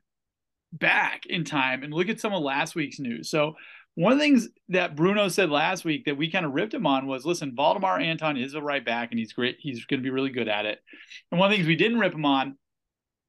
back 0.71 1.25
in 1.25 1.45
time 1.45 1.83
and 1.83 1.93
look 1.93 2.09
at 2.09 2.19
some 2.19 2.33
of 2.33 2.41
last 2.41 2.75
week's 2.75 2.99
news. 2.99 3.29
So 3.29 3.55
one 3.95 4.11
of 4.11 4.19
the 4.19 4.25
things 4.25 4.49
that 4.69 4.95
Bruno 4.95 5.29
said 5.29 5.49
last 5.49 5.85
week 5.85 6.05
that 6.05 6.17
we 6.17 6.29
kind 6.29 6.45
of 6.45 6.51
ripped 6.51 6.73
him 6.73 6.85
on 6.85 7.07
was, 7.07 7.25
listen, 7.25 7.55
Waldemar 7.55 8.01
Anton 8.01 8.35
is 8.35 8.53
a 8.53 8.61
right 8.61 8.83
back 8.83 9.11
and 9.11 9.19
he's 9.19 9.31
great. 9.31 9.55
He's 9.59 9.85
going 9.85 10.01
to 10.01 10.03
be 10.03 10.09
really 10.09 10.31
good 10.31 10.49
at 10.49 10.65
it. 10.65 10.79
And 11.31 11.39
one 11.39 11.47
of 11.47 11.51
the 11.51 11.57
things 11.57 11.67
we 11.67 11.77
didn't 11.77 11.99
rip 11.99 12.13
him 12.13 12.25
on 12.25 12.57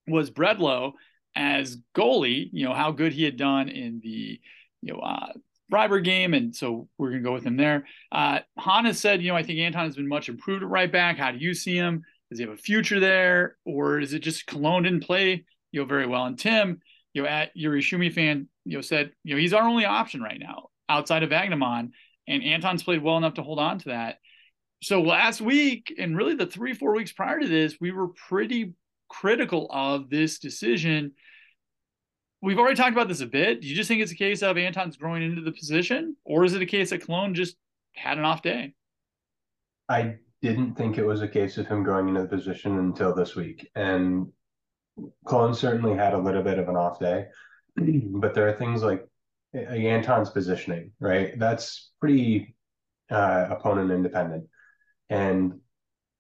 was 0.09 0.31
Bredlow 0.31 0.95
as 1.37 1.79
goalie. 1.95 2.49
You 2.53 2.67
know 2.67 2.75
how 2.75 2.91
good 2.91 3.13
he 3.13 3.23
had 3.23 3.37
done 3.37 3.69
in 3.69 4.01
the 4.03 4.41
you 4.83 4.93
know 4.93 4.99
uh, 4.99 5.33
Freiburg 5.71 6.05
game, 6.05 6.35
and 6.35 6.55
so 6.55 6.89
we're 6.99 7.11
gonna 7.11 7.23
go 7.23 7.33
with 7.33 7.45
him 7.45 7.57
there. 7.57 7.87
Uh, 8.13 8.41
Hana 8.59 8.95
said, 8.95 9.23
you 9.23 9.29
know, 9.29 9.37
I 9.37 9.43
think 9.43 9.59
Anton 9.59 9.87
has 9.87 9.97
been 9.97 10.09
much 10.09 10.29
improved 10.29 10.63
at 10.63 10.69
right 10.69 10.91
back. 10.91 11.19
How 11.19 11.33
do 11.33 11.39
you 11.39 11.55
see 11.55 11.75
him? 11.75 12.03
Does 12.31 12.39
he 12.39 12.45
have 12.45 12.55
a 12.55 12.57
future 12.57 13.01
there, 13.01 13.57
or 13.65 14.01
is 14.01 14.13
it 14.13 14.21
just 14.21 14.47
Cologne 14.47 14.85
didn't 14.85 15.05
play, 15.05 15.45
you 15.73 15.81
know, 15.81 15.87
very 15.87 16.07
well? 16.07 16.25
And 16.25 16.39
Tim, 16.39 16.81
you 17.15 17.23
know, 17.23 17.29
at 17.29 17.51
your 17.55 17.75
Ishumi 17.75 18.13
fan, 18.13 18.49
you 18.65 18.77
know, 18.77 18.81
said, 18.81 19.13
you 19.25 19.35
know, 19.35 19.41
he's 19.41 19.53
our 19.53 19.67
only 19.69 19.85
option 19.85 20.23
right 20.23 20.39
now 20.39 20.71
outside 20.89 21.23
of 21.23 21.31
Vagnoman, 21.31 21.91
and 22.29 22.43
Anton's 22.43 22.83
played 22.83 23.03
well 23.03 23.17
enough 23.17 23.35
to 23.35 23.43
hold 23.43 23.59
on 23.59 23.79
to 23.81 23.89
that. 23.89 24.19
So 24.83 25.03
last 25.03 25.41
week, 25.41 25.95
and 25.99 26.17
really 26.17 26.35
the 26.35 26.47
three 26.47 26.75
four 26.75 26.95
weeks 26.95 27.13
prior 27.13 27.41
to 27.41 27.49
this, 27.49 27.77
we 27.81 27.93
were 27.93 28.09
pretty 28.09 28.75
critical 29.09 29.69
of 29.71 30.11
this 30.11 30.39
decision 30.39 31.13
we've 32.47 32.61
already 32.61 32.77
talked 32.77 32.93
about 32.93 33.09
this 33.09 33.21
a 33.21 33.27
bit. 33.27 33.61
Do 33.61 33.67
you 33.67 33.75
just 33.75 33.89
think 33.89 34.01
it's 34.01 34.13
a 34.13 34.17
case 34.17 34.41
of 34.41 34.57
Anton's 34.57 34.97
growing 34.97 35.25
into 35.25 35.43
the 35.43 35.51
position, 35.51 36.17
or 36.25 36.45
is 36.45 36.55
it 36.55 36.63
a 36.63 36.67
case 36.67 36.91
that 36.91 37.05
Cologne 37.05 37.35
just 37.35 37.57
had 37.95 38.19
an 38.19 38.25
off 38.25 38.41
day? 38.41 38.73
I 39.89 40.15
didn't 40.43 40.77
think 40.77 40.97
it 40.97 41.05
was 41.05 41.23
a 41.23 41.29
case 41.29 41.59
of 41.59 41.67
him 41.67 41.83
growing 41.83 42.09
into 42.09 42.23
the 42.23 42.29
position 42.29 42.79
until 42.79 43.13
this 43.13 43.35
week. 43.35 43.69
And 43.75 44.29
Cologne 45.27 45.55
certainly 45.55 45.97
had 45.97 46.15
a 46.15 46.19
little 46.19 46.43
bit 46.45 46.61
of 46.61 46.69
an 46.69 46.77
off 46.77 47.01
day. 47.01 47.27
but 47.77 48.33
there 48.33 48.49
are 48.49 48.53
things 48.53 48.81
like 48.81 49.05
Anton's 49.53 50.31
positioning, 50.31 50.93
right? 51.01 51.37
That's 51.37 51.91
pretty 52.01 52.55
uh, 53.11 53.49
opponent 53.51 53.91
independent, 53.91 54.45
and 55.11 55.59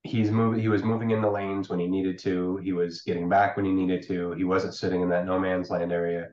he's 0.06 0.30
moving. 0.30 0.60
He 0.60 0.68
was 0.68 0.82
moving 0.82 1.10
in 1.10 1.20
the 1.20 1.30
lanes 1.30 1.68
when 1.68 1.78
he 1.78 1.86
needed 1.86 2.18
to. 2.20 2.56
He 2.58 2.72
was 2.72 3.02
getting 3.02 3.28
back 3.28 3.56
when 3.56 3.66
he 3.66 3.72
needed 3.72 4.06
to. 4.08 4.32
He 4.32 4.44
wasn't 4.44 4.74
sitting 4.74 5.02
in 5.02 5.08
that 5.10 5.26
no 5.26 5.38
man's 5.38 5.70
land 5.70 5.92
area. 5.92 6.28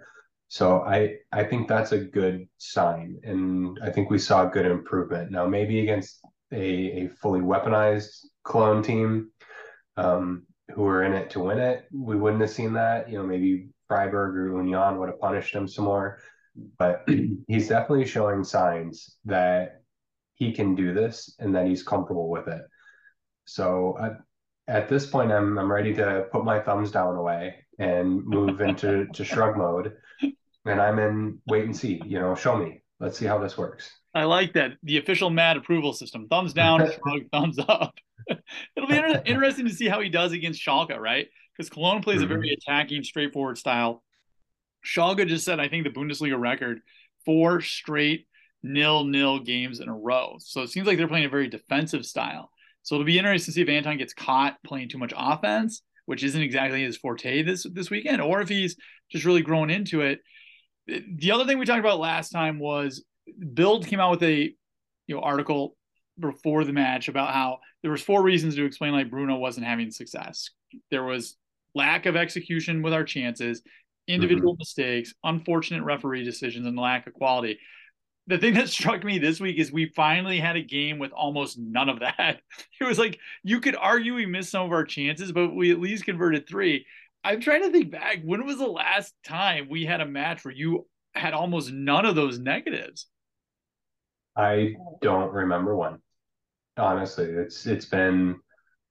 So 0.48 0.82
I 0.84 1.16
I 1.32 1.44
think 1.44 1.68
that's 1.68 1.92
a 1.94 2.00
good 2.00 2.48
sign, 2.58 3.20
and 3.24 3.80
I 3.84 3.90
think 3.90 4.10
we 4.10 4.20
saw 4.20 4.46
good 4.46 4.66
improvement. 4.66 5.32
Now 5.32 5.48
maybe 5.48 5.82
against 5.82 6.20
a, 6.52 6.62
a 7.04 7.10
fully 7.22 7.42
weaponized 7.42 8.26
clone 8.44 8.84
team 8.84 9.32
um, 9.98 10.44
who 10.74 10.84
were 10.84 11.04
in 11.04 11.14
it 11.14 11.30
to 11.32 11.40
win 11.40 11.58
it, 11.58 11.86
we 11.92 12.16
wouldn't 12.16 12.42
have 12.42 12.52
seen 12.52 12.74
that. 12.74 13.10
You 13.10 13.18
know, 13.18 13.24
maybe 13.26 13.70
Freiburg 13.88 14.36
or 14.36 14.58
Union 14.58 15.00
would 15.00 15.10
have 15.10 15.20
punished 15.20 15.56
him 15.56 15.68
some 15.68 15.86
more, 15.86 16.20
but 16.78 17.08
he's 17.48 17.70
definitely 17.70 18.06
showing 18.06 18.44
signs 18.44 19.18
that 19.26 19.82
he 20.36 20.52
can 20.52 20.76
do 20.76 20.94
this 20.94 21.36
and 21.40 21.56
that 21.56 21.68
he's 21.68 21.84
comfortable 21.84 22.30
with 22.30 22.48
it. 22.48 22.62
So 23.46 23.98
uh, 24.00 24.16
at 24.68 24.90
this 24.90 25.06
point, 25.06 25.32
I'm 25.32 25.58
I'm 25.58 25.72
ready 25.72 25.94
to 25.96 26.26
put 26.32 26.44
my 26.44 26.60
thumbs 26.60 26.92
down 26.92 27.16
away 27.16 27.56
and 27.80 28.26
move 28.26 28.62
into 28.62 29.08
to 29.14 29.24
shrug 29.26 29.58
mode, 29.58 29.94
and 30.66 30.82
I'm 30.82 31.00
in 31.00 31.40
wait 31.48 31.66
and 31.66 31.76
see. 31.76 32.02
You 32.06 32.20
know, 32.20 32.36
show 32.36 32.56
me. 32.56 32.82
Let's 33.00 33.18
see 33.18 33.26
how 33.26 33.38
this 33.38 33.58
works. 33.58 33.92
I 34.16 34.26
like 34.26 34.54
that 34.54 34.74
the 34.84 34.98
official 34.98 35.30
Matt 35.30 35.58
approval 35.58 35.94
system: 35.94 36.28
thumbs 36.28 36.54
down, 36.54 36.80
shrug, 37.04 37.24
thumbs 37.32 37.60
up. 37.60 37.96
It'll 38.76 38.88
be 38.88 38.98
inter- 38.98 39.22
interesting 39.26 39.68
to 39.68 39.74
see 39.74 39.88
how 39.88 40.00
he 40.00 40.10
does 40.10 40.32
against 40.32 40.66
Schalke, 40.66 40.98
right? 40.98 41.28
Because 41.56 41.70
Cologne 41.70 42.02
plays 42.02 42.22
mm-hmm. 42.22 42.32
a 42.32 42.36
very 42.36 42.54
attacking, 42.54 43.04
straightforward 43.04 43.58
style. 43.58 44.04
Schalke 44.86 45.28
just 45.28 45.46
said, 45.46 45.60
I 45.60 45.68
think 45.68 45.84
the 45.84 45.90
Bundesliga 45.90 46.40
record 46.40 46.82
four 47.26 47.62
straight 47.62 48.28
nil 48.64 49.04
nil 49.04 49.40
games 49.40 49.80
in 49.80 49.90
a 49.90 49.96
row. 49.96 50.38
So 50.40 50.62
it 50.62 50.70
seems 50.70 50.88
like 50.88 50.98
they're 50.98 51.08
playing 51.08 51.26
a 51.26 51.30
very 51.30 51.48
defensive 51.48 52.06
style. 52.06 52.50
So 52.84 52.96
it'll 52.96 53.06
be 53.06 53.18
interesting 53.18 53.52
to 53.52 53.56
see 53.56 53.62
if 53.62 53.70
Anton 53.70 53.98
gets 53.98 54.14
caught 54.14 54.58
playing 54.64 54.90
too 54.90 54.98
much 54.98 55.14
offense, 55.16 55.82
which 56.06 56.24
isn't 56.24 56.42
exactly 56.42 56.84
his 56.84 56.98
forte 56.98 57.42
this 57.42 57.66
this 57.72 57.90
weekend, 57.90 58.22
or 58.22 58.42
if 58.42 58.50
he's 58.50 58.76
just 59.10 59.26
really 59.26 59.42
grown 59.42 59.70
into 59.70 60.02
it. 60.02 60.20
The 60.88 61.32
other 61.32 61.46
thing 61.46 61.58
we 61.58 61.66
talked 61.66 61.80
about 61.80 62.00
last 62.00 62.30
time 62.30 62.60
was 62.60 63.04
Bild 63.40 63.88
came 63.88 64.02
out 64.02 64.12
with 64.12 64.24
a 64.24 64.54
you 65.08 65.16
know 65.16 65.22
article 65.22 65.76
before 66.20 66.64
the 66.64 66.74
match 66.74 67.08
about 67.08 67.34
how 67.34 67.60
there 67.82 67.92
was 67.92 68.02
four 68.02 68.22
reasons 68.22 68.56
to 68.56 68.66
explain 68.66 68.94
like 68.94 69.10
Bruno 69.10 69.38
wasn't 69.38 69.66
having 69.66 69.90
success. 69.90 70.50
There 70.92 71.04
was 71.04 71.38
lack 71.74 72.06
of 72.06 72.16
execution 72.16 72.82
with 72.82 72.94
our 72.94 73.04
chances, 73.04 73.62
individual 74.08 74.54
mm-hmm. 74.54 74.60
mistakes, 74.60 75.14
unfortunate 75.24 75.84
referee 75.84 76.24
decisions, 76.24 76.68
and 76.68 76.78
lack 76.78 77.08
of 77.08 77.14
quality 77.14 77.60
the 78.28 78.38
thing 78.38 78.54
that 78.54 78.70
struck 78.70 79.04
me 79.04 79.20
this 79.20 79.40
week 79.40 79.58
is 79.58 79.72
we 79.72 79.92
finally 79.96 80.40
had 80.40 80.56
a 80.56 80.62
game 80.62 81.00
with 81.00 81.12
almost 81.14 81.58
none 81.58 81.90
of 81.90 82.00
that. 82.00 82.42
It 82.80 82.86
was 82.86 83.00
like 83.00 83.20
you 83.44 83.62
could 83.62 83.76
argue 83.76 84.16
we 84.16 84.26
missed 84.26 84.52
some 84.52 84.66
of 84.66 84.72
our 84.72 84.84
chances, 84.84 85.32
but 85.32 85.56
we 85.56 85.72
at 85.72 85.80
least 85.80 86.06
converted 86.06 86.48
three. 86.48 86.86
I'm 87.24 87.40
trying 87.40 87.64
to 87.64 87.72
think 87.72 87.92
back. 87.92 88.22
When 88.24 88.46
was 88.46 88.58
the 88.58 88.68
last 88.68 89.14
time 89.26 89.68
we 89.70 89.86
had 89.86 90.02
a 90.02 90.06
match 90.06 90.44
where 90.44 90.54
you 90.54 90.86
had 91.16 91.34
almost 91.34 91.72
none 91.72 92.06
of 92.06 92.16
those 92.16 92.40
negatives? 92.40 93.08
I 94.36 94.76
don't 95.02 95.32
remember 95.32 95.76
one. 95.76 96.00
Honestly, 96.76 97.26
it's 97.26 97.66
it's 97.66 97.86
been 97.86 98.40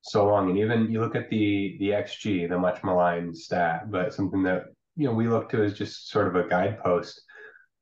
so 0.03 0.27
long, 0.27 0.49
and 0.49 0.59
even 0.59 0.91
you 0.91 1.01
look 1.01 1.17
at 1.17 1.29
the 1.29 1.77
the 1.79 1.91
xG, 1.91 2.49
the 2.49 2.59
much 2.59 2.83
maligned 2.83 3.37
stat, 3.37 3.91
but 3.91 4.15
something 4.15 4.43
that 4.45 4.65
you 4.97 5.07
know 5.07 5.15
we 5.15 5.29
look 5.29 5.51
to 5.51 5.63
as 5.63 5.75
just 5.75 6.09
sort 6.09 6.29
of 6.29 6.37
a 6.37 6.49
guidepost 6.49 7.23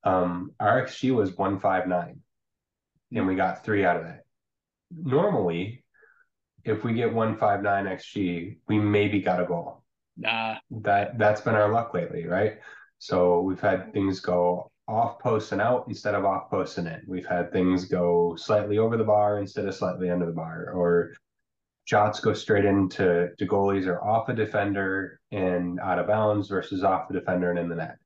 um, 0.05 0.53
our 0.59 0.83
XG 0.83 1.15
was 1.15 1.37
159, 1.37 2.21
and 3.13 3.27
we 3.27 3.35
got 3.35 3.65
three 3.65 3.85
out 3.85 3.97
of 3.97 4.05
that. 4.05 4.25
Normally, 4.91 5.85
if 6.65 6.85
we 6.85 6.95
get 6.95 7.13
159 7.13 7.97
XG, 7.97 8.57
we 8.69 8.79
maybe 8.79 9.21
got 9.21 9.43
a 9.43 9.47
goal. 9.47 9.83
Nah. 10.17 10.57
That 10.71 11.19
that's 11.19 11.41
been 11.41 11.55
our 11.55 11.73
luck 11.73 11.95
lately, 11.95 12.27
right? 12.27 12.59
So 12.99 13.41
we've 13.41 13.61
had 13.61 13.93
things 13.93 14.21
go 14.21 14.71
off 14.87 15.19
post 15.21 15.53
and 15.53 15.61
out 15.61 15.85
instead 15.89 16.15
of 16.15 16.25
off 16.25 16.51
post 16.51 16.77
and 16.79 16.89
in. 16.89 17.03
We've 17.07 17.27
had 17.27 17.53
things 17.53 17.85
go 17.85 18.35
slightly 18.37 18.79
over 18.79 18.97
the 18.97 19.05
bar 19.05 19.39
instead 19.39 19.67
of 19.67 19.75
slightly 19.75 20.11
under 20.11 20.27
the 20.27 20.33
bar, 20.33 20.71
or 20.75 21.15
shots 21.85 22.21
go 22.21 22.35
straight 22.35 22.65
into 22.65 23.31
to 23.39 23.47
goalies 23.47 23.87
or 23.87 24.05
off 24.05 24.29
a 24.29 24.35
defender 24.35 25.21
and 25.31 25.81
out 25.81 25.99
of 25.99 26.07
bounds 26.07 26.49
versus 26.49 26.85
off 26.85 27.09
the 27.09 27.15
defender 27.15 27.51
and 27.51 27.59
in 27.59 27.69
the 27.69 27.75
net. 27.75 27.97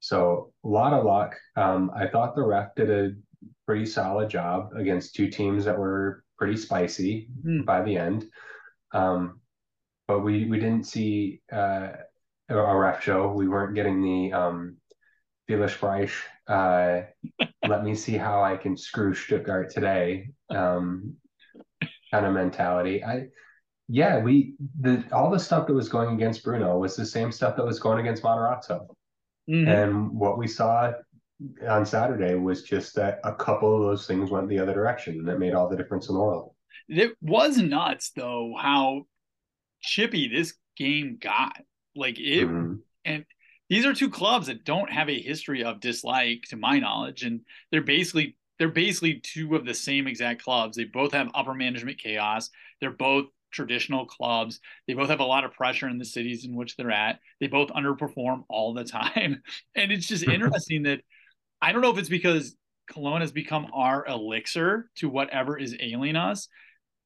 So 0.00 0.52
a 0.64 0.68
lot 0.68 0.92
of 0.92 1.04
luck. 1.04 1.36
Um, 1.56 1.90
I 1.94 2.08
thought 2.08 2.34
the 2.34 2.42
ref 2.42 2.74
did 2.74 2.90
a 2.90 3.12
pretty 3.66 3.86
solid 3.86 4.28
job 4.28 4.70
against 4.76 5.14
two 5.14 5.28
teams 5.28 5.64
that 5.66 5.78
were 5.78 6.24
pretty 6.38 6.56
spicy 6.56 7.28
mm. 7.46 7.64
by 7.64 7.82
the 7.82 7.96
end. 7.96 8.24
Um, 8.92 9.40
but 10.08 10.20
we 10.20 10.46
we 10.46 10.58
didn't 10.58 10.86
see 10.86 11.40
uh, 11.52 11.90
a 12.48 12.76
ref 12.76 13.02
show. 13.02 13.32
We 13.32 13.46
weren't 13.46 13.76
getting 13.76 14.02
the 14.02 14.32
um, 14.32 14.76
Felix 15.46 15.74
Brych. 15.76 16.12
Uh, 16.48 17.02
let 17.68 17.84
me 17.84 17.94
see 17.94 18.16
how 18.16 18.42
I 18.42 18.56
can 18.56 18.76
screw 18.76 19.14
Stuttgart 19.14 19.70
today. 19.70 20.30
Um, 20.48 21.14
kind 22.10 22.26
of 22.26 22.34
mentality. 22.34 23.04
I 23.04 23.28
yeah, 23.88 24.18
we 24.18 24.54
the 24.80 25.04
all 25.12 25.30
the 25.30 25.38
stuff 25.38 25.66
that 25.66 25.74
was 25.74 25.88
going 25.88 26.14
against 26.14 26.42
Bruno 26.42 26.78
was 26.78 26.96
the 26.96 27.06
same 27.06 27.30
stuff 27.30 27.56
that 27.56 27.64
was 27.64 27.78
going 27.78 28.00
against 28.00 28.22
Matarazzo. 28.22 28.86
Mm-hmm. 29.50 29.68
And 29.68 30.10
what 30.12 30.38
we 30.38 30.46
saw 30.46 30.92
on 31.68 31.84
Saturday 31.86 32.34
was 32.34 32.62
just 32.62 32.94
that 32.96 33.20
a 33.24 33.34
couple 33.34 33.74
of 33.74 33.82
those 33.82 34.06
things 34.06 34.30
went 34.30 34.48
the 34.48 34.58
other 34.58 34.74
direction, 34.74 35.18
and 35.18 35.28
that 35.28 35.38
made 35.38 35.54
all 35.54 35.68
the 35.68 35.76
difference 35.76 36.08
in 36.08 36.14
the 36.14 36.20
world. 36.20 36.54
It 36.88 37.12
was 37.20 37.56
nuts, 37.56 38.12
though, 38.14 38.54
how 38.58 39.06
chippy 39.80 40.28
this 40.28 40.54
game 40.76 41.18
got. 41.20 41.56
Like 41.96 42.20
it, 42.20 42.46
mm-hmm. 42.46 42.74
and 43.04 43.24
these 43.68 43.84
are 43.84 43.92
two 43.92 44.10
clubs 44.10 44.46
that 44.46 44.64
don't 44.64 44.92
have 44.92 45.08
a 45.08 45.20
history 45.20 45.64
of 45.64 45.80
dislike, 45.80 46.44
to 46.50 46.56
my 46.56 46.78
knowledge, 46.78 47.24
and 47.24 47.40
they're 47.72 47.82
basically 47.82 48.36
they're 48.58 48.68
basically 48.68 49.20
two 49.20 49.56
of 49.56 49.64
the 49.64 49.74
same 49.74 50.06
exact 50.06 50.44
clubs. 50.44 50.76
They 50.76 50.84
both 50.84 51.12
have 51.12 51.30
upper 51.34 51.54
management 51.54 51.98
chaos. 51.98 52.50
They're 52.80 52.90
both 52.90 53.26
traditional 53.50 54.06
clubs. 54.06 54.60
They 54.86 54.94
both 54.94 55.08
have 55.08 55.20
a 55.20 55.24
lot 55.24 55.44
of 55.44 55.52
pressure 55.52 55.88
in 55.88 55.98
the 55.98 56.04
cities 56.04 56.44
in 56.44 56.54
which 56.54 56.76
they're 56.76 56.90
at. 56.90 57.20
They 57.40 57.46
both 57.46 57.68
underperform 57.70 58.44
all 58.48 58.74
the 58.74 58.84
time. 58.84 59.42
And 59.74 59.92
it's 59.92 60.06
just 60.06 60.24
mm-hmm. 60.24 60.32
interesting 60.32 60.82
that 60.84 61.00
I 61.60 61.72
don't 61.72 61.82
know 61.82 61.90
if 61.90 61.98
it's 61.98 62.08
because 62.08 62.56
Cologne 62.90 63.20
has 63.20 63.32
become 63.32 63.68
our 63.72 64.06
elixir 64.06 64.90
to 64.96 65.08
whatever 65.08 65.56
is 65.58 65.76
ailing 65.78 66.16
us, 66.16 66.48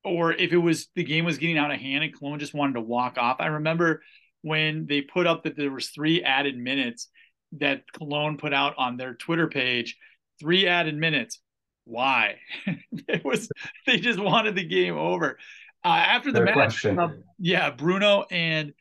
or 0.03 0.33
if 0.33 0.53
it 0.53 0.59
was 0.59 0.89
the 0.95 1.05
game 1.05 1.25
was 1.25 1.39
getting 1.39 1.59
out 1.59 1.71
of 1.71 1.81
hand 1.81 2.05
and 2.05 2.17
Cologne 2.17 2.39
just 2.39 2.55
wanted 2.55 2.75
to 2.75 2.81
walk 2.81 3.19
off. 3.19 3.37
I 3.41 3.47
remember 3.47 4.03
when 4.43 4.87
they 4.87 5.01
put 5.01 5.27
up 5.27 5.45
that 5.45 5.57
there 5.57 5.71
was 5.71 5.89
three 5.89 6.23
added 6.23 6.57
minutes 6.57 7.09
that 7.53 7.85
Cologne 7.93 8.37
put 8.37 8.53
out 8.53 8.75
on 8.79 8.97
their 8.97 9.15
Twitter 9.15 9.49
page, 9.49 9.97
three 10.41 10.67
added 10.67 10.97
minutes. 10.97 11.41
Why? 11.85 12.37
it 13.09 13.25
was 13.25 13.49
they 13.87 13.99
just 13.99 14.19
wanted 14.19 14.55
the 14.55 14.67
game 14.67 14.97
over. 14.97 15.39
Uh, 15.85 15.89
after 15.89 16.33
the 16.33 16.39
Fair 16.39 16.57
match, 16.57 16.87
uh, 16.87 17.09
yeah, 17.39 17.71
Bruno 17.71 18.25
and 18.31 18.73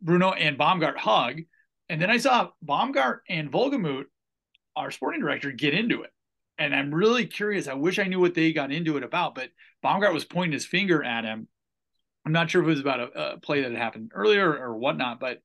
Bruno 0.00 0.32
and 0.32 0.58
Baumgart 0.58 0.96
hug, 0.96 1.40
and 1.88 2.00
then 2.00 2.10
I 2.10 2.16
saw 2.16 2.50
Baumgart 2.64 3.18
and 3.28 3.52
Wohlgemuth, 3.52 4.04
our 4.76 4.90
sporting 4.90 5.20
director, 5.20 5.52
get 5.52 5.74
into 5.74 6.02
it. 6.02 6.10
And 6.56 6.74
I'm 6.74 6.94
really 6.94 7.26
curious. 7.26 7.68
I 7.68 7.74
wish 7.74 7.98
I 7.98 8.04
knew 8.04 8.20
what 8.20 8.34
they 8.34 8.52
got 8.52 8.72
into 8.72 8.96
it 8.96 9.02
about, 9.02 9.34
but 9.34 9.50
Baumgart 9.84 10.14
was 10.14 10.24
pointing 10.24 10.52
his 10.52 10.64
finger 10.64 11.02
at 11.02 11.24
him. 11.24 11.48
I'm 12.24 12.32
not 12.32 12.48
sure 12.48 12.62
if 12.62 12.66
it 12.66 12.70
was 12.70 12.80
about 12.80 13.00
a, 13.00 13.34
a 13.34 13.40
play 13.40 13.60
that 13.60 13.72
had 13.72 13.80
happened 13.80 14.12
earlier 14.14 14.56
or 14.56 14.78
whatnot, 14.78 15.20
but 15.20 15.42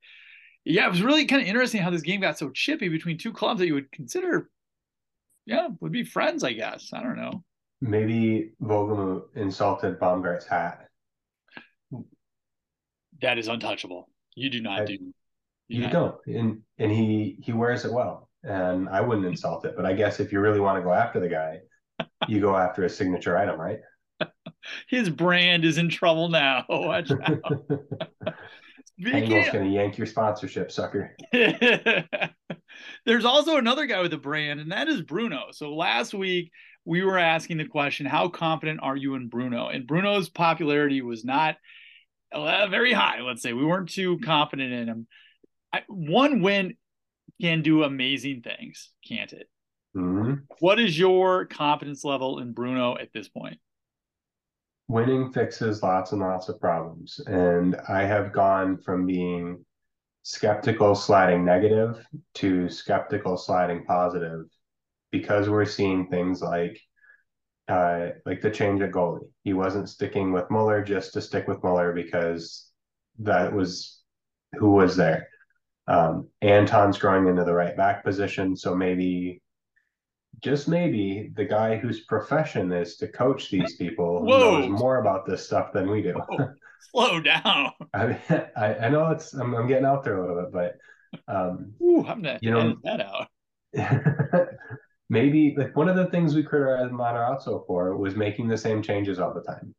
yeah, 0.64 0.86
it 0.86 0.92
was 0.92 1.02
really 1.02 1.26
kind 1.26 1.42
of 1.42 1.48
interesting 1.48 1.82
how 1.82 1.90
this 1.90 2.02
game 2.02 2.22
got 2.22 2.38
so 2.38 2.50
chippy 2.50 2.90
between 2.90 3.18
two 3.18 3.34
clubs 3.34 3.60
that 3.60 3.68
you 3.68 3.74
would 3.74 3.92
consider, 3.92 4.50
yeah, 5.46 5.68
would 5.82 5.92
be 5.92 6.04
friends, 6.04 6.44
I 6.44 6.54
guess. 6.54 6.92
I 6.94 7.02
don't 7.02 7.18
know. 7.18 7.44
Maybe 7.82 8.52
Wohlgemuth 8.62 9.36
insulted 9.36 10.00
Baumgart's 10.00 10.46
hat. 10.46 10.88
That 13.22 13.38
is 13.38 13.48
untouchable. 13.48 14.10
You 14.36 14.50
do 14.50 14.62
not 14.62 14.82
I, 14.82 14.86
do. 14.86 14.94
You, 15.68 15.84
you 15.84 15.90
don't, 15.90 16.16
and 16.26 16.62
and 16.78 16.92
he 16.92 17.38
he 17.42 17.54
wears 17.54 17.86
it 17.86 17.94
well, 17.94 18.30
and 18.44 18.90
I 18.90 19.02
wouldn't 19.02 19.28
insult 19.28 19.66
it. 19.66 19.76
But 19.76 19.86
I 19.86 19.94
guess 19.94 20.20
if 20.20 20.32
you 20.32 20.40
really 20.40 20.60
want 20.60 20.78
to 20.78 20.82
go 20.82 20.94
after 20.94 21.20
the 21.20 21.30
guy, 21.30 21.60
you 22.28 22.42
go 22.42 22.56
after 22.56 22.84
a 22.84 22.90
signature 22.90 23.38
item, 23.38 23.60
right? 23.60 23.80
His 24.88 25.10
brand 25.10 25.66
is 25.66 25.78
in 25.78 25.90
trouble 25.90 26.30
now. 26.30 26.66
Watch 26.70 27.12
out. 27.12 27.44
Angel's 29.06 29.50
gonna 29.50 29.70
yank 29.70 29.98
your 29.98 30.08
sponsorship, 30.08 30.72
sucker. 30.72 31.16
There's 33.06 33.26
also 33.26 33.58
another 33.58 33.86
guy 33.86 34.02
with 34.02 34.14
a 34.14 34.18
brand, 34.18 34.60
and 34.60 34.72
that 34.72 34.88
is 34.88 35.02
Bruno. 35.02 35.48
So 35.52 35.74
last 35.74 36.14
week 36.14 36.52
we 36.86 37.04
were 37.04 37.18
asking 37.18 37.58
the 37.58 37.66
question, 37.66 38.06
how 38.06 38.30
confident 38.30 38.80
are 38.82 38.96
you 38.96 39.16
in 39.16 39.28
Bruno? 39.30 39.68
And 39.68 39.88
Bruno's 39.88 40.30
popularity 40.30 41.02
was 41.02 41.24
not 41.24 41.58
uh, 42.32 42.68
very 42.68 42.94
high, 42.94 43.22
let's 43.22 43.42
say. 43.42 43.54
We 43.54 43.66
weren't 43.66 43.90
too 43.90 44.20
confident 44.20 44.72
in 44.72 44.88
him. 44.88 45.08
I, 45.74 45.84
one 45.88 46.42
win 46.42 46.76
can 47.42 47.62
do 47.62 47.84
amazing 47.84 48.42
things, 48.42 48.92
can't 49.08 49.34
it? 49.34 49.50
hmm 49.94 50.34
What 50.60 50.80
is 50.80 50.98
your 50.98 51.46
confidence 51.46 52.04
level 52.04 52.40
in 52.40 52.54
Bruno 52.54 52.98
at 52.98 53.14
this 53.14 53.28
point? 53.30 53.60
Winning 54.88 55.32
fixes 55.32 55.84
lots 55.84 56.12
and 56.12 56.22
lots 56.22 56.50
of 56.50 56.60
problems. 56.60 57.20
And 57.28 57.76
I 57.88 58.04
have 58.04 58.34
gone 58.34 58.78
from 58.78 59.06
being 59.06 59.64
skeptical 60.24 60.96
sliding 60.96 61.46
negative 61.46 62.04
to 62.36 62.70
skeptical 62.70 63.38
sliding 63.38 63.86
positive 63.86 64.46
because 65.12 65.50
we're 65.50 65.66
seeing 65.66 66.08
things 66.08 66.42
like 66.42 66.80
uh, 67.68 68.10
like 68.26 68.42
the 68.42 68.50
change 68.50 68.82
at 68.82 68.92
goalie. 68.92 69.28
He 69.44 69.54
wasn't 69.54 69.90
sticking 69.90 70.32
with 70.32 70.50
Mueller 70.50 70.84
just 70.84 71.14
to 71.14 71.22
stick 71.22 71.48
with 71.48 71.64
Mueller 71.64 71.94
because 71.94 72.68
that 73.20 73.54
was 73.54 74.02
who 74.58 74.72
was 74.72 74.96
there. 74.96 75.28
Um, 75.88 76.28
Anton's 76.42 76.98
growing 76.98 77.28
into 77.28 77.44
the 77.44 77.54
right 77.54 77.76
back 77.76 78.04
position, 78.04 78.56
so 78.56 78.76
maybe, 78.76 79.42
just 80.40 80.68
maybe, 80.68 81.32
the 81.36 81.46
guy 81.46 81.78
whose 81.78 82.02
profession 82.06 82.72
is 82.72 82.96
to 82.98 83.08
coach 83.08 83.50
these 83.50 83.76
people 83.76 84.24
Whoa. 84.24 84.62
knows 84.62 84.80
more 84.80 85.00
about 85.02 85.26
this 85.26 85.46
stuff 85.46 85.74
than 85.74 85.90
we 85.90 86.02
do. 86.02 86.14
Whoa. 86.14 86.54
Slow 86.92 87.20
down. 87.20 87.72
I, 87.94 88.08
mean, 88.08 88.18
I 88.56 88.76
I 88.76 88.90
know 88.90 89.12
it's 89.12 89.34
I'm, 89.34 89.54
I'm 89.54 89.68
getting 89.68 89.86
out 89.86 90.04
there 90.04 90.18
a 90.18 90.22
little 90.22 90.44
bit, 90.44 90.52
but 90.52 90.78
um, 91.28 91.74
Ooh, 91.82 92.06
I'm 92.08 92.22
gonna 92.22 92.40
You 92.42 92.52
know- 92.52 92.78
that 92.84 93.02
out. 93.02 93.28
maybe 95.10 95.56
like 95.58 95.76
one 95.76 95.90
of 95.90 95.96
the 95.96 96.08
things 96.08 96.36
we 96.36 96.44
criticized 96.44 96.94
Matarazzo 96.94 97.66
for 97.66 97.98
was 97.98 98.16
making 98.16 98.48
the 98.48 98.58
same 98.58 98.82
changes 98.82 99.20
all 99.20 99.34
the 99.34 99.42
time 99.42 99.74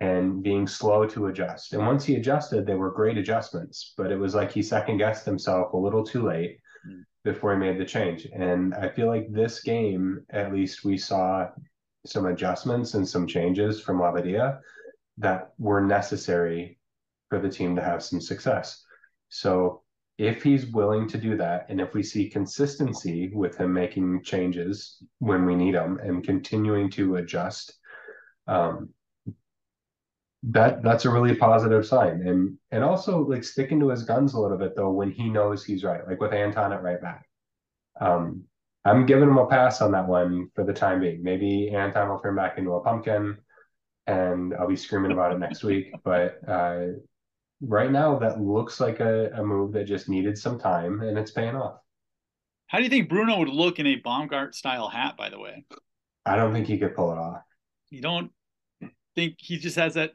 and 0.00 0.42
being 0.42 0.66
slow 0.66 1.06
to 1.06 1.26
adjust. 1.26 1.72
And 1.72 1.86
once 1.86 2.04
he 2.04 2.16
adjusted, 2.16 2.66
they 2.66 2.74
were 2.74 2.90
great 2.90 3.16
adjustments, 3.18 3.94
but 3.96 4.10
it 4.10 4.16
was 4.18 4.34
like 4.34 4.52
he 4.52 4.62
second 4.62 4.98
guessed 4.98 5.24
himself 5.24 5.72
a 5.72 5.76
little 5.76 6.04
too 6.04 6.22
late 6.26 6.58
Mm. 6.86 7.04
before 7.24 7.52
he 7.52 7.58
made 7.58 7.78
the 7.80 7.84
change. 7.84 8.28
And 8.32 8.74
I 8.74 8.88
feel 8.88 9.08
like 9.08 9.32
this 9.32 9.62
game, 9.62 10.24
at 10.30 10.52
least 10.52 10.84
we 10.84 10.96
saw 10.96 11.48
some 12.04 12.26
adjustments 12.26 12.94
and 12.94 13.08
some 13.08 13.26
changes 13.26 13.80
from 13.80 13.98
Labbadia 13.98 14.60
that 15.18 15.52
were 15.58 15.80
necessary 15.80 16.78
for 17.28 17.40
the 17.40 17.48
team 17.48 17.74
to 17.74 17.82
have 17.82 18.02
some 18.02 18.20
success. 18.20 18.84
So 19.30 19.82
if 20.18 20.42
he's 20.42 20.66
willing 20.66 21.06
to 21.08 21.18
do 21.18 21.36
that, 21.36 21.66
and 21.68 21.80
if 21.80 21.92
we 21.92 22.02
see 22.02 22.30
consistency 22.30 23.30
with 23.34 23.56
him 23.56 23.72
making 23.72 24.22
changes 24.22 25.02
when 25.18 25.44
we 25.44 25.54
need 25.54 25.74
them 25.74 25.98
and 26.02 26.24
continuing 26.24 26.90
to 26.92 27.16
adjust, 27.16 27.74
um, 28.46 28.90
that 30.42 30.82
that's 30.82 31.04
a 31.04 31.10
really 31.10 31.34
positive 31.34 31.84
sign. 31.86 32.26
And 32.26 32.56
and 32.70 32.82
also 32.82 33.20
like 33.20 33.44
sticking 33.44 33.80
to 33.80 33.90
his 33.90 34.04
guns 34.04 34.34
a 34.34 34.40
little 34.40 34.56
bit 34.58 34.74
though 34.76 34.90
when 34.90 35.10
he 35.10 35.28
knows 35.28 35.64
he's 35.64 35.84
right, 35.84 36.06
like 36.06 36.20
with 36.20 36.32
Anton 36.32 36.72
at 36.72 36.82
right 36.82 37.00
back. 37.00 37.26
Um, 38.00 38.44
I'm 38.84 39.04
giving 39.04 39.28
him 39.28 39.38
a 39.38 39.46
pass 39.46 39.82
on 39.82 39.92
that 39.92 40.06
one 40.06 40.48
for 40.54 40.64
the 40.64 40.72
time 40.72 41.00
being. 41.00 41.22
Maybe 41.22 41.70
Anton 41.70 42.08
will 42.08 42.20
turn 42.20 42.36
back 42.36 42.56
into 42.56 42.74
a 42.74 42.80
pumpkin, 42.80 43.36
and 44.06 44.54
I'll 44.54 44.68
be 44.68 44.76
screaming 44.76 45.12
about 45.12 45.32
it 45.32 45.40
next 45.40 45.64
week. 45.64 45.92
But 46.04 46.38
uh, 46.48 46.86
right 47.60 47.90
now, 47.90 48.18
that 48.18 48.40
looks 48.40 48.80
like 48.80 49.00
a, 49.00 49.30
a 49.34 49.44
move 49.44 49.72
that 49.72 49.84
just 49.84 50.08
needed 50.08 50.36
some 50.36 50.58
time, 50.58 51.00
and 51.00 51.18
it's 51.18 51.30
paying 51.30 51.56
off. 51.56 51.78
How 52.68 52.78
do 52.78 52.84
you 52.84 52.90
think 52.90 53.08
Bruno 53.08 53.38
would 53.38 53.48
look 53.48 53.78
in 53.78 53.86
a 53.86 54.00
Baumgart 54.00 54.54
style 54.54 54.88
hat, 54.88 55.16
by 55.16 55.30
the 55.30 55.38
way? 55.38 55.64
I 56.24 56.36
don't 56.36 56.52
think 56.52 56.66
he 56.66 56.78
could 56.78 56.94
pull 56.94 57.12
it 57.12 57.18
off. 57.18 57.42
You 57.90 58.02
don't 58.02 58.32
think 59.14 59.36
he 59.38 59.58
just 59.58 59.76
has 59.76 59.94
that? 59.94 60.12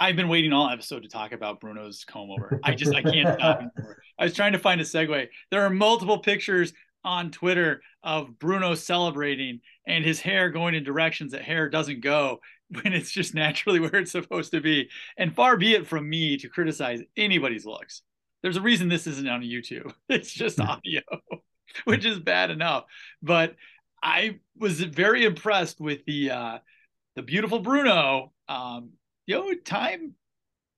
I've 0.00 0.16
been 0.16 0.28
waiting 0.28 0.52
all 0.52 0.68
episode 0.68 1.04
to 1.04 1.08
talk 1.08 1.30
about 1.30 1.60
Bruno's 1.60 2.04
comb 2.04 2.30
over. 2.30 2.60
I 2.64 2.74
just 2.74 2.92
I 2.92 3.02
can't 3.02 3.32
stop 3.38 3.58
anymore. 3.58 4.02
I 4.18 4.24
was 4.24 4.34
trying 4.34 4.52
to 4.52 4.58
find 4.58 4.80
a 4.80 4.84
segue. 4.84 5.28
There 5.52 5.62
are 5.62 5.70
multiple 5.70 6.18
pictures 6.18 6.72
on 7.04 7.30
Twitter 7.30 7.82
of 8.02 8.38
Bruno 8.38 8.74
celebrating 8.74 9.60
and 9.86 10.04
his 10.04 10.20
hair 10.20 10.50
going 10.50 10.74
in 10.74 10.82
directions 10.82 11.32
that 11.32 11.42
hair 11.42 11.68
doesn't 11.68 12.00
go 12.00 12.40
when 12.82 12.92
it's 12.92 13.10
just 13.10 13.34
naturally 13.34 13.80
where 13.80 13.96
it's 13.96 14.12
supposed 14.12 14.52
to 14.52 14.60
be. 14.60 14.88
And 15.16 15.34
far 15.34 15.56
be 15.56 15.74
it 15.74 15.86
from 15.86 16.08
me 16.08 16.36
to 16.38 16.48
criticize 16.48 17.00
anybody's 17.16 17.66
looks. 17.66 18.02
There's 18.42 18.56
a 18.56 18.62
reason 18.62 18.88
this 18.88 19.06
isn't 19.06 19.28
on 19.28 19.42
YouTube. 19.42 19.92
It's 20.08 20.32
just 20.32 20.60
audio, 20.60 21.00
which 21.84 22.04
is 22.04 22.18
bad 22.18 22.50
enough. 22.50 22.84
But 23.22 23.56
I 24.02 24.40
was 24.58 24.82
very 24.82 25.24
impressed 25.24 25.80
with 25.80 26.04
the 26.04 26.30
uh 26.30 26.58
the 27.16 27.22
beautiful 27.22 27.60
Bruno. 27.60 28.32
Um, 28.48 28.90
you 29.26 29.36
know, 29.36 29.54
time 29.64 30.14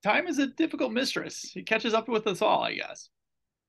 time 0.04 0.28
is 0.28 0.38
a 0.38 0.46
difficult 0.46 0.92
mistress. 0.92 1.40
He 1.40 1.62
catches 1.62 1.92
up 1.92 2.08
with 2.08 2.26
us 2.28 2.40
all, 2.40 2.62
I 2.62 2.74
guess. 2.74 3.08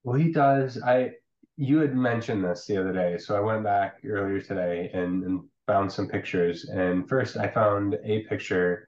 Well, 0.03 0.19
he 0.19 0.31
does. 0.31 0.79
I 0.81 1.13
you 1.57 1.79
had 1.79 1.95
mentioned 1.95 2.43
this 2.43 2.65
the 2.65 2.77
other 2.77 2.93
day, 2.93 3.17
so 3.17 3.35
I 3.35 3.39
went 3.39 3.63
back 3.63 3.97
earlier 4.05 4.39
today 4.39 4.91
and, 4.93 5.23
and 5.23 5.41
found 5.65 5.91
some 5.91 6.07
pictures. 6.07 6.65
And 6.65 7.09
first, 7.09 7.35
I 7.35 7.47
found 7.47 7.97
a 8.03 8.23
picture 8.23 8.87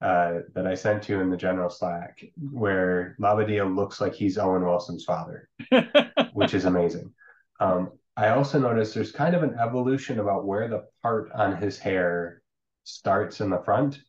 uh, 0.00 0.40
that 0.54 0.66
I 0.66 0.74
sent 0.74 1.02
to 1.04 1.20
in 1.20 1.30
the 1.30 1.36
general 1.36 1.70
Slack 1.70 2.24
where 2.50 3.16
Labbadia 3.20 3.74
looks 3.74 4.00
like 4.00 4.14
he's 4.14 4.36
Owen 4.36 4.64
Wilson's 4.64 5.04
father, 5.04 5.48
which 6.32 6.54
is 6.54 6.64
amazing. 6.64 7.12
Um, 7.60 7.92
I 8.16 8.30
also 8.30 8.58
noticed 8.58 8.94
there's 8.94 9.12
kind 9.12 9.36
of 9.36 9.44
an 9.44 9.56
evolution 9.58 10.18
about 10.18 10.44
where 10.44 10.68
the 10.68 10.86
part 11.02 11.30
on 11.32 11.56
his 11.56 11.78
hair 11.78 12.42
starts 12.82 13.40
in 13.40 13.50
the 13.50 13.62
front. 13.62 14.00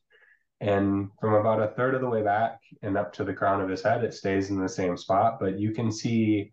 And 0.61 1.09
from 1.21 1.35
about 1.35 1.61
a 1.61 1.73
third 1.75 1.93
of 1.93 2.01
the 2.01 2.09
way 2.09 2.23
back 2.23 2.59
and 2.81 2.97
up 2.97 3.13
to 3.13 3.23
the 3.23 3.33
crown 3.33 3.61
of 3.61 3.69
his 3.69 3.83
head, 3.83 4.03
it 4.03 4.13
stays 4.13 4.49
in 4.49 4.59
the 4.59 4.67
same 4.67 4.97
spot. 4.97 5.39
But 5.39 5.59
you 5.59 5.71
can 5.71 5.91
see 5.91 6.51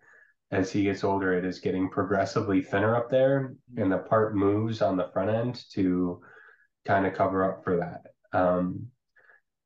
as 0.51 0.71
he 0.71 0.85
gets 0.85 1.03
older, 1.05 1.35
it 1.35 1.45
is 1.45 1.59
getting 1.59 1.89
progressively 1.89 2.63
thinner 2.63 2.95
up 2.95 3.11
there, 3.11 3.55
and 3.77 3.91
the 3.91 3.99
part 3.99 4.37
moves 4.37 4.81
on 4.81 4.97
the 4.97 5.09
front 5.13 5.31
end 5.31 5.65
to 5.73 6.21
kind 6.85 7.07
of 7.07 7.15
cover 7.15 7.45
up 7.45 7.65
for 7.65 7.79
that. 7.79 8.39
Um, 8.39 8.87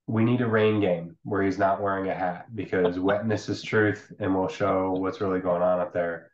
we 0.06 0.24
need 0.24 0.40
a 0.40 0.46
rain 0.46 0.80
game 0.80 1.16
where 1.22 1.42
he's 1.42 1.58
not 1.58 1.80
wearing 1.80 2.08
a 2.08 2.14
hat 2.14 2.46
because 2.54 2.98
wetness 2.98 3.48
is 3.48 3.62
truth, 3.62 4.12
and 4.18 4.34
we'll 4.34 4.48
show 4.48 4.92
what's 4.92 5.20
really 5.20 5.40
going 5.40 5.62
on 5.62 5.80
up 5.80 5.92
there. 5.92 6.30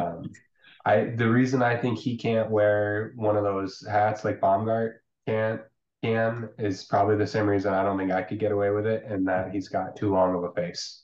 Um, 0.00 0.30
I 0.86 1.04
the 1.16 1.28
reason 1.28 1.62
I 1.62 1.76
think 1.76 1.98
he 1.98 2.18
can't 2.18 2.50
wear 2.50 3.12
one 3.16 3.36
of 3.36 3.44
those 3.44 3.82
hats 3.88 4.22
like 4.22 4.40
Baumgart 4.40 4.96
can't 5.26 5.62
can 6.02 6.50
is 6.58 6.84
probably 6.84 7.16
the 7.16 7.26
same 7.26 7.46
reason 7.46 7.72
I 7.72 7.82
don't 7.82 7.96
think 7.96 8.12
I 8.12 8.22
could 8.22 8.38
get 8.38 8.52
away 8.52 8.70
with 8.70 8.86
it, 8.86 9.04
and 9.06 9.26
that 9.26 9.50
he's 9.52 9.68
got 9.68 9.96
too 9.96 10.12
long 10.12 10.34
of 10.34 10.44
a 10.44 10.52
face. 10.52 11.03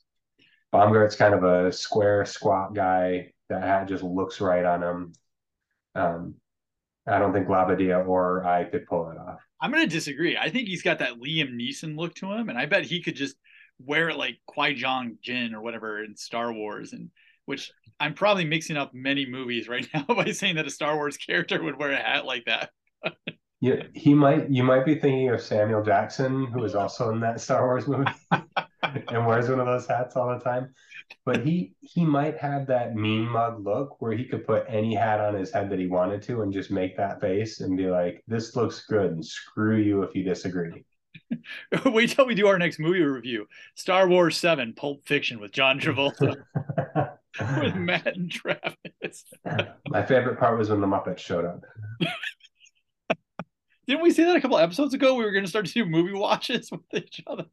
Baumgart's 0.73 1.17
kind 1.17 1.35
of 1.35 1.45
a 1.45 1.73
square, 1.73 2.25
squat 2.25 2.75
guy. 2.75 3.33
That 3.49 3.63
hat 3.63 3.89
just 3.89 4.05
looks 4.05 4.41
right 4.41 4.65
on 4.65 4.83
him. 4.83 5.13
Um, 5.95 6.35
I 7.07 7.19
don't 7.19 7.33
think 7.33 7.49
Labbadia 7.49 8.07
or 8.07 8.45
I 8.47 8.65
could 8.65 8.87
pull 8.87 9.11
it 9.11 9.19
off. 9.19 9.41
I'm 9.61 9.73
going 9.73 9.87
to 9.87 9.93
disagree. 9.93 10.37
I 10.37 10.49
think 10.51 10.69
he's 10.69 10.83
got 10.83 11.01
that 11.01 11.15
Liam 11.15 11.55
Neeson 11.55 11.97
look 11.99 12.15
to 12.17 12.33
him, 12.33 12.49
and 12.49 12.59
I 12.59 12.67
bet 12.67 12.85
he 12.85 13.03
could 13.03 13.17
just 13.17 13.37
wear 13.85 14.11
it 14.11 14.17
like 14.17 14.39
Qui 14.47 14.75
Gon 14.75 15.19
Jinn 15.23 15.55
or 15.55 15.61
whatever 15.61 16.05
in 16.05 16.17
Star 16.17 16.53
Wars, 16.53 16.93
and 16.93 17.11
which 17.47 17.73
I'm 17.99 18.15
probably 18.15 18.45
mixing 18.45 18.77
up 18.77 18.95
many 18.95 19.27
movies 19.27 19.69
right 19.69 19.87
now 19.95 20.05
by 20.09 20.31
saying 20.31 20.57
that 20.57 20.67
a 20.67 20.71
Star 20.71 20.95
Wars 20.95 21.17
character 21.17 21.63
would 21.63 21.79
wear 21.79 21.93
a 21.93 21.97
hat 21.97 22.25
like 22.25 22.45
that. 22.45 22.71
Yeah, 23.61 23.83
he 23.95 24.15
might. 24.15 24.49
You 24.49 24.63
might 24.63 24.87
be 24.87 24.95
thinking 24.95 25.29
of 25.31 25.41
Samuel 25.43 25.83
Jackson, 25.83 26.47
who 26.47 26.65
is 26.65 26.75
also 26.75 27.11
in 27.11 27.21
that 27.21 27.41
Star 27.41 27.67
Wars 27.67 27.87
movie 27.87 28.11
and 29.09 29.27
wears 29.27 29.49
one 29.49 29.61
of 29.61 29.67
those 29.67 29.87
hats 29.87 30.17
all 30.17 30.29
the 30.29 30.43
time. 30.43 30.75
But 31.25 31.45
he 31.45 31.75
he 31.81 32.05
might 32.05 32.39
have 32.39 32.67
that 32.69 32.95
mean 32.95 33.29
mug 33.29 33.65
look 33.65 34.01
where 34.01 34.13
he 34.13 34.25
could 34.25 34.47
put 34.47 34.65
any 34.69 34.95
hat 34.95 35.21
on 35.21 35.35
his 35.35 35.53
head 35.53 35.71
that 35.71 35.79
he 35.79 35.87
wanted 35.87 36.23
to 36.23 36.43
and 36.43 36.53
just 36.53 36.71
make 36.71 36.97
that 36.97 37.21
face 37.21 37.61
and 37.61 37.77
be 37.77 37.87
like, 37.87 38.23
"This 38.27 38.57
looks 38.57 38.87
good," 38.87 39.13
and 39.13 39.25
screw 39.25 39.77
you 39.77 40.03
if 40.03 40.15
you 40.15 40.23
disagree. 40.23 40.85
Wait 41.85 42.11
till 42.11 42.27
we 42.27 42.35
do 42.35 42.47
our 42.47 42.59
next 42.59 42.79
movie 42.79 43.03
review: 43.03 43.47
Star 43.75 44.09
Wars 44.09 44.37
Seven: 44.37 44.73
Pulp 44.73 45.05
Fiction 45.05 45.41
with 45.41 45.53
John 45.53 45.81
Travolta 45.81 46.37
with 47.61 47.75
Matt 47.75 48.17
and 48.17 48.31
Travis. 48.31 49.25
My 49.89 50.05
favorite 50.05 50.39
part 50.39 50.59
was 50.59 50.71
when 50.71 50.81
the 50.81 50.87
Muppets 50.87 51.19
showed 51.19 51.45
up. 51.45 51.63
Didn't 53.87 54.03
we 54.03 54.13
say 54.13 54.25
that 54.25 54.37
a 54.37 54.41
couple 54.41 54.59
episodes 54.59 54.95
ago? 54.95 55.17
We 55.17 55.25
were 55.25 55.33
going 55.33 55.45
to 55.45 55.51
start 55.51 55.67
to 55.67 55.73
do 55.73 55.85
movie 55.85 56.13
watches 56.13 56.71
with 56.71 56.83
each 56.95 57.23
other. 57.27 57.47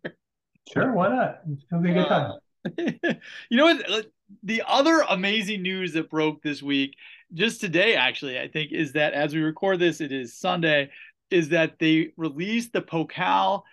Sure, 0.72 0.93
why 0.93 1.09
not? 1.09 1.39
It'll 1.72 1.82
be 1.82 1.91
a 1.91 1.93
good 1.93 2.07
time. 2.07 2.34
you 3.49 3.57
know 3.57 3.65
what? 3.65 4.07
The 4.43 4.63
other 4.68 5.03
amazing 5.09 5.61
news 5.61 5.93
that 5.93 6.09
broke 6.09 6.41
this 6.41 6.61
week, 6.61 6.95
just 7.34 7.61
today, 7.61 7.95
actually, 7.95 8.39
I 8.39 8.47
think, 8.47 8.72
is 8.72 8.93
that 8.93 9.13
as 9.13 9.34
we 9.34 9.41
record 9.41 9.80
this, 9.80 10.01
it 10.01 10.11
is 10.11 10.38
Sunday, 10.38 10.89
is 11.30 11.49
that 11.49 11.80
they 11.80 12.11
released 12.18 12.74
the 12.74 12.82
Pokal 12.82 13.63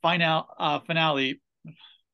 final 0.00 0.46
uh, 0.58 0.80
finale. 0.80 1.40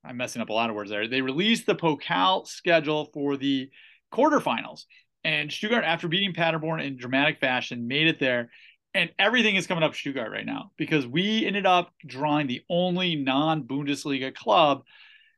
I'm 0.03 0.17
messing 0.17 0.41
up 0.41 0.49
a 0.49 0.53
lot 0.53 0.69
of 0.69 0.75
words 0.75 0.91
there. 0.91 1.07
They 1.07 1.21
released 1.21 1.65
the 1.65 1.75
Pokal 1.75 2.47
schedule 2.47 3.09
for 3.13 3.37
the 3.37 3.69
quarterfinals, 4.13 4.85
and 5.23 5.51
Stuttgart, 5.51 5.83
after 5.83 6.07
beating 6.07 6.33
Paderborn 6.33 6.81
in 6.81 6.97
dramatic 6.97 7.39
fashion, 7.39 7.87
made 7.87 8.07
it 8.07 8.19
there. 8.19 8.49
And 8.93 9.11
everything 9.19 9.55
is 9.55 9.67
coming 9.67 9.83
up 9.83 9.93
Stuttgart 9.93 10.31
right 10.31 10.45
now 10.45 10.71
because 10.77 11.05
we 11.05 11.45
ended 11.45 11.65
up 11.65 11.93
drawing 12.05 12.47
the 12.47 12.63
only 12.69 13.15
non 13.15 13.63
Bundesliga 13.63 14.33
club, 14.33 14.83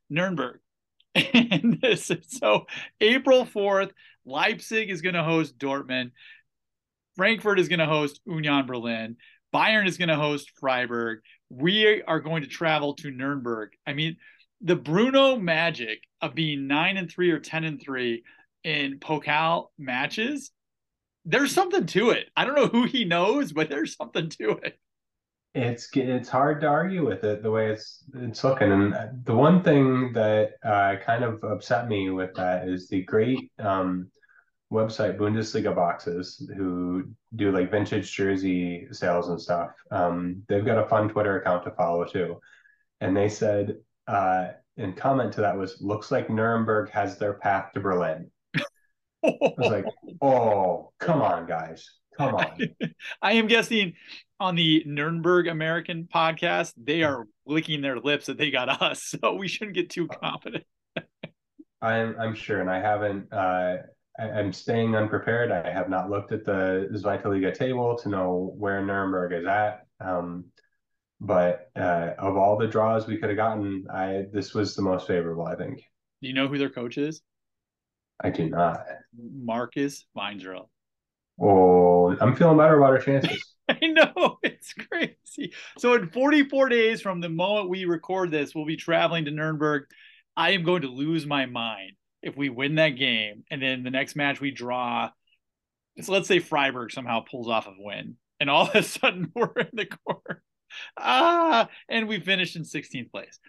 Nuremberg. 0.10 0.60
And 1.34 1.80
this, 1.82 2.10
so 2.28 2.68
April 3.02 3.46
4th, 3.46 3.92
Leipzig 4.26 4.90
is 4.90 5.02
going 5.02 5.16
to 5.16 5.24
host 5.24 5.58
Dortmund. 5.58 6.12
Frankfurt 7.18 7.60
is 7.60 7.68
going 7.68 7.80
to 7.80 7.86
host 7.86 8.22
Union 8.26 8.66
Berlin. 8.66 9.18
Bayern 9.54 9.88
is 9.88 9.98
going 9.98 10.10
to 10.10 10.16
host 10.16 10.52
Freiburg. 10.60 11.20
We 11.50 12.02
are 12.04 12.22
going 12.22 12.44
to 12.44 12.48
travel 12.48 12.94
to 12.96 13.12
Nuremberg. 13.12 13.72
I 13.86 13.94
mean, 13.94 14.18
the 14.62 14.76
Bruno 14.76 15.36
magic 15.38 16.04
of 16.22 16.36
being 16.36 16.68
nine 16.68 16.98
and 16.98 17.12
three 17.12 17.32
or 17.32 17.40
10 17.40 17.64
and 17.64 17.82
three 17.82 18.24
in 18.64 19.00
Pokal 19.00 19.68
matches, 19.78 20.52
there's 21.26 21.54
something 21.54 21.86
to 21.88 22.12
it. 22.12 22.30
I 22.36 22.46
don't 22.46 22.56
know 22.56 22.68
who 22.68 22.86
he 22.86 23.06
knows, 23.06 23.52
but 23.52 23.70
there's 23.70 23.96
something 23.96 24.30
to 24.30 24.52
it. 24.64 24.80
It's 25.54 25.90
it's 25.94 26.30
hard 26.30 26.62
to 26.62 26.68
argue 26.68 27.06
with 27.06 27.26
it 27.26 27.44
the 27.44 27.52
way 27.52 27.72
it's 27.72 28.04
it's 28.16 28.44
looking. 28.44 28.72
And 28.72 28.96
the 29.26 29.36
one 29.36 29.62
thing 29.64 30.14
that 30.14 30.54
uh, 30.64 30.96
kind 31.06 31.24
of 31.24 31.44
upset 31.44 31.90
me 31.90 32.10
with 32.10 32.34
that 32.36 32.70
is 32.70 32.88
the 32.88 33.04
great 33.04 33.52
um, 33.60 34.10
website 34.72 35.18
Bundesliga 35.18 35.76
Boxes, 35.76 36.50
who 36.56 37.10
do 37.36 37.52
like 37.52 37.70
vintage 37.70 38.14
jersey 38.16 38.88
sales 38.92 39.28
and 39.28 39.42
stuff. 39.42 39.72
Um, 39.92 40.44
they've 40.48 40.66
got 40.66 40.84
a 40.84 40.88
fun 40.88 41.10
Twitter 41.10 41.42
account 41.42 41.66
to 41.66 41.72
follow 41.72 42.06
too, 42.06 42.40
and 43.02 43.16
they 43.16 43.28
said 43.28 43.76
uh, 44.08 44.48
in 44.78 44.94
comment 44.94 45.34
to 45.34 45.42
that 45.42 45.58
was 45.58 45.82
looks 45.82 46.12
like 46.12 46.30
Nuremberg 46.30 46.90
has 46.92 47.18
their 47.18 47.34
path 47.34 47.74
to 47.74 47.82
Berlin. 47.82 48.32
I 49.24 49.38
was 49.40 49.72
like, 49.72 49.86
oh, 50.22 50.92
come 51.00 51.22
on, 51.22 51.48
guys. 51.48 51.88
Come 52.18 52.36
on. 52.36 52.58
I 53.22 53.34
am 53.34 53.48
guessing 53.48 53.94
on 54.40 54.56
the 54.56 54.84
Nuremberg 54.86 55.48
American 55.48 56.08
podcast, 56.14 56.74
they 56.76 57.04
are 57.04 57.28
licking 57.46 57.82
their 57.82 58.00
lips 58.00 58.26
that 58.26 58.38
they 58.38 58.52
got 58.52 58.82
us. 58.82 59.14
So 59.22 59.34
we 59.36 59.48
shouldn't 59.48 59.76
get 59.76 59.90
too 59.90 60.08
confident. 60.08 60.64
I'm 61.82 62.16
I'm 62.20 62.36
sure, 62.36 62.62
and 62.62 62.70
I 62.70 62.80
haven't. 62.80 63.32
Uh, 63.32 63.78
I, 64.20 64.40
am 64.40 64.54
staying 64.54 64.96
unprepared. 64.96 65.52
I 65.52 65.72
have 65.72 65.90
not 65.90 66.10
looked 66.10 66.32
at 66.32 66.46
the 66.46 66.90
Zweite 66.94 67.26
Liga 67.26 67.54
table 67.54 67.98
to 68.00 68.10
know 68.10 68.54
where 68.58 68.84
Nuremberg 68.86 69.34
is 69.34 69.48
at. 69.48 69.86
Um, 70.00 70.46
but 71.20 71.72
uh, 71.76 72.12
of 72.20 72.38
all 72.38 72.58
the 72.58 72.68
draws 72.68 73.08
we 73.08 73.18
could 73.18 73.30
have 73.30 73.38
gotten, 73.38 73.86
I 73.92 74.26
this 74.32 74.54
was 74.54 74.76
the 74.76 74.82
most 74.82 75.08
favorable. 75.08 75.46
I 75.46 75.56
think. 75.56 75.82
Do 76.22 76.28
you 76.28 76.34
know 76.34 76.48
who 76.48 76.58
their 76.58 76.70
coach 76.70 76.98
is? 76.98 77.22
I 78.24 78.30
do 78.30 78.50
not. 78.50 78.86
Markus 79.18 80.06
Weinzierl. 80.16 80.68
Oh, 81.42 82.16
I'm 82.20 82.36
feeling 82.36 82.58
better 82.58 82.78
about 82.78 82.92
our 82.92 83.00
chances. 83.00 83.56
I 83.70 83.88
know 83.88 84.38
it's 84.44 84.74
crazy. 84.74 85.54
So 85.80 85.94
in 85.96 86.10
44 86.10 86.70
days 86.70 87.02
from 87.02 87.22
the 87.22 87.30
moment 87.30 87.70
we 87.70 87.86
record 87.86 88.32
this, 88.32 88.54
we'll 88.54 88.66
be 88.66 88.78
traveling 88.78 89.26
to 89.26 89.32
Nuremberg. 89.32 89.84
I 90.36 90.52
am 90.52 90.64
going 90.64 90.84
to 90.84 90.88
lose 90.88 91.26
my 91.26 91.46
mind 91.46 91.94
if 92.22 92.38
we 92.38 92.50
win 92.50 92.76
that 92.76 92.90
game, 92.90 93.44
and 93.50 93.62
then 93.62 93.84
the 93.84 93.90
next 93.90 94.16
match 94.16 94.40
we 94.40 94.52
draw. 94.52 95.10
So 96.02 96.12
let's 96.12 96.28
say 96.28 96.40
Freiburg 96.40 96.92
somehow 96.92 97.22
pulls 97.22 97.50
off 97.50 97.68
a 97.68 97.74
win, 97.78 98.18
and 98.40 98.50
all 98.50 98.68
of 98.68 98.76
a 98.76 98.84
sudden 98.84 99.32
we're 99.36 99.52
in 99.58 99.70
the 99.74 99.88
corner. 100.08 100.44
Ah, 100.98 101.70
and 101.90 102.08
we 102.08 102.20
finished 102.20 102.56
in 102.56 102.64
16th 102.64 103.12
place. 103.12 103.40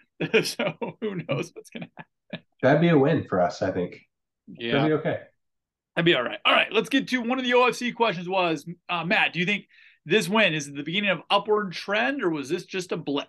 so 0.44 0.96
who 1.00 1.16
knows 1.16 1.52
what's 1.54 1.70
going 1.70 1.84
to 1.84 1.90
happen? 1.96 2.46
That'd 2.62 2.80
be 2.80 2.88
a 2.88 2.98
win 2.98 3.26
for 3.28 3.40
us, 3.40 3.62
I 3.62 3.70
think. 3.70 4.00
Yeah, 4.48 4.72
That'd 4.72 4.88
be 4.88 4.94
okay. 4.94 5.20
That'd 5.94 6.06
be 6.06 6.14
all 6.14 6.22
right. 6.22 6.38
All 6.44 6.54
right, 6.54 6.72
let's 6.72 6.88
get 6.88 7.08
to 7.08 7.18
one 7.18 7.38
of 7.38 7.44
the 7.44 7.52
OFC 7.52 7.94
questions. 7.94 8.28
Was 8.28 8.66
uh, 8.88 9.04
Matt? 9.04 9.32
Do 9.32 9.40
you 9.40 9.46
think 9.46 9.66
this 10.06 10.28
win 10.28 10.54
is 10.54 10.72
the 10.72 10.82
beginning 10.82 11.10
of 11.10 11.20
upward 11.30 11.72
trend, 11.72 12.22
or 12.22 12.30
was 12.30 12.48
this 12.48 12.64
just 12.64 12.92
a 12.92 12.96
blip? 12.96 13.28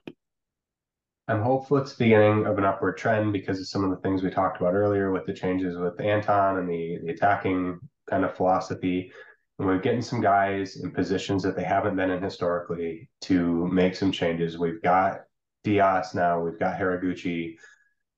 I'm 1.27 1.41
hopeful 1.41 1.77
it's 1.77 1.95
the 1.95 2.05
beginning 2.05 2.45
of 2.45 2.57
an 2.57 2.65
upward 2.65 2.97
trend 2.97 3.31
because 3.31 3.59
of 3.59 3.67
some 3.67 3.83
of 3.83 3.89
the 3.89 3.97
things 3.97 4.23
we 4.23 4.29
talked 4.29 4.59
about 4.59 4.73
earlier 4.73 5.11
with 5.11 5.25
the 5.25 5.33
changes 5.33 5.77
with 5.77 5.99
Anton 6.01 6.57
and 6.57 6.69
the, 6.69 6.99
the 7.03 7.13
attacking 7.13 7.79
kind 8.09 8.25
of 8.25 8.35
philosophy. 8.35 9.11
And 9.57 9.67
we're 9.67 9.79
getting 9.79 10.01
some 10.01 10.19
guys 10.19 10.77
in 10.77 10.91
positions 10.91 11.41
that 11.43 11.55
they 11.55 11.63
haven't 11.63 11.95
been 11.95 12.09
in 12.09 12.21
historically 12.21 13.09
to 13.21 13.67
make 13.67 13.95
some 13.95 14.11
changes. 14.11 14.57
We've 14.57 14.81
got 14.81 15.21
Dias 15.63 16.13
now, 16.13 16.41
we've 16.41 16.59
got 16.59 16.77
Haraguchi, 16.77 17.55
who 17.55 17.55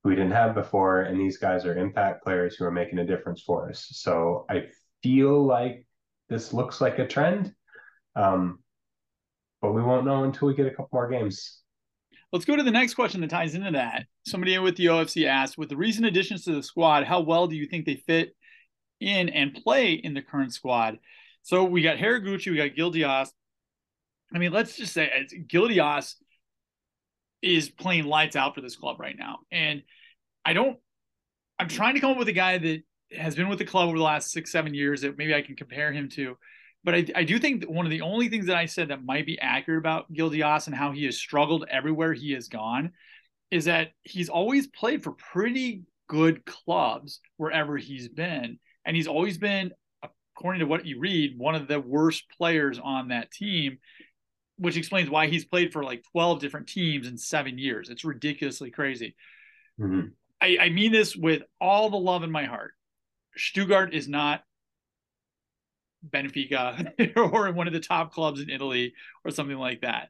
we 0.06 0.14
didn't 0.14 0.30
have 0.30 0.54
before, 0.54 1.02
and 1.02 1.20
these 1.20 1.36
guys 1.36 1.66
are 1.66 1.76
impact 1.76 2.22
players 2.22 2.54
who 2.54 2.64
are 2.64 2.70
making 2.70 3.00
a 3.00 3.04
difference 3.04 3.42
for 3.42 3.68
us. 3.68 3.88
So 3.90 4.46
I 4.48 4.66
feel 5.02 5.44
like 5.44 5.84
this 6.28 6.52
looks 6.52 6.80
like 6.80 7.00
a 7.00 7.06
trend, 7.06 7.52
um, 8.14 8.60
but 9.60 9.72
we 9.72 9.82
won't 9.82 10.06
know 10.06 10.22
until 10.22 10.46
we 10.46 10.54
get 10.54 10.66
a 10.66 10.70
couple 10.70 10.90
more 10.92 11.10
games. 11.10 11.60
Let's 12.32 12.44
go 12.44 12.54
to 12.54 12.62
the 12.62 12.70
next 12.70 12.94
question 12.94 13.20
that 13.20 13.30
ties 13.30 13.54
into 13.54 13.72
that. 13.72 14.06
Somebody 14.26 14.56
with 14.58 14.76
the 14.76 14.86
OFC 14.86 15.26
asked, 15.26 15.58
with 15.58 15.70
the 15.70 15.76
recent 15.76 16.06
additions 16.06 16.44
to 16.44 16.54
the 16.54 16.62
squad, 16.62 17.04
how 17.04 17.20
well 17.20 17.48
do 17.48 17.56
you 17.56 17.66
think 17.66 17.84
they 17.84 17.96
fit 18.06 18.36
in 19.00 19.28
and 19.28 19.54
play 19.54 19.94
in 19.94 20.14
the 20.14 20.22
current 20.22 20.54
squad? 20.54 20.98
So 21.42 21.64
we 21.64 21.82
got 21.82 21.98
Haraguchi, 21.98 22.50
we 22.50 22.56
got 22.56 22.76
Gil 22.76 22.90
Dias. 22.90 23.32
I 24.32 24.38
mean, 24.38 24.52
let's 24.52 24.76
just 24.76 24.92
say 24.92 25.10
Gil 25.48 25.66
Dias 25.68 26.16
is 27.42 27.68
playing 27.68 28.04
lights 28.04 28.36
out 28.36 28.54
for 28.54 28.60
this 28.60 28.76
club 28.76 29.00
right 29.00 29.16
now. 29.18 29.38
And 29.50 29.82
I 30.46 30.54
don't, 30.54 30.78
I'm 31.58 31.68
trying 31.68 31.94
to 31.94 32.00
come 32.00 32.12
up 32.12 32.18
with 32.18 32.28
a 32.28 32.32
guy 32.32 32.56
that 32.56 32.82
has 33.12 33.34
been 33.34 33.48
with 33.48 33.58
the 33.58 33.64
club 33.64 33.88
over 33.88 33.98
the 33.98 34.04
last 34.04 34.30
six, 34.30 34.50
seven 34.50 34.72
years 34.72 35.02
that 35.02 35.18
maybe 35.18 35.34
I 35.34 35.42
can 35.42 35.56
compare 35.56 35.92
him 35.92 36.08
to 36.10 36.36
but 36.86 36.94
I, 36.94 37.04
I 37.16 37.24
do 37.24 37.40
think 37.40 37.64
one 37.64 37.84
of 37.84 37.90
the 37.90 38.02
only 38.02 38.28
things 38.28 38.46
that 38.46 38.56
I 38.56 38.66
said 38.66 38.88
that 38.88 39.04
might 39.04 39.26
be 39.26 39.40
accurate 39.40 39.80
about 39.80 40.10
Gil 40.12 40.30
Dias 40.30 40.68
and 40.68 40.76
how 40.76 40.92
he 40.92 41.04
has 41.06 41.18
struggled 41.18 41.66
everywhere 41.68 42.12
he 42.12 42.30
has 42.34 42.46
gone 42.46 42.92
is 43.50 43.64
that 43.64 43.88
he's 44.04 44.28
always 44.28 44.68
played 44.68 45.02
for 45.02 45.10
pretty 45.10 45.82
good 46.08 46.46
clubs 46.46 47.20
wherever 47.38 47.76
he's 47.76 48.08
been. 48.08 48.60
And 48.84 48.94
he's 48.94 49.08
always 49.08 49.36
been, 49.36 49.72
according 50.36 50.60
to 50.60 50.66
what 50.66 50.86
you 50.86 51.00
read, 51.00 51.36
one 51.36 51.56
of 51.56 51.66
the 51.66 51.80
worst 51.80 52.22
players 52.38 52.78
on 52.78 53.08
that 53.08 53.32
team, 53.32 53.78
which 54.56 54.76
explains 54.76 55.10
why 55.10 55.26
he's 55.26 55.44
played 55.44 55.72
for 55.72 55.82
like 55.82 56.04
12 56.12 56.38
different 56.38 56.68
teams 56.68 57.08
in 57.08 57.18
seven 57.18 57.58
years. 57.58 57.90
It's 57.90 58.04
ridiculously 58.04 58.70
crazy. 58.70 59.16
Mm-hmm. 59.80 60.06
I, 60.40 60.58
I 60.60 60.68
mean 60.70 60.92
this 60.92 61.16
with 61.16 61.42
all 61.60 61.90
the 61.90 61.96
love 61.96 62.22
in 62.22 62.30
my 62.30 62.44
heart. 62.44 62.72
Stuttgart 63.36 63.94
is 63.94 64.08
not 64.08 64.42
Benfica 66.08 67.16
or 67.16 67.52
one 67.52 67.66
of 67.66 67.72
the 67.72 67.80
top 67.80 68.12
clubs 68.12 68.40
in 68.40 68.50
Italy 68.50 68.94
or 69.24 69.30
something 69.30 69.56
like 69.56 69.82
that. 69.82 70.08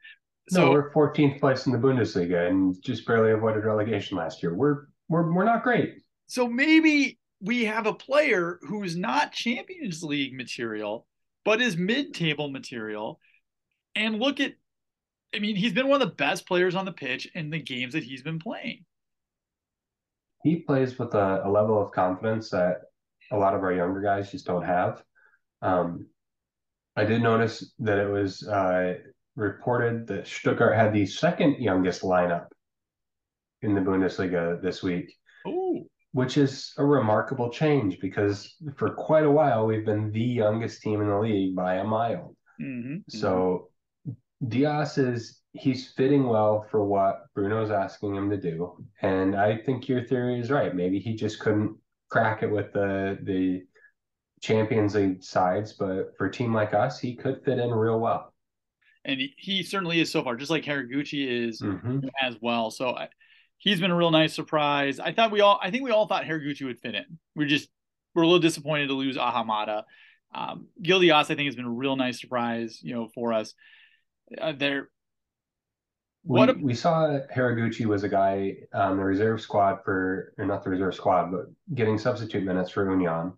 So 0.48 0.66
no, 0.66 0.70
we're 0.72 0.92
14th 0.92 1.40
place 1.40 1.66
in 1.66 1.72
the 1.72 1.78
Bundesliga 1.78 2.48
and 2.48 2.80
just 2.82 3.06
barely 3.06 3.32
avoided 3.32 3.64
relegation 3.64 4.16
last 4.16 4.42
year. 4.42 4.54
We're 4.54 4.86
we're 5.08 5.32
we're 5.32 5.44
not 5.44 5.64
great. 5.64 5.94
So 6.28 6.48
maybe 6.48 7.18
we 7.40 7.64
have 7.64 7.86
a 7.86 7.94
player 7.94 8.58
who's 8.62 8.96
not 8.96 9.32
Champions 9.32 10.02
League 10.02 10.34
material, 10.34 11.06
but 11.44 11.60
is 11.60 11.76
mid-table 11.76 12.48
material. 12.48 13.20
And 13.94 14.20
look 14.20 14.40
at 14.40 14.54
I 15.34 15.40
mean, 15.40 15.56
he's 15.56 15.72
been 15.72 15.88
one 15.88 16.00
of 16.00 16.08
the 16.08 16.14
best 16.14 16.46
players 16.46 16.74
on 16.74 16.84
the 16.84 16.92
pitch 16.92 17.28
in 17.34 17.50
the 17.50 17.60
games 17.60 17.94
that 17.94 18.04
he's 18.04 18.22
been 18.22 18.38
playing. 18.38 18.84
He 20.42 20.56
plays 20.56 20.98
with 20.98 21.14
a, 21.14 21.42
a 21.44 21.50
level 21.50 21.82
of 21.82 21.92
confidence 21.92 22.50
that 22.50 22.82
a 23.30 23.36
lot 23.36 23.54
of 23.54 23.62
our 23.62 23.72
younger 23.72 24.00
guys 24.00 24.30
just 24.30 24.46
don't 24.46 24.64
have. 24.64 25.02
Um, 25.62 26.06
I 26.94 27.04
did 27.04 27.22
notice 27.22 27.72
that 27.80 27.98
it 27.98 28.08
was 28.08 28.46
uh, 28.46 28.94
reported 29.34 30.06
that 30.08 30.26
Stuttgart 30.26 30.76
had 30.76 30.92
the 30.92 31.06
second 31.06 31.56
youngest 31.60 32.02
lineup 32.02 32.46
in 33.62 33.74
the 33.74 33.80
Bundesliga 33.80 34.60
this 34.62 34.82
week, 34.82 35.14
Ooh. 35.46 35.86
which 36.12 36.36
is 36.36 36.72
a 36.78 36.84
remarkable 36.84 37.50
change 37.50 37.98
because 38.00 38.56
for 38.76 38.90
quite 38.90 39.24
a 39.24 39.30
while 39.30 39.66
we've 39.66 39.84
been 39.84 40.10
the 40.12 40.20
youngest 40.20 40.82
team 40.82 41.00
in 41.00 41.08
the 41.08 41.18
league 41.18 41.54
by 41.54 41.76
a 41.76 41.84
mile. 41.84 42.34
Mm-hmm. 42.60 42.98
So 43.08 43.68
Dias 44.46 44.98
is 44.98 45.40
he's 45.52 45.92
fitting 45.92 46.26
well 46.26 46.66
for 46.70 46.84
what 46.84 47.26
Bruno's 47.34 47.70
asking 47.70 48.14
him 48.14 48.30
to 48.30 48.36
do, 48.36 48.84
and 49.02 49.34
I 49.34 49.56
think 49.56 49.88
your 49.88 50.04
theory 50.04 50.40
is 50.40 50.50
right. 50.50 50.74
Maybe 50.74 50.98
he 50.98 51.14
just 51.14 51.40
couldn't 51.40 51.76
crack 52.10 52.42
it 52.42 52.50
with 52.50 52.72
the 52.72 53.18
the 53.22 53.64
Champions 54.42 54.94
League 54.94 55.22
sides, 55.22 55.72
but 55.72 56.16
for 56.16 56.26
a 56.26 56.30
team 56.30 56.52
like 56.52 56.74
us, 56.74 56.98
he 56.98 57.16
could 57.16 57.42
fit 57.44 57.58
in 57.58 57.70
real 57.70 57.98
well. 57.98 58.34
And 59.04 59.20
he, 59.20 59.34
he 59.38 59.62
certainly 59.62 60.00
is 60.00 60.10
so 60.10 60.22
far, 60.22 60.36
just 60.36 60.50
like 60.50 60.64
Haraguchi 60.64 61.46
is 61.46 61.62
mm-hmm. 61.62 62.00
as 62.20 62.36
well. 62.42 62.70
So 62.70 62.90
I, 62.90 63.08
he's 63.56 63.80
been 63.80 63.92
a 63.92 63.96
real 63.96 64.10
nice 64.10 64.34
surprise. 64.34 64.98
I 64.98 65.12
thought 65.12 65.30
we 65.30 65.40
all, 65.40 65.58
I 65.62 65.70
think 65.70 65.84
we 65.84 65.92
all 65.92 66.06
thought 66.06 66.24
Haraguchi 66.24 66.64
would 66.64 66.80
fit 66.80 66.96
in. 66.96 67.18
We're 67.34 67.46
just, 67.46 67.68
we're 68.14 68.24
a 68.24 68.26
little 68.26 68.40
disappointed 68.40 68.88
to 68.88 68.94
lose 68.94 69.16
Ahamada. 69.16 69.84
Um, 70.34 70.66
Gil 70.82 71.00
Dias, 71.00 71.30
I 71.30 71.34
think, 71.34 71.46
has 71.46 71.54
been 71.54 71.66
a 71.66 71.70
real 71.70 71.96
nice 71.96 72.20
surprise, 72.20 72.80
you 72.82 72.94
know, 72.94 73.08
for 73.14 73.32
us. 73.32 73.54
Uh, 74.40 74.52
there, 74.52 74.90
what 76.22 76.54
we, 76.56 76.62
a, 76.62 76.64
we 76.66 76.74
saw 76.74 77.20
Haraguchi 77.34 77.86
was 77.86 78.02
a 78.02 78.08
guy 78.08 78.56
on 78.74 78.96
the 78.96 79.04
reserve 79.04 79.40
squad 79.40 79.78
for, 79.84 80.34
or 80.38 80.44
not 80.44 80.64
the 80.64 80.70
reserve 80.70 80.94
squad, 80.94 81.30
but 81.30 81.46
getting 81.74 81.98
substitute 81.98 82.44
minutes 82.44 82.70
for 82.70 82.90
Union 82.90 83.32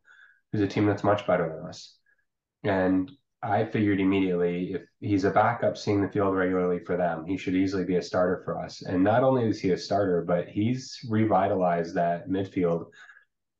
who's 0.50 0.62
a 0.62 0.66
team 0.66 0.86
that's 0.86 1.04
much 1.04 1.26
better 1.26 1.54
than 1.54 1.68
us. 1.68 1.96
And 2.64 3.10
I 3.42 3.64
figured 3.64 4.00
immediately 4.00 4.72
if 4.72 4.82
he's 5.00 5.24
a 5.24 5.30
backup 5.30 5.76
seeing 5.76 6.00
the 6.00 6.08
field 6.08 6.34
regularly 6.34 6.80
for 6.80 6.96
them, 6.96 7.24
he 7.26 7.36
should 7.36 7.54
easily 7.54 7.84
be 7.84 7.96
a 7.96 8.02
starter 8.02 8.42
for 8.44 8.58
us. 8.58 8.82
And 8.82 9.04
not 9.04 9.22
only 9.22 9.48
is 9.48 9.60
he 9.60 9.70
a 9.70 9.78
starter, 9.78 10.24
but 10.26 10.48
he's 10.48 10.98
revitalized 11.08 11.94
that 11.94 12.28
midfield 12.28 12.86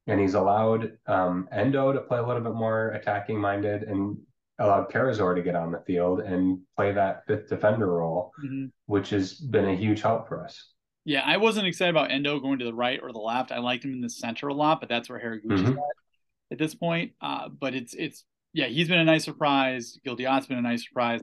and 0.07 0.19
he's 0.19 0.35
allowed 0.35 0.93
um, 1.07 1.49
Endo 1.53 1.93
to 1.93 2.01
play 2.01 2.19
a 2.19 2.27
little 2.27 2.43
bit 2.43 2.55
more 2.55 2.91
attacking 2.93 3.39
minded 3.39 3.83
and 3.83 4.17
allowed 4.59 4.91
Karazor 4.91 5.35
to 5.35 5.43
get 5.43 5.55
on 5.55 5.73
the 5.73 5.83
field 5.87 6.21
and 6.21 6.61
play 6.77 6.93
that 6.93 7.23
fifth 7.27 7.49
defender 7.49 7.87
role, 7.87 8.33
mm-hmm. 8.45 8.67
which 8.87 9.11
has 9.11 9.35
been 9.35 9.69
a 9.69 9.75
huge 9.75 10.03
help 10.03 10.29
for 10.29 10.45
us. 10.45 10.73
Yeah, 11.05 11.23
I 11.25 11.37
wasn't 11.37 11.67
excited 11.67 11.91
about 11.91 12.11
Endo 12.11 12.39
going 12.41 12.59
to 12.59 12.65
the 12.65 12.75
right 12.75 13.01
or 13.03 13.13
the 13.13 13.19
left. 13.19 13.53
I 13.53 13.59
liked 13.61 13.85
him 13.85 13.93
in 13.93 14.01
the 14.01 14.11
center 14.11 14.49
a 14.49 14.55
lot, 14.55 14.81
but 14.81 14.89
that's 14.89 15.09
where 15.09 15.19
Haraguchi 15.19 15.47
mm-hmm. 15.47 15.73
is 15.73 15.77
at 15.77 16.53
at 16.53 16.59
this 16.59 16.75
point. 16.75 17.13
Uh, 17.21 17.49
but 17.49 17.75
it's 17.75 17.95
it's 17.95 18.25
yeah, 18.53 18.67
he's 18.67 18.89
been 18.89 18.99
a 18.99 19.05
nice 19.05 19.25
surprise. 19.25 19.99
Gil 20.05 20.17
Dias's 20.17 20.49
been 20.49 20.59
a 20.59 20.63
nice 20.63 20.87
surprise. 20.87 21.21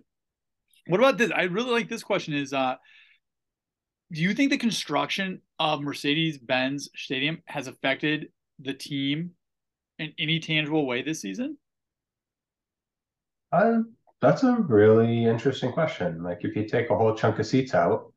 What 0.87 0.99
about 0.99 1.17
this? 1.17 1.31
I 1.35 1.43
really 1.43 1.71
like 1.71 1.89
this 1.89 2.03
question. 2.03 2.33
Is 2.33 2.53
uh, 2.53 2.75
do 4.11 4.21
you 4.21 4.33
think 4.33 4.51
the 4.51 4.57
construction 4.57 5.41
of 5.59 5.81
Mercedes 5.81 6.37
Benz 6.37 6.89
Stadium 6.95 7.41
has 7.45 7.67
affected 7.67 8.27
the 8.59 8.73
team 8.73 9.31
in 9.99 10.13
any 10.19 10.39
tangible 10.39 10.85
way 10.85 11.01
this 11.01 11.21
season? 11.21 11.57
That's 14.21 14.43
a 14.43 14.55
really 14.55 15.25
interesting 15.25 15.71
question. 15.71 16.23
Like, 16.23 16.39
if 16.41 16.55
you 16.55 16.67
take 16.67 16.89
a 16.89 16.97
whole 16.97 17.15
chunk 17.15 17.39
of 17.39 17.45
seats 17.45 17.73
out, 17.73 18.11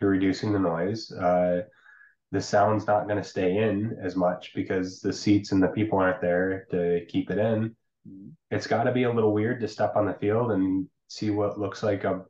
you're 0.00 0.10
reducing 0.10 0.52
the 0.52 0.58
noise. 0.58 1.12
Uh, 1.12 1.62
the 2.32 2.40
sound's 2.40 2.86
not 2.86 3.06
going 3.06 3.22
to 3.22 3.28
stay 3.28 3.58
in 3.58 3.96
as 4.02 4.16
much 4.16 4.52
because 4.54 5.00
the 5.00 5.12
seats 5.12 5.52
and 5.52 5.62
the 5.62 5.68
people 5.68 5.98
aren't 5.98 6.20
there 6.20 6.66
to 6.70 7.04
keep 7.08 7.30
it 7.30 7.38
in. 7.38 7.74
It's 8.50 8.66
got 8.66 8.84
to 8.84 8.92
be 8.92 9.02
a 9.02 9.12
little 9.12 9.32
weird 9.32 9.60
to 9.60 9.68
step 9.68 9.94
on 9.96 10.06
the 10.06 10.14
field 10.14 10.52
and 10.52 10.88
see 11.08 11.30
what 11.30 11.60
looks 11.60 11.82
like 11.82 12.04
a 12.04 12.24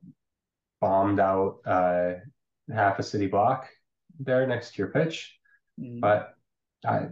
bombed 0.80 1.20
out 1.20 1.58
uh, 1.66 2.14
half 2.72 2.98
a 2.98 3.02
city 3.02 3.26
block 3.26 3.68
there 4.18 4.46
next 4.46 4.72
to 4.72 4.78
your 4.78 4.88
pitch. 4.88 5.38
Mm. 5.78 6.00
But 6.00 6.34
I, 6.84 7.08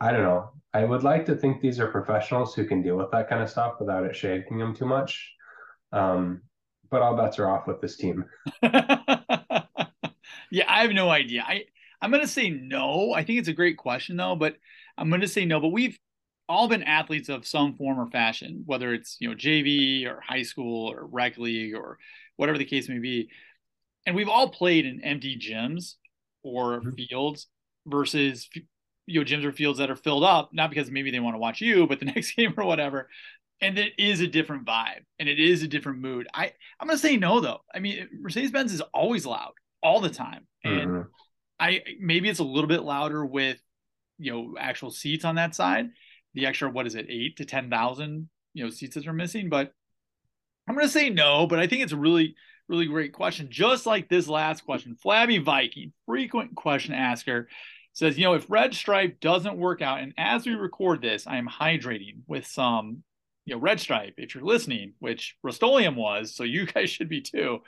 I 0.00 0.12
don't 0.12 0.22
know. 0.22 0.52
I 0.74 0.84
would 0.84 1.02
like 1.02 1.24
to 1.26 1.34
think 1.34 1.60
these 1.60 1.80
are 1.80 1.88
professionals 1.88 2.54
who 2.54 2.66
can 2.66 2.82
deal 2.82 2.96
with 2.96 3.10
that 3.12 3.28
kind 3.28 3.42
of 3.42 3.48
stuff 3.48 3.74
without 3.80 4.04
it 4.04 4.14
shaking 4.14 4.58
them 4.58 4.74
too 4.74 4.86
much. 4.86 5.32
Um, 5.92 6.42
but 6.90 7.02
all 7.02 7.16
bets 7.16 7.38
are 7.38 7.48
off 7.48 7.66
with 7.66 7.80
this 7.80 7.96
team. 7.96 8.24
yeah, 8.62 8.80
I 10.68 10.82
have 10.82 10.92
no 10.92 11.10
idea. 11.10 11.44
I 11.46 11.64
I'm 12.00 12.10
going 12.10 12.22
to 12.22 12.28
say 12.28 12.50
no. 12.50 13.12
I 13.12 13.24
think 13.24 13.38
it's 13.38 13.48
a 13.48 13.54
great 13.54 13.78
question 13.78 14.16
though, 14.16 14.36
but 14.36 14.56
I'm 14.98 15.08
going 15.08 15.22
to 15.22 15.28
say 15.28 15.44
no. 15.44 15.60
But 15.60 15.68
we've 15.68 15.98
all 16.48 16.68
been 16.68 16.82
athletes 16.82 17.28
of 17.28 17.46
some 17.46 17.74
form 17.74 17.98
or 17.98 18.06
fashion, 18.06 18.62
whether 18.66 18.92
it's 18.92 19.16
you 19.20 19.28
know 19.28 19.34
JV 19.34 20.06
or 20.06 20.20
high 20.20 20.42
school 20.42 20.90
or 20.90 21.06
rec 21.06 21.38
league 21.38 21.74
or 21.74 21.98
whatever 22.36 22.58
the 22.58 22.64
case 22.64 22.88
may 22.88 22.98
be, 22.98 23.28
and 24.06 24.14
we've 24.14 24.28
all 24.28 24.50
played 24.50 24.86
in 24.86 25.02
empty 25.02 25.36
gyms 25.36 25.94
or 26.42 26.80
mm-hmm. 26.80 26.90
fields 26.90 27.48
versus 27.86 28.48
you 29.06 29.20
know 29.20 29.24
gyms 29.24 29.44
or 29.44 29.52
fields 29.52 29.78
that 29.78 29.90
are 29.90 29.96
filled 29.96 30.24
up, 30.24 30.50
not 30.52 30.70
because 30.70 30.90
maybe 30.90 31.10
they 31.10 31.20
want 31.20 31.34
to 31.34 31.38
watch 31.38 31.60
you, 31.60 31.86
but 31.86 31.98
the 32.00 32.06
next 32.14 32.32
game 32.32 32.54
or 32.56 32.64
whatever. 32.64 33.08
And 33.60 33.78
it 33.78 33.92
is 33.98 34.20
a 34.20 34.26
different 34.26 34.66
vibe 34.66 35.04
and 35.18 35.28
it 35.28 35.40
is 35.40 35.62
a 35.62 35.68
different 35.68 36.00
mood. 36.00 36.28
I 36.34 36.52
I'm 36.78 36.88
gonna 36.88 36.98
say 36.98 37.16
no 37.16 37.40
though. 37.40 37.60
I 37.74 37.78
mean 37.78 38.08
Mercedes 38.20 38.50
Benz 38.50 38.72
is 38.72 38.82
always 38.92 39.24
loud 39.24 39.52
all 39.82 40.00
the 40.00 40.10
time, 40.10 40.46
and 40.62 40.90
mm-hmm. 40.90 41.08
I 41.58 41.82
maybe 42.00 42.28
it's 42.28 42.40
a 42.40 42.44
little 42.44 42.68
bit 42.68 42.82
louder 42.82 43.24
with 43.24 43.58
you 44.18 44.32
know 44.32 44.54
actual 44.58 44.90
seats 44.90 45.24
on 45.24 45.36
that 45.36 45.54
side. 45.54 45.86
The 46.34 46.46
extra 46.46 46.70
what 46.70 46.86
is 46.86 46.94
it, 46.94 47.06
eight 47.08 47.38
to 47.38 47.46
ten 47.46 47.70
thousand 47.70 48.28
you 48.52 48.64
know 48.64 48.70
seats 48.70 48.94
that 48.96 49.06
are 49.06 49.14
missing. 49.14 49.48
But 49.48 49.72
I'm 50.68 50.74
gonna 50.74 50.88
say 50.88 51.08
no. 51.08 51.46
But 51.46 51.58
I 51.58 51.66
think 51.66 51.82
it's 51.82 51.92
a 51.92 51.96
really 51.96 52.34
really 52.68 52.86
great 52.86 53.12
question. 53.12 53.48
Just 53.50 53.86
like 53.86 54.08
this 54.08 54.28
last 54.28 54.64
question, 54.64 54.96
Flabby 54.96 55.38
Viking, 55.38 55.92
frequent 56.04 56.54
question 56.54 56.94
asker, 56.94 57.48
says, 57.96 58.18
you 58.18 58.24
know, 58.24 58.34
if 58.34 58.50
Red 58.50 58.74
Stripe 58.74 59.20
doesn't 59.20 59.56
work 59.56 59.82
out, 59.82 60.00
and 60.00 60.12
as 60.18 60.46
we 60.46 60.52
record 60.52 61.02
this, 61.02 61.26
I 61.26 61.38
am 61.38 61.48
hydrating 61.48 62.18
with 62.26 62.46
some, 62.46 63.02
you 63.44 63.54
know, 63.54 63.60
Red 63.60 63.80
Stripe. 63.80 64.14
If 64.18 64.34
you're 64.34 64.44
listening, 64.44 64.92
which 64.98 65.36
Rust-Oleum 65.42 65.96
was, 65.96 66.34
so 66.34 66.44
you 66.44 66.66
guys 66.74 66.90
should 66.90 67.08
be 67.08 67.22
too. 67.22 67.60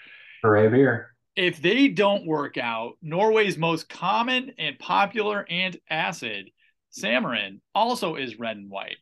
Hooray 0.43 0.68
beer 0.68 1.14
if 1.39 1.62
they 1.62 1.87
don't 1.87 2.26
work 2.26 2.59
out, 2.59 2.95
Norway's 3.01 3.57
most 3.57 3.89
common 3.89 4.53
and 4.59 4.76
popular 4.76 5.47
antacid, 5.49 6.53
Samarin, 6.91 7.61
also 7.76 8.16
is 8.16 8.41
red 8.41 8.57
and 8.57 8.68
white. 8.68 8.97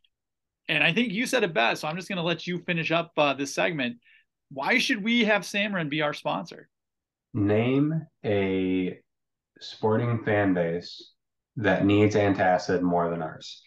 And 0.68 0.84
I 0.84 0.92
think 0.92 1.14
you 1.14 1.24
said 1.24 1.44
it 1.44 1.54
best. 1.54 1.80
So 1.80 1.88
I'm 1.88 1.96
just 1.96 2.10
going 2.10 2.18
to 2.18 2.22
let 2.22 2.46
you 2.46 2.58
finish 2.58 2.92
up 2.92 3.12
uh, 3.16 3.32
this 3.32 3.54
segment. 3.54 3.96
Why 4.50 4.76
should 4.76 5.02
we 5.02 5.24
have 5.24 5.42
Samarin 5.42 5.88
be 5.88 6.02
our 6.02 6.12
sponsor? 6.12 6.68
Name 7.32 8.06
a 8.22 8.98
sporting 9.58 10.22
fan 10.22 10.52
base 10.52 11.12
that 11.56 11.84
needs 11.84 12.14
antacid 12.14 12.82
more 12.82 13.10
than 13.10 13.22
ours. 13.22 13.62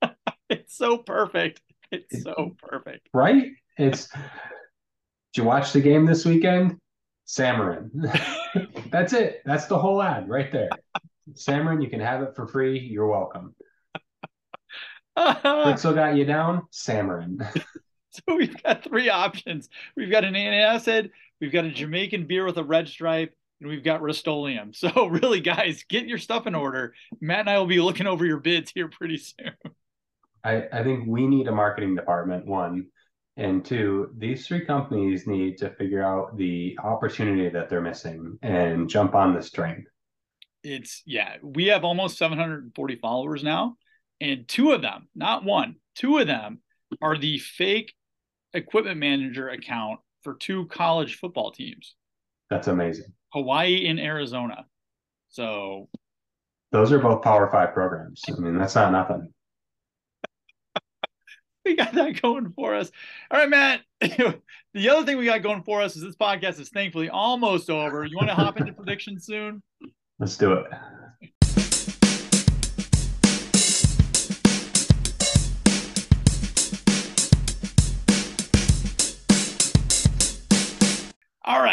it's 0.50 0.76
so 0.76 0.98
perfect. 0.98 1.60
It's 1.90 2.22
so 2.22 2.56
perfect. 2.58 3.08
Right? 3.12 3.52
It's. 3.78 4.08
Did 4.08 5.42
you 5.42 5.44
watch 5.44 5.72
the 5.72 5.80
game 5.80 6.06
this 6.06 6.24
weekend? 6.24 6.78
Samarin. 7.26 7.90
That's 8.90 9.12
it. 9.12 9.42
That's 9.44 9.66
the 9.66 9.78
whole 9.78 10.02
ad 10.02 10.28
right 10.28 10.50
there. 10.52 10.68
Samarin, 11.32 11.82
you 11.82 11.90
can 11.90 12.00
have 12.00 12.22
it 12.22 12.36
for 12.36 12.46
free. 12.46 12.78
You're 12.78 13.08
welcome. 13.08 13.54
Fritzl 15.18 15.94
got 15.94 16.16
you 16.16 16.24
down. 16.24 16.62
Samarin. 16.72 17.44
so 18.10 18.22
we've 18.36 18.62
got 18.62 18.84
three 18.84 19.08
options. 19.08 19.68
We've 19.96 20.10
got 20.10 20.24
an 20.24 20.34
antacid, 20.34 21.10
we've 21.40 21.52
got 21.52 21.64
a 21.64 21.70
Jamaican 21.70 22.26
beer 22.26 22.44
with 22.44 22.58
a 22.58 22.64
red 22.64 22.88
stripe, 22.88 23.34
and 23.60 23.68
we've 23.68 23.84
got 23.84 24.02
Rust-Oleum. 24.02 24.72
So 24.84 25.06
really, 25.06 25.40
guys, 25.40 25.84
get 25.88 26.06
your 26.06 26.18
stuff 26.18 26.46
in 26.46 26.54
order. 26.54 26.94
Matt 27.20 27.40
and 27.40 27.50
I 27.50 27.58
will 27.58 27.66
be 27.66 27.80
looking 27.80 28.06
over 28.06 28.24
your 28.24 28.40
bids 28.40 28.72
here 28.74 28.88
pretty 28.88 29.18
soon. 29.18 29.52
I, 30.44 30.64
I 30.72 30.82
think 30.82 31.04
we 31.06 31.26
need 31.26 31.48
a 31.48 31.52
marketing 31.52 31.94
department, 31.94 32.46
one. 32.46 32.86
And 33.36 33.64
two, 33.64 34.10
these 34.16 34.46
three 34.46 34.64
companies 34.64 35.26
need 35.26 35.58
to 35.58 35.70
figure 35.70 36.02
out 36.02 36.36
the 36.36 36.78
opportunity 36.82 37.48
that 37.48 37.68
they're 37.68 37.80
missing 37.80 38.38
and 38.42 38.88
jump 38.88 39.14
on 39.14 39.34
this 39.34 39.50
train. 39.50 39.86
It's 40.62 41.02
yeah, 41.04 41.36
we 41.42 41.66
have 41.66 41.84
almost 41.84 42.16
740 42.16 42.96
followers 42.96 43.42
now, 43.42 43.76
and 44.20 44.46
two 44.46 44.70
of 44.70 44.82
them, 44.82 45.08
not 45.14 45.44
one, 45.44 45.76
two 45.96 46.18
of 46.18 46.26
them 46.26 46.60
are 47.02 47.18
the 47.18 47.38
fake 47.38 47.92
equipment 48.54 48.98
manager 48.98 49.48
account 49.48 50.00
for 50.22 50.34
two 50.34 50.66
college 50.66 51.16
football 51.16 51.50
teams. 51.50 51.96
That's 52.50 52.68
amazing. 52.68 53.12
Hawaii 53.34 53.86
and 53.88 54.00
Arizona. 54.00 54.64
So 55.28 55.88
those 56.72 56.92
are 56.92 56.98
both 56.98 57.22
Power 57.22 57.50
Five 57.50 57.74
programs. 57.74 58.22
I 58.28 58.40
mean, 58.40 58.56
that's 58.56 58.76
not 58.76 58.92
nothing. 58.92 59.32
we 61.64 61.74
got 61.76 61.92
that 61.94 62.22
going 62.22 62.52
for 62.52 62.74
us. 62.74 62.90
All 63.30 63.38
right, 63.40 63.50
Matt. 63.50 63.80
the 64.00 64.88
other 64.88 65.04
thing 65.04 65.18
we 65.18 65.24
got 65.24 65.42
going 65.42 65.64
for 65.64 65.82
us 65.82 65.96
is 65.96 66.02
this 66.02 66.16
podcast 66.16 66.60
is 66.60 66.68
thankfully 66.68 67.10
almost 67.10 67.68
over. 67.68 68.04
You 68.04 68.16
want 68.16 68.28
to 68.28 68.34
hop 68.34 68.60
into 68.60 68.72
predictions 68.72 69.26
soon? 69.26 69.62
Let's 70.20 70.36
do 70.36 70.52
it. 70.52 70.66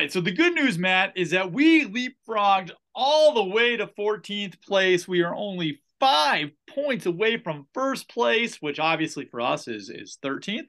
Right. 0.01 0.11
So 0.11 0.19
the 0.19 0.31
good 0.31 0.55
news, 0.55 0.79
Matt, 0.79 1.13
is 1.15 1.29
that 1.31 1.51
we 1.51 1.85
leapfrogged 1.85 2.71
all 2.95 3.33
the 3.33 3.43
way 3.43 3.77
to 3.77 3.85
14th 3.87 4.59
place. 4.63 5.07
We 5.07 5.21
are 5.21 5.35
only 5.35 5.81
five 5.99 6.49
points 6.67 7.05
away 7.05 7.37
from 7.37 7.67
first 7.73 8.09
place, 8.09 8.57
which 8.61 8.79
obviously 8.79 9.25
for 9.25 9.41
us 9.41 9.67
is 9.67 9.89
is 9.89 10.17
13th. 10.23 10.65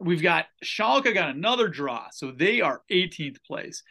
We've 0.00 0.22
got 0.22 0.46
Schalke 0.64 1.14
got 1.14 1.30
another 1.30 1.68
draw, 1.68 2.08
so 2.10 2.32
they 2.32 2.60
are 2.60 2.82
18th 2.90 3.36
place. 3.46 3.84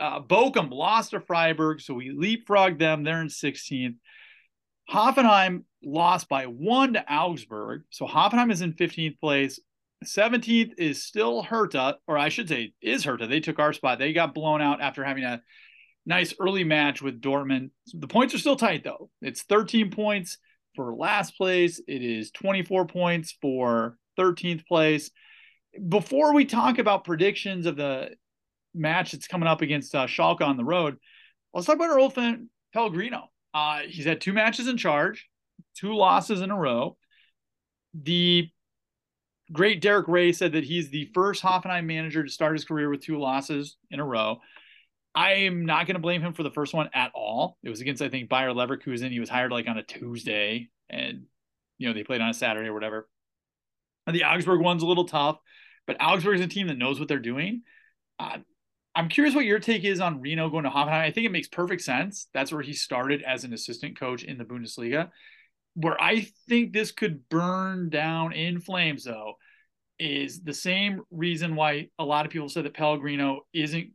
Uh, 0.00 0.20
Bochum 0.20 0.70
lost 0.72 1.12
to 1.12 1.20
Freiburg, 1.20 1.80
so 1.80 1.94
we 1.94 2.10
leapfrogged 2.10 2.80
them. 2.80 3.04
They're 3.04 3.20
in 3.20 3.28
16th. 3.28 3.96
Hoffenheim 4.90 5.62
lost 5.84 6.28
by 6.28 6.46
one 6.46 6.94
to 6.94 7.12
Augsburg, 7.12 7.84
so 7.90 8.04
Hoffenheim 8.04 8.50
is 8.50 8.62
in 8.62 8.72
15th 8.72 9.20
place. 9.20 9.60
17th 10.04 10.72
is 10.78 11.04
still 11.04 11.42
Hertha, 11.42 11.98
or 12.06 12.18
I 12.18 12.28
should 12.28 12.48
say, 12.48 12.72
is 12.82 13.04
Hertha. 13.04 13.26
They 13.26 13.40
took 13.40 13.58
our 13.58 13.72
spot. 13.72 13.98
They 13.98 14.12
got 14.12 14.34
blown 14.34 14.60
out 14.60 14.80
after 14.80 15.04
having 15.04 15.24
a 15.24 15.42
nice 16.06 16.34
early 16.38 16.64
match 16.64 17.02
with 17.02 17.20
Dortmund. 17.20 17.70
The 17.92 18.08
points 18.08 18.34
are 18.34 18.38
still 18.38 18.56
tight 18.56 18.84
though. 18.84 19.10
It's 19.22 19.42
13 19.42 19.90
points 19.90 20.38
for 20.74 20.94
last 20.94 21.36
place. 21.36 21.80
It 21.86 22.02
is 22.02 22.30
24 22.32 22.86
points 22.86 23.36
for 23.40 23.96
13th 24.18 24.66
place. 24.66 25.10
Before 25.88 26.34
we 26.34 26.44
talk 26.44 26.78
about 26.78 27.04
predictions 27.04 27.66
of 27.66 27.76
the 27.76 28.10
match 28.74 29.12
that's 29.12 29.26
coming 29.26 29.48
up 29.48 29.62
against 29.62 29.94
uh, 29.94 30.06
Schalke 30.06 30.42
on 30.42 30.56
the 30.56 30.64
road, 30.64 30.96
let's 31.52 31.66
talk 31.66 31.76
about 31.76 31.90
our 31.90 31.98
old 31.98 32.14
friend 32.14 32.48
Pellegrino. 32.72 33.30
Uh, 33.52 33.80
he's 33.86 34.04
had 34.04 34.20
two 34.20 34.32
matches 34.32 34.68
in 34.68 34.76
charge, 34.76 35.28
two 35.76 35.94
losses 35.94 36.40
in 36.40 36.50
a 36.50 36.58
row. 36.58 36.96
The 37.94 38.50
great 39.54 39.80
Derek 39.80 40.08
Ray 40.08 40.32
said 40.32 40.52
that 40.52 40.64
he's 40.64 40.90
the 40.90 41.10
first 41.14 41.42
Hoffenheim 41.42 41.86
manager 41.86 42.22
to 42.22 42.30
start 42.30 42.54
his 42.54 42.64
career 42.64 42.90
with 42.90 43.00
two 43.00 43.18
losses 43.18 43.76
in 43.90 44.00
a 44.00 44.04
row. 44.04 44.40
I 45.14 45.32
am 45.32 45.64
not 45.64 45.86
going 45.86 45.94
to 45.94 46.00
blame 46.00 46.20
him 46.20 46.34
for 46.34 46.42
the 46.42 46.50
first 46.50 46.74
one 46.74 46.90
at 46.92 47.12
all. 47.14 47.56
It 47.62 47.70
was 47.70 47.80
against, 47.80 48.02
I 48.02 48.08
think, 48.08 48.28
Bayer 48.28 48.50
Leverkusen. 48.50 49.10
He 49.10 49.20
was 49.20 49.30
hired 49.30 49.52
like 49.52 49.68
on 49.68 49.78
a 49.78 49.82
Tuesday, 49.82 50.68
and 50.90 51.22
you 51.78 51.88
know 51.88 51.94
they 51.94 52.02
played 52.02 52.20
on 52.20 52.30
a 52.30 52.34
Saturday 52.34 52.68
or 52.68 52.74
whatever. 52.74 53.08
And 54.06 54.14
the 54.14 54.24
Augsburg 54.24 54.60
one's 54.60 54.82
a 54.82 54.86
little 54.86 55.06
tough, 55.06 55.38
but 55.86 55.96
Augsburg 56.00 56.40
is 56.40 56.44
a 56.44 56.48
team 56.48 56.66
that 56.66 56.78
knows 56.78 56.98
what 56.98 57.08
they're 57.08 57.18
doing. 57.18 57.62
Uh, 58.18 58.38
I'm 58.96 59.08
curious 59.08 59.34
what 59.34 59.44
your 59.44 59.60
take 59.60 59.84
is 59.84 60.00
on 60.00 60.20
Rino 60.20 60.50
going 60.50 60.64
to 60.64 60.70
Hoffenheim. 60.70 61.00
I 61.00 61.10
think 61.10 61.26
it 61.26 61.32
makes 61.32 61.48
perfect 61.48 61.82
sense. 61.82 62.28
That's 62.34 62.52
where 62.52 62.62
he 62.62 62.72
started 62.72 63.22
as 63.22 63.44
an 63.44 63.52
assistant 63.52 63.98
coach 63.98 64.24
in 64.24 64.36
the 64.36 64.44
Bundesliga. 64.44 65.10
Where 65.74 66.00
I 66.00 66.28
think 66.48 66.72
this 66.72 66.92
could 66.92 67.28
burn 67.28 67.88
down 67.88 68.32
in 68.32 68.60
flames, 68.60 69.04
though, 69.04 69.34
is 69.98 70.42
the 70.42 70.54
same 70.54 71.02
reason 71.10 71.54
why 71.54 71.88
a 71.98 72.04
lot 72.04 72.26
of 72.26 72.32
people 72.32 72.48
said 72.48 72.64
that 72.64 72.74
Pellegrino 72.74 73.42
isn't 73.52 73.90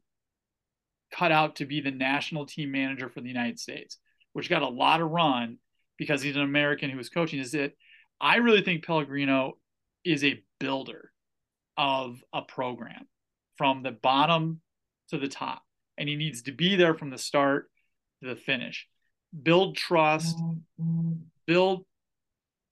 cut 1.12 1.32
out 1.32 1.58
to 1.58 1.66
be 1.66 1.82
the 1.82 1.91
national 1.91 2.45
team 2.45 2.72
manager 2.72 3.10
for 3.10 3.22
the 3.22 3.28
United 3.28 3.60
States, 3.60 3.97
which 4.34 4.50
got 4.50 4.62
a 4.62 4.68
lot 4.68 5.02
of 5.02 5.10
run 5.10 5.58
because 5.97 6.22
he's 6.22 6.36
an 6.36 6.41
American 6.41 6.89
who 6.89 6.97
was 6.97 7.10
coaching. 7.10 7.39
Is 7.39 7.52
that 7.52 7.74
I 8.22 8.38
really 8.38 8.62
think 8.62 8.86
Pellegrino 8.86 9.58
is 10.06 10.24
a 10.24 10.41
builder 10.60 11.12
of 11.78 12.24
a 12.34 12.41
program 12.41 13.08
from 13.58 13.84
the 13.84 13.91
bottom 13.91 14.62
to 15.10 15.18
the 15.18 15.28
top, 15.28 15.64
and 15.97 16.08
he 16.08 16.16
needs 16.16 16.43
to 16.43 16.52
be 16.52 16.76
there 16.76 16.93
from 16.93 17.10
the 17.10 17.18
start 17.18 17.70
to 18.22 18.30
the 18.30 18.36
finish. 18.36 18.88
Build 19.43 19.76
trust, 19.76 20.38
build 21.45 21.86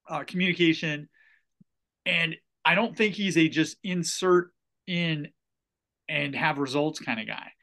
uh, 0.09 0.23
communication, 0.23 1.09
and 2.05 2.35
I 2.67 2.75
don't 2.75 2.97
think 2.97 3.15
he's 3.15 3.37
a 3.37 3.47
just 3.47 3.77
insert 3.81 4.51
in 4.87 5.29
and 6.09 6.35
have 6.35 6.59
results 6.59 6.99
kind 6.99 7.17
of 7.17 7.25
guy. 7.25 7.53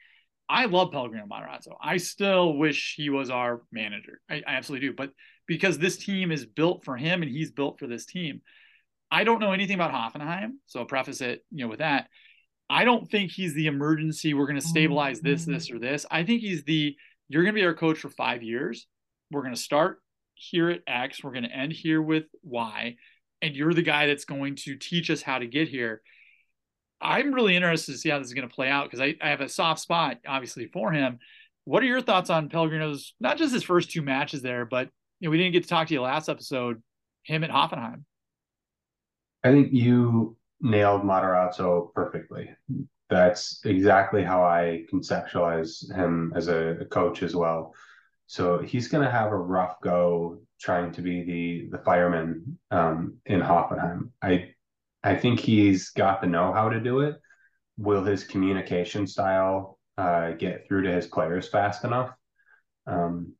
I 0.49 0.65
love 0.65 0.91
Pellegrino 0.91 1.27
Matarazzo. 1.27 1.75
I 1.79 1.97
still 1.97 2.57
wish 2.57 2.95
he 2.97 3.11
was 3.11 3.29
our 3.29 3.61
manager. 3.71 4.19
I, 4.27 4.41
I, 4.47 4.55
absolutely 4.55 4.87
do. 4.87 4.95
But 4.95 5.11
because 5.45 5.77
this 5.77 5.97
team 5.97 6.31
is 6.31 6.47
built 6.47 6.83
for 6.83 6.97
him 6.97 7.21
and 7.21 7.29
he's 7.29 7.51
built 7.51 7.77
for 7.77 7.85
this 7.85 8.07
team, 8.07 8.41
I 9.11 9.25
don't 9.25 9.39
know 9.39 9.51
anything 9.51 9.75
about 9.75 9.91
Hoffenheim. 9.91 10.53
So 10.65 10.79
I'll 10.79 10.87
preface 10.87 11.21
it, 11.21 11.45
you 11.51 11.65
know, 11.65 11.69
with 11.69 11.79
that. 11.79 12.07
I 12.67 12.83
don't 12.83 13.07
think 13.07 13.29
he's 13.29 13.53
the 13.53 13.67
emergency. 13.67 14.33
We're 14.33 14.47
going 14.47 14.59
to 14.59 14.67
stabilize 14.67 15.19
this, 15.19 15.43
mm-hmm. 15.43 15.53
this, 15.53 15.69
or 15.69 15.77
this. 15.77 16.07
I 16.09 16.23
think 16.23 16.41
he's 16.41 16.63
the 16.63 16.95
you're 17.29 17.43
going 17.43 17.53
to 17.53 17.61
be 17.61 17.65
our 17.65 17.75
coach 17.75 17.99
for 17.99 18.09
five 18.09 18.41
years. 18.41 18.87
We're 19.29 19.43
going 19.43 19.53
to 19.53 19.61
start 19.61 19.99
here 20.33 20.71
at 20.71 20.81
X. 20.87 21.23
We're 21.23 21.31
going 21.31 21.43
to 21.43 21.55
end 21.55 21.73
here 21.73 22.01
with 22.01 22.25
Y. 22.41 22.95
And 23.41 23.55
you're 23.55 23.73
the 23.73 23.81
guy 23.81 24.07
that's 24.07 24.25
going 24.25 24.55
to 24.57 24.75
teach 24.75 25.09
us 25.09 25.21
how 25.21 25.39
to 25.39 25.47
get 25.47 25.67
here. 25.67 26.01
I'm 27.01 27.33
really 27.33 27.55
interested 27.55 27.91
to 27.91 27.97
see 27.97 28.09
how 28.09 28.17
this 28.17 28.27
is 28.27 28.33
going 28.33 28.47
to 28.47 28.53
play 28.53 28.69
out 28.69 28.85
because 28.85 29.01
I, 29.01 29.15
I 29.21 29.29
have 29.29 29.41
a 29.41 29.49
soft 29.49 29.81
spot, 29.81 30.17
obviously, 30.27 30.67
for 30.67 30.91
him. 30.91 31.19
What 31.65 31.83
are 31.83 31.87
your 31.87 32.01
thoughts 32.01 32.29
on 32.29 32.49
Pellegrino's, 32.49 33.13
not 33.19 33.37
just 33.37 33.53
his 33.53 33.63
first 33.63 33.91
two 33.91 34.01
matches 34.01 34.41
there, 34.41 34.65
but 34.65 34.89
you 35.19 35.27
know, 35.27 35.31
we 35.31 35.37
didn't 35.37 35.53
get 35.53 35.63
to 35.63 35.69
talk 35.69 35.87
to 35.87 35.93
you 35.93 36.01
last 36.01 36.29
episode, 36.29 36.81
him 37.23 37.43
at 37.43 37.49
Hoffenheim. 37.49 38.03
I 39.43 39.51
think 39.51 39.73
you 39.73 40.37
nailed 40.61 41.03
Matarazzo 41.03 41.93
perfectly. 41.93 42.49
That's 43.09 43.61
exactly 43.65 44.23
how 44.23 44.43
I 44.43 44.85
conceptualize 44.91 45.93
him 45.93 46.33
as 46.35 46.47
a, 46.47 46.77
a 46.81 46.85
coach 46.85 47.21
as 47.21 47.35
well. 47.35 47.73
So 48.27 48.59
he's 48.59 48.87
going 48.87 49.03
to 49.03 49.11
have 49.11 49.31
a 49.31 49.37
rough 49.37 49.79
go 49.81 50.39
trying 50.59 50.91
to 50.93 51.01
be 51.01 51.23
the 51.23 51.77
the 51.77 51.83
fireman 51.83 52.57
um, 52.71 53.17
in 53.25 53.41
Hoffenheim. 53.41 54.11
I 54.21 54.51
I 55.03 55.15
think 55.15 55.39
he's 55.39 55.89
got 55.91 56.21
the 56.21 56.27
know 56.27 56.53
how 56.53 56.69
to 56.69 56.79
do 56.79 57.01
it. 57.01 57.15
Will 57.77 58.03
his 58.03 58.23
communication 58.23 59.07
style 59.07 59.79
uh, 59.97 60.31
get 60.31 60.67
through 60.67 60.83
to 60.83 60.91
his 60.91 61.07
players 61.07 61.47
fast 61.47 61.83
enough? 61.83 62.11
Um, 62.87 63.33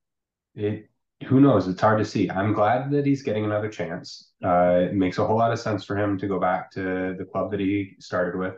it 0.55 0.89
who 1.28 1.39
knows? 1.39 1.68
It's 1.68 1.82
hard 1.82 1.99
to 1.99 2.05
see. 2.05 2.30
I'm 2.30 2.53
glad 2.53 2.91
that 2.91 3.05
he's 3.05 3.24
getting 3.24 3.45
another 3.45 3.70
chance. 3.70 4.32
Uh, 4.43 4.88
it 4.89 4.93
makes 4.93 5.18
a 5.18 5.26
whole 5.26 5.38
lot 5.38 5.51
of 5.51 5.59
sense 5.59 5.86
for 5.86 5.97
him 5.97 6.18
to 6.20 6.28
go 6.28 6.39
back 6.39 6.72
to 6.72 7.16
the 7.18 7.26
club 7.32 7.51
that 7.51 7.59
he 7.59 7.95
started 7.99 8.38
with. 8.38 8.55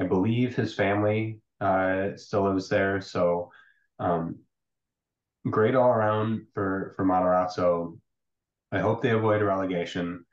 I 0.00 0.04
believe 0.04 0.54
his 0.54 0.74
family 0.74 1.40
uh, 1.60 2.10
still 2.16 2.44
lives 2.44 2.68
there, 2.68 3.00
so 3.00 3.50
um, 3.98 4.36
great 5.48 5.74
all 5.74 5.90
around 5.90 6.46
for 6.54 6.92
for 6.96 7.04
Matarazzo. 7.04 7.98
I 8.72 8.80
hope 8.80 9.02
they 9.02 9.10
avoid 9.10 9.42
relegation. 9.42 10.24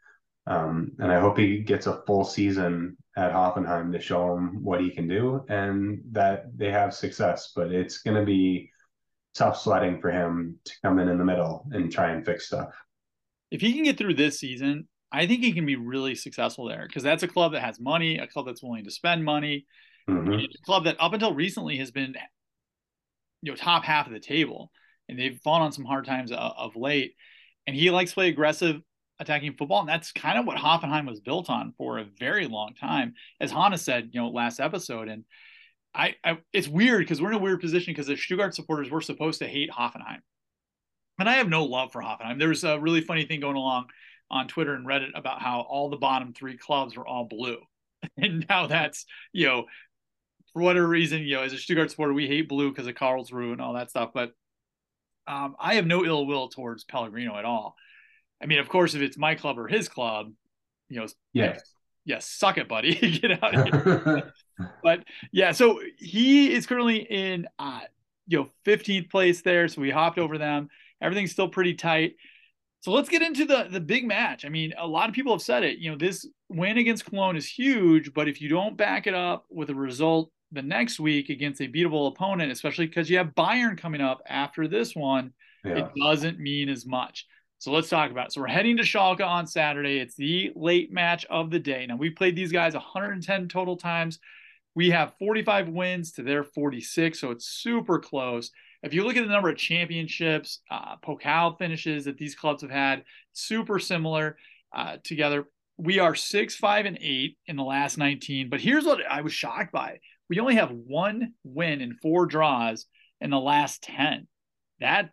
Um, 0.47 0.91
and 0.99 1.11
I 1.11 1.19
hope 1.19 1.37
he 1.37 1.59
gets 1.59 1.87
a 1.87 2.03
full 2.05 2.23
season 2.23 2.97
at 3.17 3.31
Hoffenheim 3.31 3.91
to 3.93 3.99
show 3.99 4.35
him 4.35 4.63
what 4.63 4.79
he 4.79 4.91
can 4.91 5.07
do 5.07 5.43
and 5.49 6.01
that 6.11 6.55
they 6.55 6.71
have 6.71 6.93
success. 6.93 7.51
But 7.55 7.71
it's 7.71 7.99
going 7.99 8.17
to 8.17 8.25
be 8.25 8.69
tough 9.33 9.59
sledding 9.59 9.99
for 9.99 10.11
him 10.11 10.59
to 10.65 10.73
come 10.83 10.99
in 10.99 11.09
in 11.09 11.17
the 11.17 11.25
middle 11.25 11.65
and 11.71 11.91
try 11.91 12.11
and 12.11 12.25
fix 12.25 12.47
stuff. 12.47 12.69
If 13.51 13.61
he 13.61 13.73
can 13.73 13.83
get 13.83 13.97
through 13.97 14.15
this 14.15 14.39
season, 14.39 14.87
I 15.11 15.27
think 15.27 15.43
he 15.43 15.53
can 15.53 15.65
be 15.65 15.75
really 15.75 16.15
successful 16.15 16.67
there 16.67 16.85
because 16.87 17.03
that's 17.03 17.23
a 17.23 17.27
club 17.27 17.53
that 17.53 17.61
has 17.61 17.79
money, 17.79 18.17
a 18.17 18.27
club 18.27 18.45
that's 18.45 18.61
willing 18.61 18.83
to 18.85 18.91
spend 18.91 19.23
money, 19.23 19.65
mm-hmm. 20.09 20.33
a 20.33 20.65
club 20.65 20.85
that 20.85 20.97
up 20.99 21.13
until 21.13 21.33
recently 21.33 21.77
has 21.77 21.91
been, 21.91 22.15
you 23.41 23.51
know, 23.51 23.55
top 23.55 23.83
half 23.83 24.07
of 24.07 24.13
the 24.13 24.19
table, 24.19 24.71
and 25.09 25.19
they've 25.19 25.39
fallen 25.43 25.61
on 25.61 25.71
some 25.71 25.85
hard 25.85 26.05
times 26.05 26.31
of, 26.31 26.37
of 26.37 26.75
late. 26.75 27.15
And 27.67 27.75
he 27.75 27.89
likes 27.91 28.11
to 28.11 28.15
play 28.15 28.29
aggressive 28.29 28.81
attacking 29.19 29.55
football. 29.55 29.79
And 29.79 29.89
that's 29.89 30.11
kind 30.11 30.37
of 30.37 30.45
what 30.45 30.57
Hoffenheim 30.57 31.07
was 31.07 31.19
built 31.19 31.49
on 31.49 31.73
for 31.77 31.97
a 31.97 32.05
very 32.19 32.47
long 32.47 32.73
time. 32.73 33.13
As 33.39 33.51
Hannah 33.51 33.77
said, 33.77 34.09
you 34.11 34.21
know, 34.21 34.29
last 34.29 34.59
episode. 34.59 35.07
And 35.07 35.23
I, 35.93 36.15
I 36.23 36.37
it's 36.51 36.67
weird 36.67 36.99
because 36.99 37.21
we're 37.21 37.29
in 37.29 37.37
a 37.37 37.39
weird 37.39 37.61
position 37.61 37.93
because 37.93 38.07
the 38.07 38.17
Stuttgart 38.17 38.55
supporters, 38.55 38.91
we're 38.91 39.01
supposed 39.01 39.39
to 39.39 39.47
hate 39.47 39.71
Hoffenheim. 39.71 40.19
And 41.17 41.29
I 41.29 41.35
have 41.35 41.47
no 41.47 41.63
love 41.63 41.91
for 41.91 42.01
Hoffenheim. 42.01 42.39
There 42.39 42.49
was 42.49 42.63
a 42.63 42.79
really 42.79 43.01
funny 43.01 43.25
thing 43.25 43.39
going 43.39 43.55
along 43.55 43.85
on 44.29 44.47
Twitter 44.47 44.73
and 44.73 44.85
Reddit 44.85 45.11
about 45.15 45.41
how 45.41 45.61
all 45.61 45.89
the 45.89 45.97
bottom 45.97 46.33
three 46.33 46.57
clubs 46.57 46.97
were 46.97 47.07
all 47.07 47.25
blue. 47.25 47.57
And 48.17 48.45
now 48.47 48.67
that's, 48.67 49.05
you 49.33 49.47
know, 49.47 49.65
for 50.53 50.61
whatever 50.61 50.87
reason, 50.87 51.23
you 51.23 51.35
know, 51.35 51.41
as 51.41 51.53
a 51.53 51.57
Stuttgart 51.57 51.89
supporter, 51.89 52.13
we 52.13 52.27
hate 52.27 52.47
blue 52.47 52.69
because 52.69 52.85
of 52.85 52.93
Karlsruhe 52.93 53.51
and 53.51 53.59
all 53.59 53.73
that 53.73 53.89
stuff. 53.89 54.11
But 54.13 54.31
um, 55.27 55.55
I 55.59 55.75
have 55.75 55.85
no 55.85 56.05
ill 56.05 56.25
will 56.25 56.49
towards 56.49 56.83
Pellegrino 56.83 57.37
at 57.37 57.45
all. 57.45 57.75
I 58.41 58.45
mean, 58.45 58.59
of 58.59 58.69
course, 58.69 58.93
if 58.93 59.01
it's 59.01 59.17
my 59.17 59.35
club 59.35 59.57
or 59.57 59.67
his 59.67 59.87
club, 59.87 60.31
you 60.89 60.99
know, 60.99 61.07
yes, 61.33 61.61
yes, 62.05 62.25
suck 62.25 62.57
it, 62.57 62.67
buddy, 62.67 62.95
get 63.21 63.43
out 63.43 63.53
here. 63.53 64.33
but 64.83 65.03
yeah, 65.31 65.51
so 65.51 65.81
he 65.97 66.53
is 66.53 66.67
currently 66.67 66.97
in, 66.97 67.47
uh, 67.57 67.81
you 68.27 68.39
know, 68.39 68.49
15th 68.65 69.09
place 69.09 69.41
there. 69.41 69.67
So 69.67 69.81
we 69.81 69.89
hopped 69.89 70.19
over 70.19 70.37
them. 70.37 70.69
Everything's 71.01 71.31
still 71.31 71.49
pretty 71.49 71.73
tight. 71.73 72.15
So 72.81 72.91
let's 72.91 73.09
get 73.09 73.23
into 73.23 73.45
the 73.45 73.67
the 73.71 73.79
big 73.79 74.05
match. 74.05 74.45
I 74.45 74.49
mean, 74.49 74.73
a 74.77 74.85
lot 74.85 75.09
of 75.09 75.15
people 75.15 75.33
have 75.33 75.41
said 75.41 75.63
it. 75.63 75.79
You 75.79 75.89
know, 75.89 75.97
this 75.97 76.27
win 76.49 76.77
against 76.77 77.05
Cologne 77.05 77.35
is 77.35 77.47
huge, 77.47 78.13
but 78.13 78.27
if 78.27 78.39
you 78.41 78.47
don't 78.47 78.77
back 78.77 79.07
it 79.07 79.15
up 79.15 79.45
with 79.49 79.71
a 79.71 79.75
result 79.75 80.29
the 80.51 80.61
next 80.61 80.99
week 80.99 81.29
against 81.29 81.61
a 81.61 81.67
beatable 81.67 82.07
opponent, 82.07 82.51
especially 82.51 82.87
because 82.87 83.09
you 83.09 83.17
have 83.17 83.35
Bayern 83.35 83.77
coming 83.77 84.01
up 84.01 84.21
after 84.27 84.67
this 84.67 84.95
one, 84.95 85.33
yeah. 85.63 85.77
it 85.77 85.91
doesn't 85.99 86.39
mean 86.39 86.69
as 86.69 86.85
much. 86.85 87.25
So 87.57 87.71
let's 87.71 87.89
talk 87.89 88.11
about 88.11 88.27
it. 88.27 88.33
So 88.33 88.41
we're 88.41 88.47
heading 88.47 88.77
to 88.77 88.83
Schalke 88.83 89.25
on 89.25 89.47
Saturday. 89.47 89.99
It's 89.99 90.15
the 90.15 90.51
late 90.55 90.91
match 90.91 91.25
of 91.29 91.49
the 91.49 91.59
day. 91.59 91.85
Now 91.85 91.95
we 91.95 92.09
played 92.09 92.35
these 92.35 92.51
guys 92.51 92.73
110 92.73 93.47
total 93.47 93.77
times. 93.77 94.19
We 94.75 94.89
have 94.89 95.13
45 95.19 95.69
wins 95.69 96.11
to 96.13 96.23
their 96.23 96.43
46, 96.43 97.19
so 97.19 97.31
it's 97.31 97.47
super 97.47 97.97
close. 97.97 98.51
If 98.83 98.93
you 98.93 99.03
look 99.03 99.15
at 99.15 99.23
the 99.23 99.31
number 99.31 99.49
of 99.49 99.57
championships, 99.57 100.59
uh, 100.69 100.97
Pokal 100.97 101.57
finishes 101.57 102.05
that 102.05 102.17
these 102.17 102.35
clubs 102.35 102.61
have 102.61 102.71
had, 102.71 103.03
super 103.31 103.79
similar 103.79 104.37
uh, 104.75 104.97
together. 105.03 105.45
We 105.77 105.99
are 105.99 106.13
six, 106.13 106.55
five, 106.55 106.85
and 106.85 106.97
eight 107.01 107.37
in 107.47 107.55
the 107.55 107.63
last 107.63 107.97
19. 107.97 108.49
But 108.49 108.59
here's 108.59 108.85
what 108.85 108.99
I 109.09 109.21
was 109.21 109.33
shocked 109.33 109.71
by: 109.71 109.99
we 110.29 110.39
only 110.39 110.55
have 110.55 110.71
one 110.71 111.33
win 111.43 111.81
and 111.81 111.99
four 112.01 112.25
draws 112.25 112.85
in 113.21 113.29
the 113.29 113.39
last 113.39 113.83
10. 113.83 114.27
That 114.79 115.09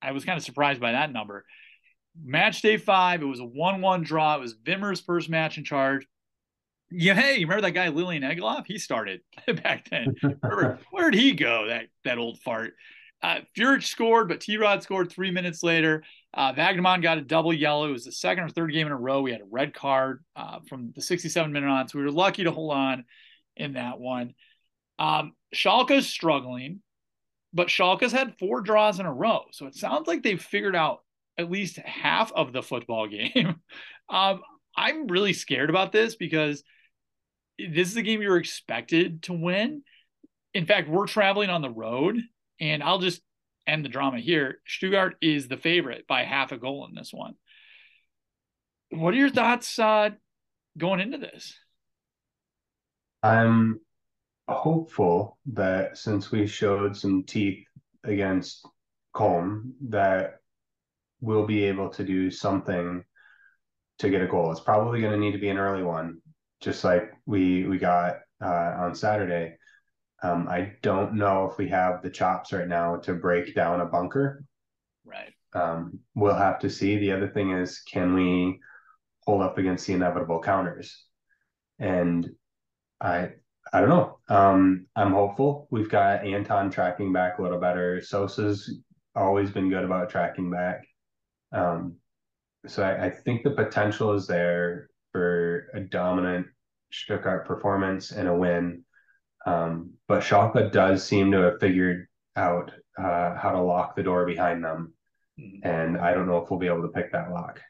I 0.00 0.12
was 0.12 0.24
kind 0.24 0.38
of 0.38 0.44
surprised 0.44 0.80
by 0.80 0.92
that 0.92 1.12
number 1.12 1.44
match 2.22 2.62
day 2.62 2.76
five, 2.76 3.22
it 3.22 3.26
was 3.26 3.40
a 3.40 3.44
1 3.44 3.80
1 3.80 4.02
draw. 4.02 4.36
It 4.36 4.40
was 4.40 4.56
Wimmer's 4.66 5.00
first 5.00 5.28
match 5.28 5.58
in 5.58 5.64
charge. 5.64 6.06
Yeah, 6.90 7.14
hey, 7.14 7.40
remember 7.40 7.62
that 7.62 7.72
guy 7.72 7.88
Lilian 7.88 8.22
Egloff? 8.22 8.64
He 8.66 8.78
started 8.78 9.20
back 9.62 9.88
then. 9.90 10.14
where 10.90 11.10
did 11.10 11.20
he 11.20 11.32
go? 11.32 11.66
That 11.68 11.86
that 12.04 12.18
old 12.18 12.40
fart. 12.40 12.74
Uh, 13.22 13.40
Führich 13.56 13.84
scored, 13.84 14.28
but 14.28 14.40
T 14.40 14.58
Rod 14.58 14.82
scored 14.82 15.10
three 15.10 15.30
minutes 15.30 15.62
later. 15.62 16.04
Uh, 16.34 16.52
Vagnoman 16.52 17.00
got 17.00 17.16
a 17.16 17.22
double 17.22 17.54
yellow. 17.54 17.88
It 17.88 17.92
was 17.92 18.04
the 18.04 18.12
second 18.12 18.44
or 18.44 18.48
third 18.50 18.72
game 18.72 18.86
in 18.86 18.92
a 18.92 18.96
row. 18.96 19.22
We 19.22 19.32
had 19.32 19.40
a 19.40 19.46
red 19.50 19.72
card 19.72 20.22
uh, 20.36 20.58
from 20.68 20.92
the 20.94 21.00
67 21.00 21.50
minute 21.50 21.68
on, 21.68 21.88
so 21.88 21.98
we 21.98 22.04
were 22.04 22.10
lucky 22.10 22.44
to 22.44 22.50
hold 22.50 22.74
on 22.74 23.04
in 23.56 23.74
that 23.74 23.98
one. 23.98 24.34
Um, 24.98 25.32
Schalke's 25.52 26.06
struggling, 26.06 26.80
but 27.52 27.70
Schalke's 27.70 28.12
had 28.12 28.38
four 28.38 28.60
draws 28.60 29.00
in 29.00 29.06
a 29.06 29.12
row. 29.12 29.42
So 29.52 29.66
it 29.66 29.74
sounds 29.74 30.06
like 30.06 30.22
they've 30.22 30.40
figured 30.40 30.76
out 30.76 31.00
at 31.38 31.50
least 31.50 31.76
half 31.76 32.32
of 32.32 32.52
the 32.52 32.62
football 32.62 33.08
game. 33.08 33.56
um, 34.08 34.42
I'm 34.76 35.06
really 35.06 35.32
scared 35.32 35.70
about 35.70 35.92
this 35.92 36.16
because 36.16 36.62
this 37.58 37.88
is 37.88 37.96
a 37.96 38.02
game 38.02 38.22
you're 38.22 38.36
expected 38.36 39.22
to 39.24 39.32
win. 39.32 39.82
In 40.52 40.66
fact, 40.66 40.88
we're 40.88 41.06
traveling 41.06 41.50
on 41.50 41.62
the 41.62 41.70
road, 41.70 42.20
and 42.60 42.82
I'll 42.82 42.98
just 42.98 43.20
end 43.66 43.84
the 43.84 43.88
drama 43.88 44.20
here. 44.20 44.60
Stuttgart 44.66 45.16
is 45.20 45.48
the 45.48 45.56
favorite 45.56 46.06
by 46.06 46.24
half 46.24 46.52
a 46.52 46.58
goal 46.58 46.86
in 46.88 46.94
this 46.94 47.12
one. 47.12 47.34
What 48.90 49.14
are 49.14 49.18
your 49.18 49.30
thoughts 49.30 49.78
uh, 49.78 50.10
going 50.76 51.00
into 51.00 51.18
this? 51.18 51.56
I'm 53.24 53.80
hopeful 54.48 55.38
that 55.54 55.96
since 55.96 56.30
we 56.30 56.46
showed 56.46 56.94
some 56.94 57.22
teeth 57.24 57.64
against 58.04 58.68
Köln, 59.16 59.72
that 59.88 60.40
we'll 61.22 61.46
be 61.46 61.64
able 61.64 61.88
to 61.88 62.04
do 62.04 62.30
something 62.30 63.02
to 63.98 64.10
get 64.10 64.20
a 64.20 64.26
goal. 64.26 64.50
It's 64.50 64.60
probably 64.60 65.00
going 65.00 65.14
to 65.14 65.18
need 65.18 65.32
to 65.32 65.38
be 65.38 65.48
an 65.48 65.56
early 65.56 65.82
one, 65.82 66.20
just 66.60 66.84
like 66.84 67.12
we 67.24 67.66
we 67.66 67.78
got 67.78 68.16
uh, 68.42 68.74
on 68.78 68.94
Saturday. 68.94 69.56
Um, 70.22 70.46
I 70.46 70.74
don't 70.82 71.14
know 71.14 71.48
if 71.50 71.56
we 71.56 71.68
have 71.68 72.02
the 72.02 72.10
chops 72.10 72.52
right 72.52 72.68
now 72.68 72.96
to 72.96 73.14
break 73.14 73.54
down 73.54 73.80
a 73.80 73.86
bunker. 73.86 74.44
Right. 75.06 75.32
Um, 75.54 76.00
we'll 76.14 76.34
have 76.34 76.58
to 76.58 76.68
see. 76.68 76.98
The 76.98 77.12
other 77.12 77.28
thing 77.28 77.52
is, 77.52 77.80
can 77.90 78.12
we 78.12 78.60
hold 79.20 79.40
up 79.40 79.56
against 79.56 79.86
the 79.86 79.94
inevitable 79.94 80.42
counters? 80.42 81.06
And 81.78 82.28
I 83.04 83.28
I 83.72 83.80
don't 83.80 83.88
know. 83.88 84.18
Um, 84.28 84.86
I'm 84.96 85.12
hopeful. 85.12 85.68
We've 85.70 85.88
got 85.88 86.24
Anton 86.24 86.70
tracking 86.70 87.12
back 87.12 87.38
a 87.38 87.42
little 87.42 87.60
better. 87.60 88.00
Sosa's 88.00 88.80
always 89.14 89.50
been 89.50 89.70
good 89.70 89.84
about 89.84 90.10
tracking 90.10 90.50
back. 90.50 90.84
Um, 91.52 91.96
so 92.66 92.82
I, 92.82 93.06
I 93.06 93.10
think 93.10 93.42
the 93.42 93.50
potential 93.50 94.12
is 94.12 94.26
there 94.26 94.88
for 95.12 95.70
a 95.74 95.80
dominant 95.80 96.46
Stuttgart 96.92 97.46
performance 97.46 98.12
and 98.12 98.28
a 98.28 98.34
win. 98.34 98.84
Um, 99.46 99.92
but 100.08 100.22
Schalke 100.22 100.72
does 100.72 101.04
seem 101.04 101.30
to 101.32 101.38
have 101.38 101.60
figured 101.60 102.06
out 102.36 102.72
uh, 102.98 103.34
how 103.34 103.52
to 103.52 103.60
lock 103.60 103.96
the 103.96 104.02
door 104.02 104.24
behind 104.24 104.64
them. 104.64 104.94
Mm-hmm. 105.38 105.66
And 105.68 105.98
I 105.98 106.14
don't 106.14 106.26
know 106.26 106.38
if 106.38 106.50
we'll 106.50 106.60
be 106.60 106.66
able 106.66 106.82
to 106.82 106.88
pick 106.88 107.12
that 107.12 107.30
lock. 107.30 107.60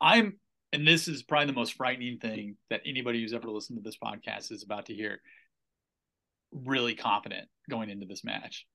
I'm, 0.00 0.38
and 0.72 0.86
this 0.86 1.08
is 1.08 1.22
probably 1.22 1.46
the 1.46 1.52
most 1.52 1.74
frightening 1.74 2.18
thing 2.18 2.56
that 2.70 2.82
anybody 2.86 3.20
who's 3.20 3.32
ever 3.32 3.48
listened 3.48 3.78
to 3.78 3.82
this 3.82 3.98
podcast 4.02 4.52
is 4.52 4.62
about 4.62 4.86
to 4.86 4.94
hear. 4.94 5.20
Really 6.52 6.94
confident 6.94 7.48
going 7.68 7.90
into 7.90 8.06
this 8.06 8.24
match. 8.24 8.66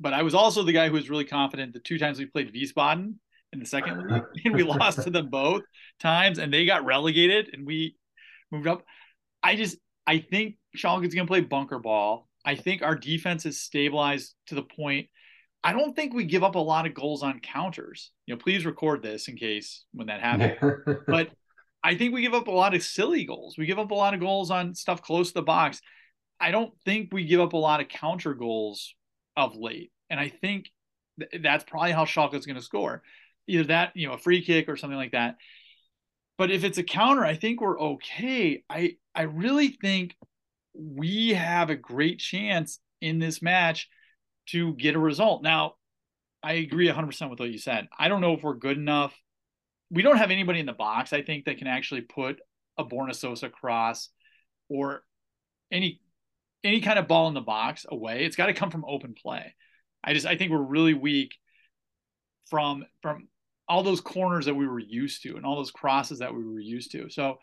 But 0.00 0.12
I 0.12 0.22
was 0.22 0.34
also 0.34 0.62
the 0.62 0.72
guy 0.72 0.88
who 0.88 0.94
was 0.94 1.10
really 1.10 1.24
confident 1.24 1.72
the 1.72 1.78
two 1.78 1.98
times 1.98 2.18
we 2.18 2.26
played 2.26 2.52
Wiesbaden 2.52 3.14
in 3.52 3.60
the 3.60 3.66
second 3.66 4.10
league, 4.10 4.22
and 4.44 4.54
we 4.54 4.64
lost 4.64 5.02
to 5.02 5.10
them 5.10 5.30
both 5.30 5.62
times, 6.00 6.38
and 6.38 6.52
they 6.52 6.66
got 6.66 6.84
relegated, 6.84 7.50
and 7.52 7.64
we 7.64 7.96
moved 8.50 8.66
up. 8.66 8.84
I 9.42 9.54
just 9.54 9.76
I 10.06 10.18
think 10.18 10.56
Schalke's 10.74 11.14
going 11.14 11.26
to 11.26 11.30
play 11.30 11.40
bunker 11.40 11.78
ball. 11.78 12.28
I 12.44 12.56
think 12.56 12.82
our 12.82 12.94
defense 12.94 13.46
is 13.46 13.60
stabilized 13.60 14.34
to 14.48 14.54
the 14.54 14.62
point. 14.62 15.08
I 15.62 15.72
don't 15.72 15.96
think 15.96 16.12
we 16.12 16.24
give 16.24 16.44
up 16.44 16.56
a 16.56 16.58
lot 16.58 16.86
of 16.86 16.92
goals 16.92 17.22
on 17.22 17.40
counters. 17.40 18.10
You 18.26 18.34
know, 18.34 18.38
please 18.42 18.66
record 18.66 19.02
this 19.02 19.28
in 19.28 19.36
case 19.36 19.84
when 19.92 20.08
that 20.08 20.20
happens. 20.20 20.84
but 21.06 21.30
I 21.84 21.94
think 21.96 22.14
we 22.14 22.22
give 22.22 22.34
up 22.34 22.48
a 22.48 22.52
lot 22.52 22.74
of 22.74 22.82
silly 22.82 23.26
goals. 23.26 23.56
We 23.58 23.66
give 23.66 23.78
up 23.78 23.90
a 23.90 23.94
lot 23.94 24.14
of 24.14 24.20
goals 24.20 24.50
on 24.50 24.74
stuff 24.74 25.02
close 25.02 25.28
to 25.28 25.34
the 25.34 25.42
box. 25.42 25.80
I 26.40 26.50
don't 26.50 26.72
think 26.84 27.10
we 27.12 27.24
give 27.26 27.40
up 27.40 27.52
a 27.52 27.58
lot 27.58 27.80
of 27.80 27.88
counter 27.88 28.34
goals 28.34 28.94
of 29.36 29.54
late. 29.54 29.92
And 30.08 30.18
I 30.18 30.30
think 30.30 30.70
th- 31.20 31.42
that's 31.42 31.64
probably 31.64 31.92
how 31.92 32.06
Schalke 32.06 32.34
is 32.34 32.46
going 32.46 32.56
to 32.56 32.62
score 32.62 33.02
either 33.46 33.64
that, 33.64 33.92
you 33.94 34.08
know, 34.08 34.14
a 34.14 34.18
free 34.18 34.42
kick 34.42 34.68
or 34.68 34.76
something 34.76 34.96
like 34.96 35.12
that. 35.12 35.36
But 36.38 36.50
if 36.50 36.64
it's 36.64 36.78
a 36.78 36.82
counter, 36.82 37.24
I 37.24 37.36
think 37.36 37.60
we're 37.60 37.78
okay. 37.78 38.64
I 38.68 38.96
I 39.14 39.22
really 39.22 39.68
think 39.68 40.16
we 40.72 41.34
have 41.34 41.70
a 41.70 41.76
great 41.76 42.18
chance 42.18 42.80
in 43.00 43.18
this 43.18 43.40
match 43.42 43.88
to 44.46 44.74
get 44.74 44.96
a 44.96 44.98
result. 44.98 45.42
Now, 45.42 45.74
I 46.42 46.54
agree 46.54 46.88
100% 46.88 47.30
with 47.30 47.38
what 47.38 47.50
you 47.50 47.58
said. 47.58 47.88
I 47.96 48.08
don't 48.08 48.20
know 48.20 48.34
if 48.34 48.42
we're 48.42 48.54
good 48.54 48.76
enough. 48.76 49.14
We 49.90 50.02
don't 50.02 50.16
have 50.16 50.30
anybody 50.30 50.60
in 50.60 50.66
the 50.66 50.72
box, 50.72 51.12
I 51.12 51.22
think, 51.22 51.44
that 51.44 51.58
can 51.58 51.66
actually 51.66 52.02
put 52.02 52.40
a 52.76 52.84
Borna 52.84 53.52
cross 53.52 54.08
or 54.68 55.02
any 55.70 56.00
any 56.64 56.80
kind 56.80 56.98
of 56.98 57.06
ball 57.06 57.28
in 57.28 57.34
the 57.34 57.40
box 57.40 57.84
away. 57.88 58.24
It's 58.24 58.36
got 58.36 58.46
to 58.46 58.54
come 58.54 58.70
from 58.70 58.84
open 58.88 59.14
play. 59.14 59.54
I 60.02 60.14
just 60.14 60.26
I 60.26 60.36
think 60.36 60.50
we're 60.50 60.58
really 60.58 60.94
weak 60.94 61.34
from 62.50 62.84
from 63.02 63.28
all 63.68 63.82
those 63.82 64.00
corners 64.00 64.46
that 64.46 64.54
we 64.54 64.66
were 64.66 64.78
used 64.78 65.22
to 65.22 65.36
and 65.36 65.46
all 65.46 65.56
those 65.56 65.70
crosses 65.70 66.18
that 66.18 66.34
we 66.34 66.44
were 66.44 66.60
used 66.60 66.92
to. 66.92 67.08
So 67.08 67.38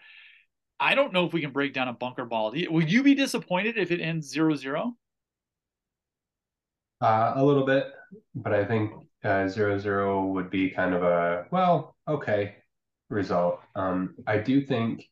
I 0.80 0.96
don't 0.96 1.14
know 1.14 1.26
if 1.26 1.34
we 1.34 1.42
can 1.42 1.52
break 1.52 1.74
down 1.74 1.88
a 1.88 1.94
bunker 1.94 2.26
ball. 2.26 2.52
Will 2.52 2.84
you 2.84 3.04
be 3.04 3.16
disappointed 3.16 3.78
if 3.78 3.92
it 3.92 4.02
ends 4.02 4.30
0 4.30 4.56
0? 4.56 4.96
Uh, 7.02 7.34
a 7.36 7.44
little 7.44 7.66
bit, 7.66 7.86
but 8.36 8.54
I 8.54 8.66
think 8.66 8.92
uh, 9.24 9.48
0 9.48 9.80
0 9.80 10.26
would 10.28 10.50
be 10.50 10.70
kind 10.70 10.94
of 10.94 11.04
a, 11.04 11.46
well, 11.52 11.96
okay 12.08 12.56
result. 13.12 13.60
Um, 13.76 14.16
I 14.26 14.38
do 14.38 14.66
think 14.66 15.06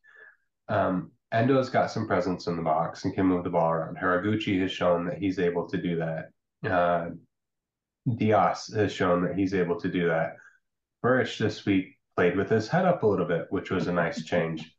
um, 0.68 1.12
Endo's 1.32 1.68
got 1.68 1.90
some 1.90 2.06
presence 2.06 2.46
in 2.46 2.56
the 2.56 2.62
box 2.62 3.04
and 3.04 3.14
can 3.14 3.26
move 3.26 3.44
the 3.44 3.50
ball 3.50 3.70
around. 3.70 3.98
Haraguchi 3.98 4.60
has 4.62 4.72
shown 4.72 5.06
that 5.06 5.18
he's 5.18 5.38
able 5.38 5.68
to 5.68 5.80
do 5.80 5.96
that. 5.96 6.30
Uh, 6.68 7.10
Dias 8.16 8.72
has 8.74 8.92
shown 8.92 9.22
that 9.24 9.36
he's 9.36 9.54
able 9.54 9.78
to 9.80 9.88
do 9.88 10.08
that. 10.08 10.36
Führich 11.04 11.38
this 11.38 11.64
week 11.64 11.96
played 12.16 12.36
with 12.36 12.50
his 12.50 12.68
head 12.68 12.84
up 12.84 13.02
a 13.02 13.06
little 13.06 13.26
bit, 13.26 13.46
which 13.50 13.70
was 13.70 13.86
a 13.86 13.92
nice 13.92 14.24
change. 14.24 14.74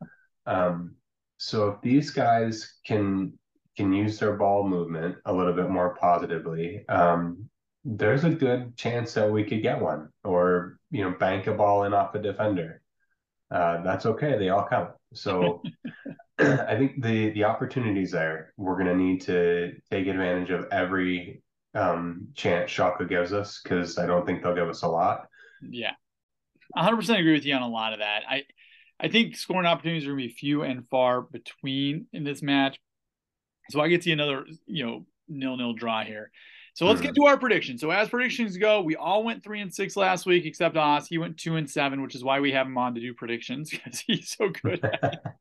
Um, 0.45 0.95
so 1.37 1.69
if 1.69 1.81
these 1.81 2.09
guys 2.09 2.79
can 2.85 3.33
can 3.77 3.93
use 3.93 4.19
their 4.19 4.35
ball 4.35 4.67
movement 4.67 5.15
a 5.25 5.33
little 5.33 5.53
bit 5.53 5.69
more 5.69 5.95
positively, 5.95 6.85
um, 6.89 7.49
there's 7.83 8.23
a 8.23 8.29
good 8.29 8.75
chance 8.77 9.13
that 9.13 9.31
we 9.31 9.43
could 9.43 9.61
get 9.61 9.81
one, 9.81 10.09
or 10.23 10.77
you 10.89 11.03
know, 11.03 11.15
bank 11.17 11.47
a 11.47 11.53
ball 11.53 11.83
in 11.83 11.93
off 11.93 12.15
a 12.15 12.19
defender. 12.19 12.81
Uh, 13.49 13.81
that's 13.83 14.05
okay; 14.05 14.37
they 14.37 14.49
all 14.49 14.67
count. 14.67 14.91
So 15.13 15.61
I 16.39 16.75
think 16.75 17.01
the 17.01 17.31
the 17.31 17.43
opportunities 17.43 18.11
there. 18.11 18.53
We're 18.57 18.75
going 18.75 18.87
to 18.87 18.95
need 18.95 19.21
to 19.21 19.73
take 19.89 20.07
advantage 20.07 20.51
of 20.51 20.67
every 20.71 21.41
um, 21.73 22.27
chance 22.35 22.71
Schalke 22.71 23.07
gives 23.07 23.33
us 23.33 23.61
because 23.63 23.97
I 23.97 24.05
don't 24.05 24.25
think 24.25 24.43
they'll 24.43 24.55
give 24.55 24.69
us 24.69 24.83
a 24.83 24.87
lot. 24.87 25.27
Yeah. 25.61 25.93
100% 26.75 27.19
agree 27.19 27.33
with 27.33 27.45
you 27.45 27.53
on 27.53 27.61
a 27.61 27.67
lot 27.67 27.93
of 27.93 27.99
that. 27.99 28.23
I 28.29 28.43
I 28.99 29.07
think 29.07 29.35
scoring 29.35 29.65
opportunities 29.65 30.05
are 30.05 30.11
going 30.11 30.19
to 30.19 30.27
be 30.27 30.33
few 30.33 30.61
and 30.61 30.87
far 30.89 31.21
between 31.21 32.05
in 32.13 32.23
this 32.23 32.41
match. 32.41 32.79
So 33.71 33.81
I 33.81 33.87
get 33.87 34.03
to 34.03 34.11
another, 34.11 34.45
you 34.67 34.85
know, 34.85 35.05
nil 35.27 35.57
nil 35.57 35.73
draw 35.73 36.03
here. 36.03 36.31
So 36.73 36.85
let's 36.85 37.01
get 37.01 37.11
mm-hmm. 37.11 37.23
to 37.23 37.27
our 37.27 37.37
predictions. 37.37 37.81
So 37.81 37.91
as 37.91 38.07
predictions 38.07 38.55
go, 38.55 38.81
we 38.81 38.95
all 38.95 39.23
went 39.23 39.43
three 39.43 39.59
and 39.59 39.73
six 39.73 39.97
last 39.97 40.25
week, 40.25 40.45
except 40.45 40.77
Oz. 40.77 41.05
He 41.05 41.17
went 41.17 41.37
two 41.37 41.57
and 41.57 41.69
seven, 41.69 42.01
which 42.01 42.15
is 42.15 42.23
why 42.23 42.39
we 42.39 42.53
have 42.53 42.65
him 42.65 42.77
on 42.77 42.95
to 42.95 43.01
do 43.01 43.13
predictions 43.13 43.69
because 43.71 43.99
he's 43.99 44.35
so 44.37 44.49
good. 44.49 44.81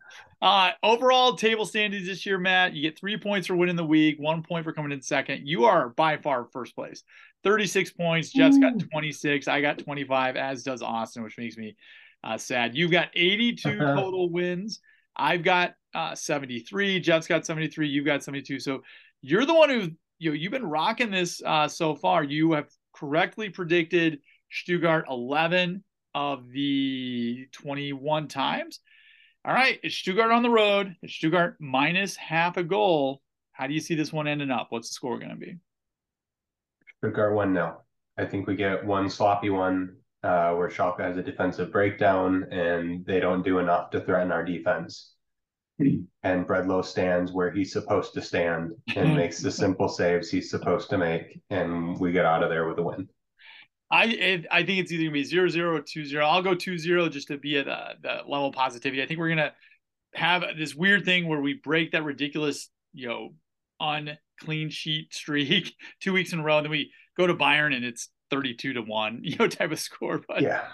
uh, 0.42 0.70
overall 0.82 1.36
table 1.36 1.66
standings 1.66 2.06
this 2.06 2.26
year, 2.26 2.38
Matt, 2.38 2.74
you 2.74 2.82
get 2.82 2.98
three 2.98 3.16
points 3.16 3.46
for 3.46 3.54
winning 3.54 3.76
the 3.76 3.84
week, 3.84 4.16
one 4.18 4.42
point 4.42 4.64
for 4.64 4.72
coming 4.72 4.90
in 4.90 5.02
second. 5.02 5.46
You 5.46 5.66
are 5.66 5.90
by 5.90 6.16
far 6.16 6.48
first 6.52 6.74
place. 6.74 7.04
36 7.44 7.92
points. 7.92 8.30
Jeff's 8.30 8.58
got 8.58 8.78
26. 8.78 9.48
I 9.48 9.60
got 9.60 9.78
25, 9.78 10.36
as 10.36 10.62
does 10.62 10.82
Austin, 10.82 11.22
which 11.22 11.38
makes 11.38 11.56
me 11.56 11.76
uh, 12.24 12.38
sad. 12.38 12.74
You've 12.74 12.90
got 12.90 13.08
82 13.14 13.68
uh-huh. 13.68 13.94
total 14.00 14.30
wins. 14.30 14.80
I've 15.16 15.42
got 15.42 15.74
uh, 15.94 16.14
73. 16.14 17.00
Jeff's 17.00 17.26
got 17.26 17.46
73. 17.46 17.88
You've 17.88 18.04
got 18.04 18.22
72. 18.22 18.60
So 18.60 18.82
you're 19.22 19.46
the 19.46 19.54
one 19.54 19.70
who 19.70 19.90
you 20.20 20.32
you've 20.32 20.52
been 20.52 20.66
rocking 20.66 21.10
this 21.10 21.42
uh, 21.44 21.66
so 21.66 21.96
far. 21.96 22.22
You 22.22 22.52
have 22.52 22.68
correctly 22.94 23.48
predicted 23.48 24.20
Stuttgart 24.50 25.06
11 25.08 25.82
of 26.14 26.50
the 26.50 27.46
21 27.52 28.28
times. 28.28 28.80
All 29.44 29.54
right, 29.54 29.80
it's 29.82 29.96
Stuttgart 29.96 30.30
on 30.30 30.42
the 30.42 30.50
road. 30.50 30.94
It's 31.02 31.14
Stuttgart 31.14 31.56
minus 31.58 32.14
half 32.14 32.58
a 32.58 32.62
goal. 32.62 33.22
How 33.52 33.66
do 33.66 33.74
you 33.74 33.80
see 33.80 33.94
this 33.94 34.12
one 34.12 34.28
ending 34.28 34.50
up? 34.50 34.66
What's 34.70 34.90
the 34.90 34.94
score 34.94 35.18
going 35.18 35.30
to 35.30 35.36
be? 35.36 35.56
Stuttgart 36.98 37.34
1 37.34 37.54
0. 37.54 37.80
I 38.18 38.26
think 38.26 38.46
we 38.46 38.54
get 38.54 38.84
one 38.84 39.08
sloppy 39.08 39.48
one 39.48 39.96
uh, 40.22 40.52
where 40.52 40.68
Schalke 40.68 41.00
has 41.00 41.16
a 41.16 41.22
defensive 41.22 41.72
breakdown 41.72 42.44
and 42.50 43.06
they 43.06 43.20
don't 43.20 43.42
do 43.42 43.58
enough 43.58 43.90
to 43.90 44.00
threaten 44.00 44.30
our 44.30 44.44
defense. 44.44 45.14
And 46.22 46.46
Bredlow 46.46 46.84
stands 46.84 47.32
where 47.32 47.50
he's 47.50 47.72
supposed 47.72 48.14
to 48.14 48.22
stand 48.22 48.72
and 48.94 49.08
mm-hmm. 49.08 49.16
makes 49.16 49.40
the 49.40 49.50
simple 49.50 49.88
saves 49.88 50.30
he's 50.30 50.50
supposed 50.50 50.90
to 50.90 50.98
make, 50.98 51.40
and 51.50 51.98
we 51.98 52.12
get 52.12 52.26
out 52.26 52.42
of 52.42 52.50
there 52.50 52.68
with 52.68 52.78
a 52.78 52.82
win. 52.82 53.08
I 53.90 54.04
it, 54.04 54.46
I 54.50 54.62
think 54.62 54.80
it's 54.80 54.92
either 54.92 55.04
gonna 55.04 55.12
be 55.12 55.24
0-0 55.24 55.56
or 55.58 55.80
2-0. 55.80 56.22
I'll 56.22 56.42
go 56.42 56.54
2-0 56.54 57.10
just 57.10 57.28
to 57.28 57.38
be 57.38 57.58
at 57.58 57.66
the, 57.66 57.94
the 58.02 58.14
level 58.28 58.48
of 58.48 58.54
positivity. 58.54 59.02
I 59.02 59.06
think 59.06 59.18
we're 59.18 59.30
gonna 59.30 59.52
have 60.14 60.44
this 60.56 60.74
weird 60.74 61.04
thing 61.04 61.26
where 61.26 61.40
we 61.40 61.54
break 61.54 61.92
that 61.92 62.04
ridiculous, 62.04 62.68
you 62.92 63.08
know, 63.08 63.34
unclean 63.80 64.70
sheet 64.70 65.12
streak 65.12 65.74
two 66.00 66.12
weeks 66.12 66.32
in 66.32 66.40
a 66.40 66.42
row. 66.42 66.58
And 66.58 66.66
then 66.66 66.70
we 66.70 66.92
go 67.16 67.26
to 67.26 67.34
Bayern 67.34 67.74
and 67.74 67.84
it's 67.84 68.08
32 68.30 68.74
to 68.74 68.82
one, 68.82 69.20
you 69.22 69.36
know, 69.36 69.48
type 69.48 69.72
of 69.72 69.80
score. 69.80 70.20
But 70.26 70.42
yeah, 70.42 70.66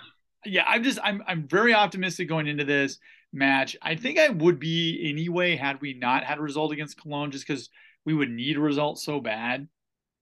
yeah, 0.45 0.65
I'm 0.67 0.83
just, 0.83 0.99
I'm, 1.03 1.23
I'm 1.27 1.49
very 1.49 1.75
optimistic 1.75 2.29
going 2.29 2.47
into 2.47 2.65
this. 2.65 2.99
Match. 3.37 3.77
I 3.81 3.95
think 3.95 4.19
I 4.19 4.29
would 4.29 4.59
be 4.59 5.09
anyway 5.09 5.57
had 5.57 5.81
we 5.81 5.95
not 5.95 6.25
had 6.25 6.39
a 6.39 6.43
result 6.43 6.73
against 6.73 7.01
Cologne, 7.01 7.31
just 7.31 7.47
because 7.47 7.71
we 8.05 8.15
would 8.15 8.31
need 8.31 8.57
a 8.57 8.61
result 8.61 8.99
so 8.99 9.21
bad 9.21 9.69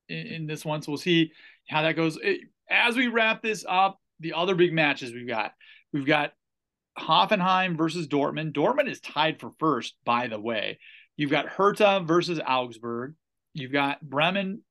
in, 0.08 0.26
in 0.26 0.46
this 0.46 0.64
one. 0.64 0.82
So 0.82 0.92
we'll 0.92 0.98
see 0.98 1.32
how 1.68 1.82
that 1.82 1.96
goes. 1.96 2.18
It, 2.22 2.40
as 2.68 2.96
we 2.96 3.08
wrap 3.08 3.42
this 3.42 3.64
up, 3.68 4.00
the 4.20 4.32
other 4.34 4.54
big 4.54 4.72
matches 4.72 5.12
we've 5.12 5.28
got, 5.28 5.52
we've 5.92 6.06
got 6.06 6.32
Hoffenheim 6.98 7.76
versus 7.76 8.06
Dortmund. 8.06 8.52
Dortmund 8.52 8.90
is 8.90 9.00
tied 9.00 9.40
for 9.40 9.50
first, 9.58 9.94
by 10.04 10.28
the 10.28 10.40
way. 10.40 10.78
You've 11.16 11.30
got 11.30 11.46
Hertha 11.46 12.02
versus 12.04 12.40
Augsburg. 12.46 13.14
You've 13.52 13.72
got 13.72 14.00
Bremen 14.02 14.62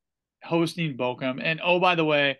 hosting 0.43 0.97
Bochum. 0.97 1.39
And 1.41 1.61
oh, 1.63 1.79
by 1.79 1.95
the 1.95 2.05
way, 2.05 2.37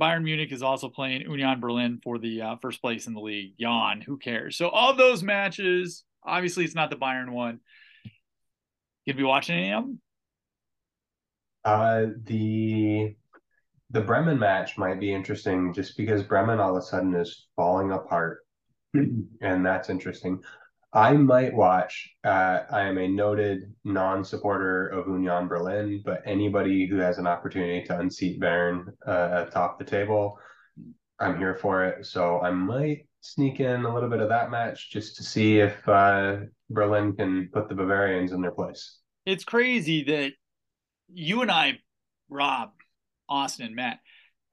Bayern 0.00 0.24
Munich 0.24 0.50
is 0.52 0.62
also 0.62 0.88
playing 0.88 1.22
Union 1.22 1.60
Berlin 1.60 2.00
for 2.02 2.18
the 2.18 2.42
uh, 2.42 2.56
first 2.60 2.80
place 2.80 3.06
in 3.06 3.14
the 3.14 3.20
league. 3.20 3.54
Yawn, 3.56 4.00
who 4.00 4.18
cares? 4.18 4.56
So 4.56 4.68
all 4.68 4.94
those 4.94 5.22
matches, 5.22 6.04
obviously 6.24 6.64
it's 6.64 6.74
not 6.74 6.90
the 6.90 6.96
Bayern 6.96 7.30
one. 7.30 7.60
You 9.04 9.12
gonna 9.12 9.18
be 9.18 9.24
watching 9.24 9.56
any 9.56 9.72
of 9.72 9.84
them? 9.84 10.00
Uh, 11.64 12.06
the 12.24 13.14
the 13.90 14.00
Bremen 14.00 14.38
match 14.38 14.76
might 14.76 14.98
be 14.98 15.14
interesting 15.14 15.72
just 15.72 15.96
because 15.96 16.22
Bremen 16.22 16.58
all 16.58 16.76
of 16.76 16.82
a 16.82 16.86
sudden 16.86 17.14
is 17.14 17.46
falling 17.54 17.92
apart, 17.92 18.40
and 18.94 19.64
that's 19.64 19.90
interesting. 19.90 20.40
I 20.94 21.12
might 21.14 21.52
watch. 21.52 22.08
Uh, 22.22 22.60
I 22.70 22.82
am 22.82 22.98
a 22.98 23.08
noted 23.08 23.74
non-supporter 23.82 24.88
of 24.88 25.08
Union 25.08 25.48
Berlin, 25.48 26.00
but 26.04 26.22
anybody 26.24 26.86
who 26.86 26.98
has 26.98 27.18
an 27.18 27.26
opportunity 27.26 27.84
to 27.86 27.98
unseat 27.98 28.40
Bayern 28.40 28.86
uh, 29.04 29.46
atop 29.48 29.80
the 29.80 29.84
table, 29.84 30.38
I'm 31.18 31.36
here 31.36 31.56
for 31.56 31.84
it. 31.84 32.06
So 32.06 32.40
I 32.40 32.52
might 32.52 33.08
sneak 33.22 33.58
in 33.58 33.84
a 33.84 33.92
little 33.92 34.08
bit 34.08 34.20
of 34.20 34.28
that 34.28 34.52
match 34.52 34.90
just 34.92 35.16
to 35.16 35.24
see 35.24 35.58
if 35.58 35.88
uh, 35.88 36.36
Berlin 36.70 37.16
can 37.16 37.50
put 37.52 37.68
the 37.68 37.74
Bavarians 37.74 38.30
in 38.30 38.40
their 38.40 38.52
place. 38.52 38.98
It's 39.26 39.44
crazy 39.44 40.04
that 40.04 40.32
you 41.12 41.42
and 41.42 41.50
I, 41.50 41.80
Rob, 42.28 42.70
Austin, 43.28 43.66
and 43.66 43.74
Matt, 43.74 43.98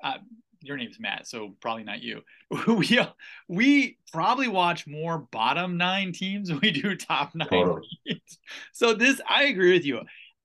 uh, 0.03 0.17
your 0.61 0.77
name's 0.77 0.99
Matt, 0.99 1.27
so 1.27 1.55
probably 1.59 1.83
not 1.83 2.01
you. 2.01 2.21
we 2.67 2.99
uh, 2.99 3.07
we 3.47 3.97
probably 4.11 4.47
watch 4.47 4.87
more 4.87 5.27
bottom 5.31 5.77
nine 5.77 6.13
teams 6.13 6.49
than 6.49 6.59
we 6.59 6.71
do 6.71 6.95
top 6.95 7.33
nine 7.35 7.47
totally. 7.49 7.87
teams. 8.07 8.39
So 8.73 8.93
this, 8.93 9.19
I 9.27 9.45
agree 9.45 9.73
with 9.73 9.85
you. 9.85 10.01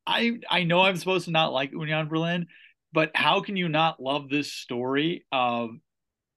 I 0.07 0.39
I 0.51 0.65
know 0.65 0.83
I'm 0.83 0.97
supposed 0.97 1.27
to 1.27 1.31
not 1.31 1.53
like 1.53 1.73
Union 1.73 2.09
Berlin, 2.09 2.47
but 2.93 3.11
how 3.15 3.41
can 3.41 3.57
you 3.57 3.69
not 3.69 4.03
love 4.03 4.29
this 4.29 4.53
story 4.53 5.25
of 5.33 5.71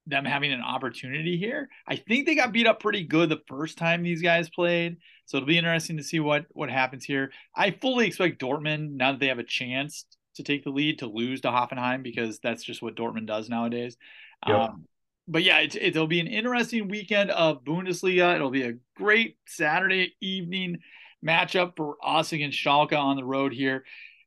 them 0.07 0.25
having 0.25 0.51
an 0.51 0.61
opportunity 0.61 1.37
here? 1.37 1.69
I 1.87 1.95
think 1.95 2.25
they 2.25 2.35
got 2.35 2.51
beat 2.51 2.67
up 2.67 2.79
pretty 2.79 3.03
good 3.03 3.29
the 3.29 3.41
first 3.47 3.77
time 3.77 4.03
these 4.03 4.21
guys 4.21 4.49
played, 4.49 4.97
so 5.25 5.37
it'll 5.37 5.47
be 5.47 5.57
interesting 5.57 5.97
to 5.97 6.03
see 6.03 6.19
what 6.19 6.45
what 6.51 6.69
happens 6.69 7.05
here. 7.05 7.31
I 7.55 7.71
fully 7.71 8.07
expect 8.07 8.41
Dortmund 8.41 8.91
now 8.91 9.11
that 9.11 9.19
they 9.19 9.27
have 9.27 9.39
a 9.39 9.43
chance 9.43 10.05
to 10.35 10.43
take 10.43 10.63
the 10.63 10.69
lead 10.69 10.99
to 10.99 11.07
lose 11.07 11.41
to 11.41 11.49
Hoffenheim 11.49 12.03
because 12.03 12.39
that's 12.39 12.63
just 12.63 12.81
what 12.81 12.95
Dortmund 12.95 13.27
does 13.27 13.49
nowadays. 13.49 13.97
Um, 14.43 14.85
but 15.27 15.43
yeah, 15.43 15.59
it, 15.59 15.75
it'll 15.75 16.07
be 16.07 16.19
an 16.19 16.27
interesting 16.27 16.87
weekend 16.87 17.29
of 17.31 17.63
Bundesliga. 17.63 18.35
It'll 18.35 18.49
be 18.49 18.63
a 18.63 18.77
great 18.95 19.37
Saturday 19.47 20.15
evening 20.21 20.79
matchup 21.25 21.75
for 21.75 21.97
us 22.03 22.31
against 22.31 22.57
Schalke 22.57 22.97
on 22.97 23.15
the 23.15 23.25
road 23.25 23.53
here. 23.53 23.83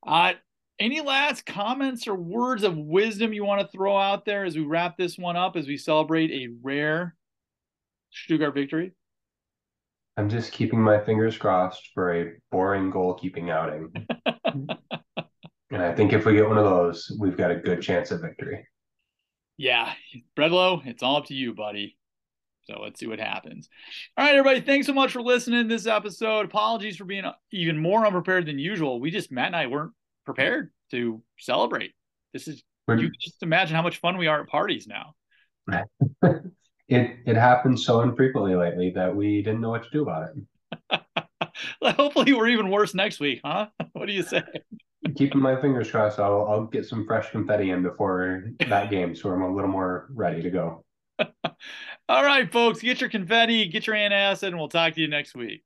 Uh, 0.07 0.35
any 0.79 1.01
last 1.01 1.47
comments 1.47 2.07
or 2.09 2.15
words 2.15 2.63
of 2.63 2.77
wisdom 2.77 3.33
you 3.33 3.45
want 3.45 3.61
to 3.61 3.69
throw 3.69 3.97
out 3.97 4.25
there 4.25 4.45
as 4.45 4.57
we 4.57 4.63
wrap 4.63 4.97
this 4.97 5.17
one 5.19 5.37
up 5.37 5.57
as 5.57 5.67
we 5.67 5.77
celebrate 5.77 6.31
a 6.31 6.49
rare 6.63 7.15
Stuttgart 8.11 8.55
victory? 8.55 8.93
I'm 10.17 10.29
just 10.29 10.53
keeping 10.53 10.81
my 10.81 11.03
fingers 11.03 11.39
crossed 11.39 11.91
for 11.95 12.15
a 12.15 12.33
boring 12.51 12.93
goalkeeping 12.93 13.51
outing. 13.51 13.93
And 15.73 15.83
I 15.83 15.95
think 15.95 16.13
if 16.13 16.27
we 16.27 16.35
get 16.35 16.47
one 16.47 16.59
of 16.59 16.65
those, 16.65 17.11
we've 17.19 17.37
got 17.37 17.51
a 17.51 17.57
good 17.57 17.81
chance 17.81 18.11
of 18.11 18.21
victory. 18.21 18.69
Yeah, 19.57 19.93
Bredlow, 20.37 20.87
it's 20.87 21.03
all 21.03 21.17
up 21.17 21.27
to 21.27 21.35
you, 21.35 21.55
buddy. 21.55 21.97
So 22.65 22.79
let's 22.81 23.01
see 23.01 23.07
what 23.07 23.19
happens. 23.19 23.69
All 24.17 24.25
right, 24.25 24.37
everybody. 24.37 24.61
Thanks 24.61 24.87
so 24.87 24.93
much 24.93 25.13
for 25.13 25.23
listening 25.23 25.63
to 25.63 25.75
this 25.75 25.87
episode. 25.87 26.45
Apologies 26.45 26.97
for 26.97 27.07
being 27.07 27.25
even 27.53 27.79
more 27.79 28.07
unprepared 28.07 28.47
than 28.47 28.59
usual. 28.59 29.01
We 29.01 29.11
just 29.11 29.33
Matt 29.33 29.47
and 29.47 29.57
I 29.57 29.67
weren't 29.67 29.93
prepared 30.27 30.71
to 30.91 31.23
celebrate. 31.39 31.93
This 32.35 32.49
is 32.49 32.63
We're, 32.87 32.99
you 32.99 33.11
just 33.21 33.43
imagine 33.43 33.75
how 33.75 33.83
much 33.83 33.99
fun 33.99 34.19
we 34.19 34.27
are 34.27 34.43
at 34.43 34.49
parties 34.49 34.87
now. 34.87 35.15
it 36.23 37.17
it 37.27 37.37
happens 37.37 37.85
so 37.85 38.03
infrequently 38.03 38.55
lately 38.55 38.91
that 38.95 39.17
we 39.17 39.43
didn't 39.43 39.63
know 39.63 39.71
what 39.71 39.85
to 39.85 39.91
do 39.91 40.03
about 40.03 40.29
it. 40.29 41.01
Hopefully, 41.97 42.33
we're 42.35 42.49
even 42.49 42.71
worse 42.71 42.95
next 42.95 43.21
week, 43.21 43.41
huh? 43.43 43.69
What 43.93 44.07
do 44.07 44.13
you 44.13 44.23
say? 44.23 44.43
Keeping 45.17 45.41
my 45.41 45.61
fingers 45.61 45.91
crossed. 45.91 46.19
I'll 46.19 46.47
I'll 46.49 46.67
get 46.67 46.87
some 46.87 47.07
fresh 47.07 47.31
confetti 47.31 47.71
in 47.71 47.83
before 47.83 48.45
that 48.69 48.91
game, 48.91 49.15
so 49.15 49.31
I'm 49.31 49.43
a 49.43 49.53
little 49.53 49.71
more 49.71 50.09
ready 50.15 50.43
to 50.43 50.51
go. 50.51 50.85
All 52.09 52.25
right, 52.25 52.51
folks, 52.51 52.81
get 52.81 53.01
your 53.01 53.11
confetti, 53.11 53.69
get 53.69 53.87
your 53.87 53.97
antacid, 53.97 54.49
and 54.49 54.59
we'll 54.59 54.69
talk 54.69 54.95
to 54.95 55.01
you 55.01 55.09
next 55.09 55.35
week. 55.35 55.63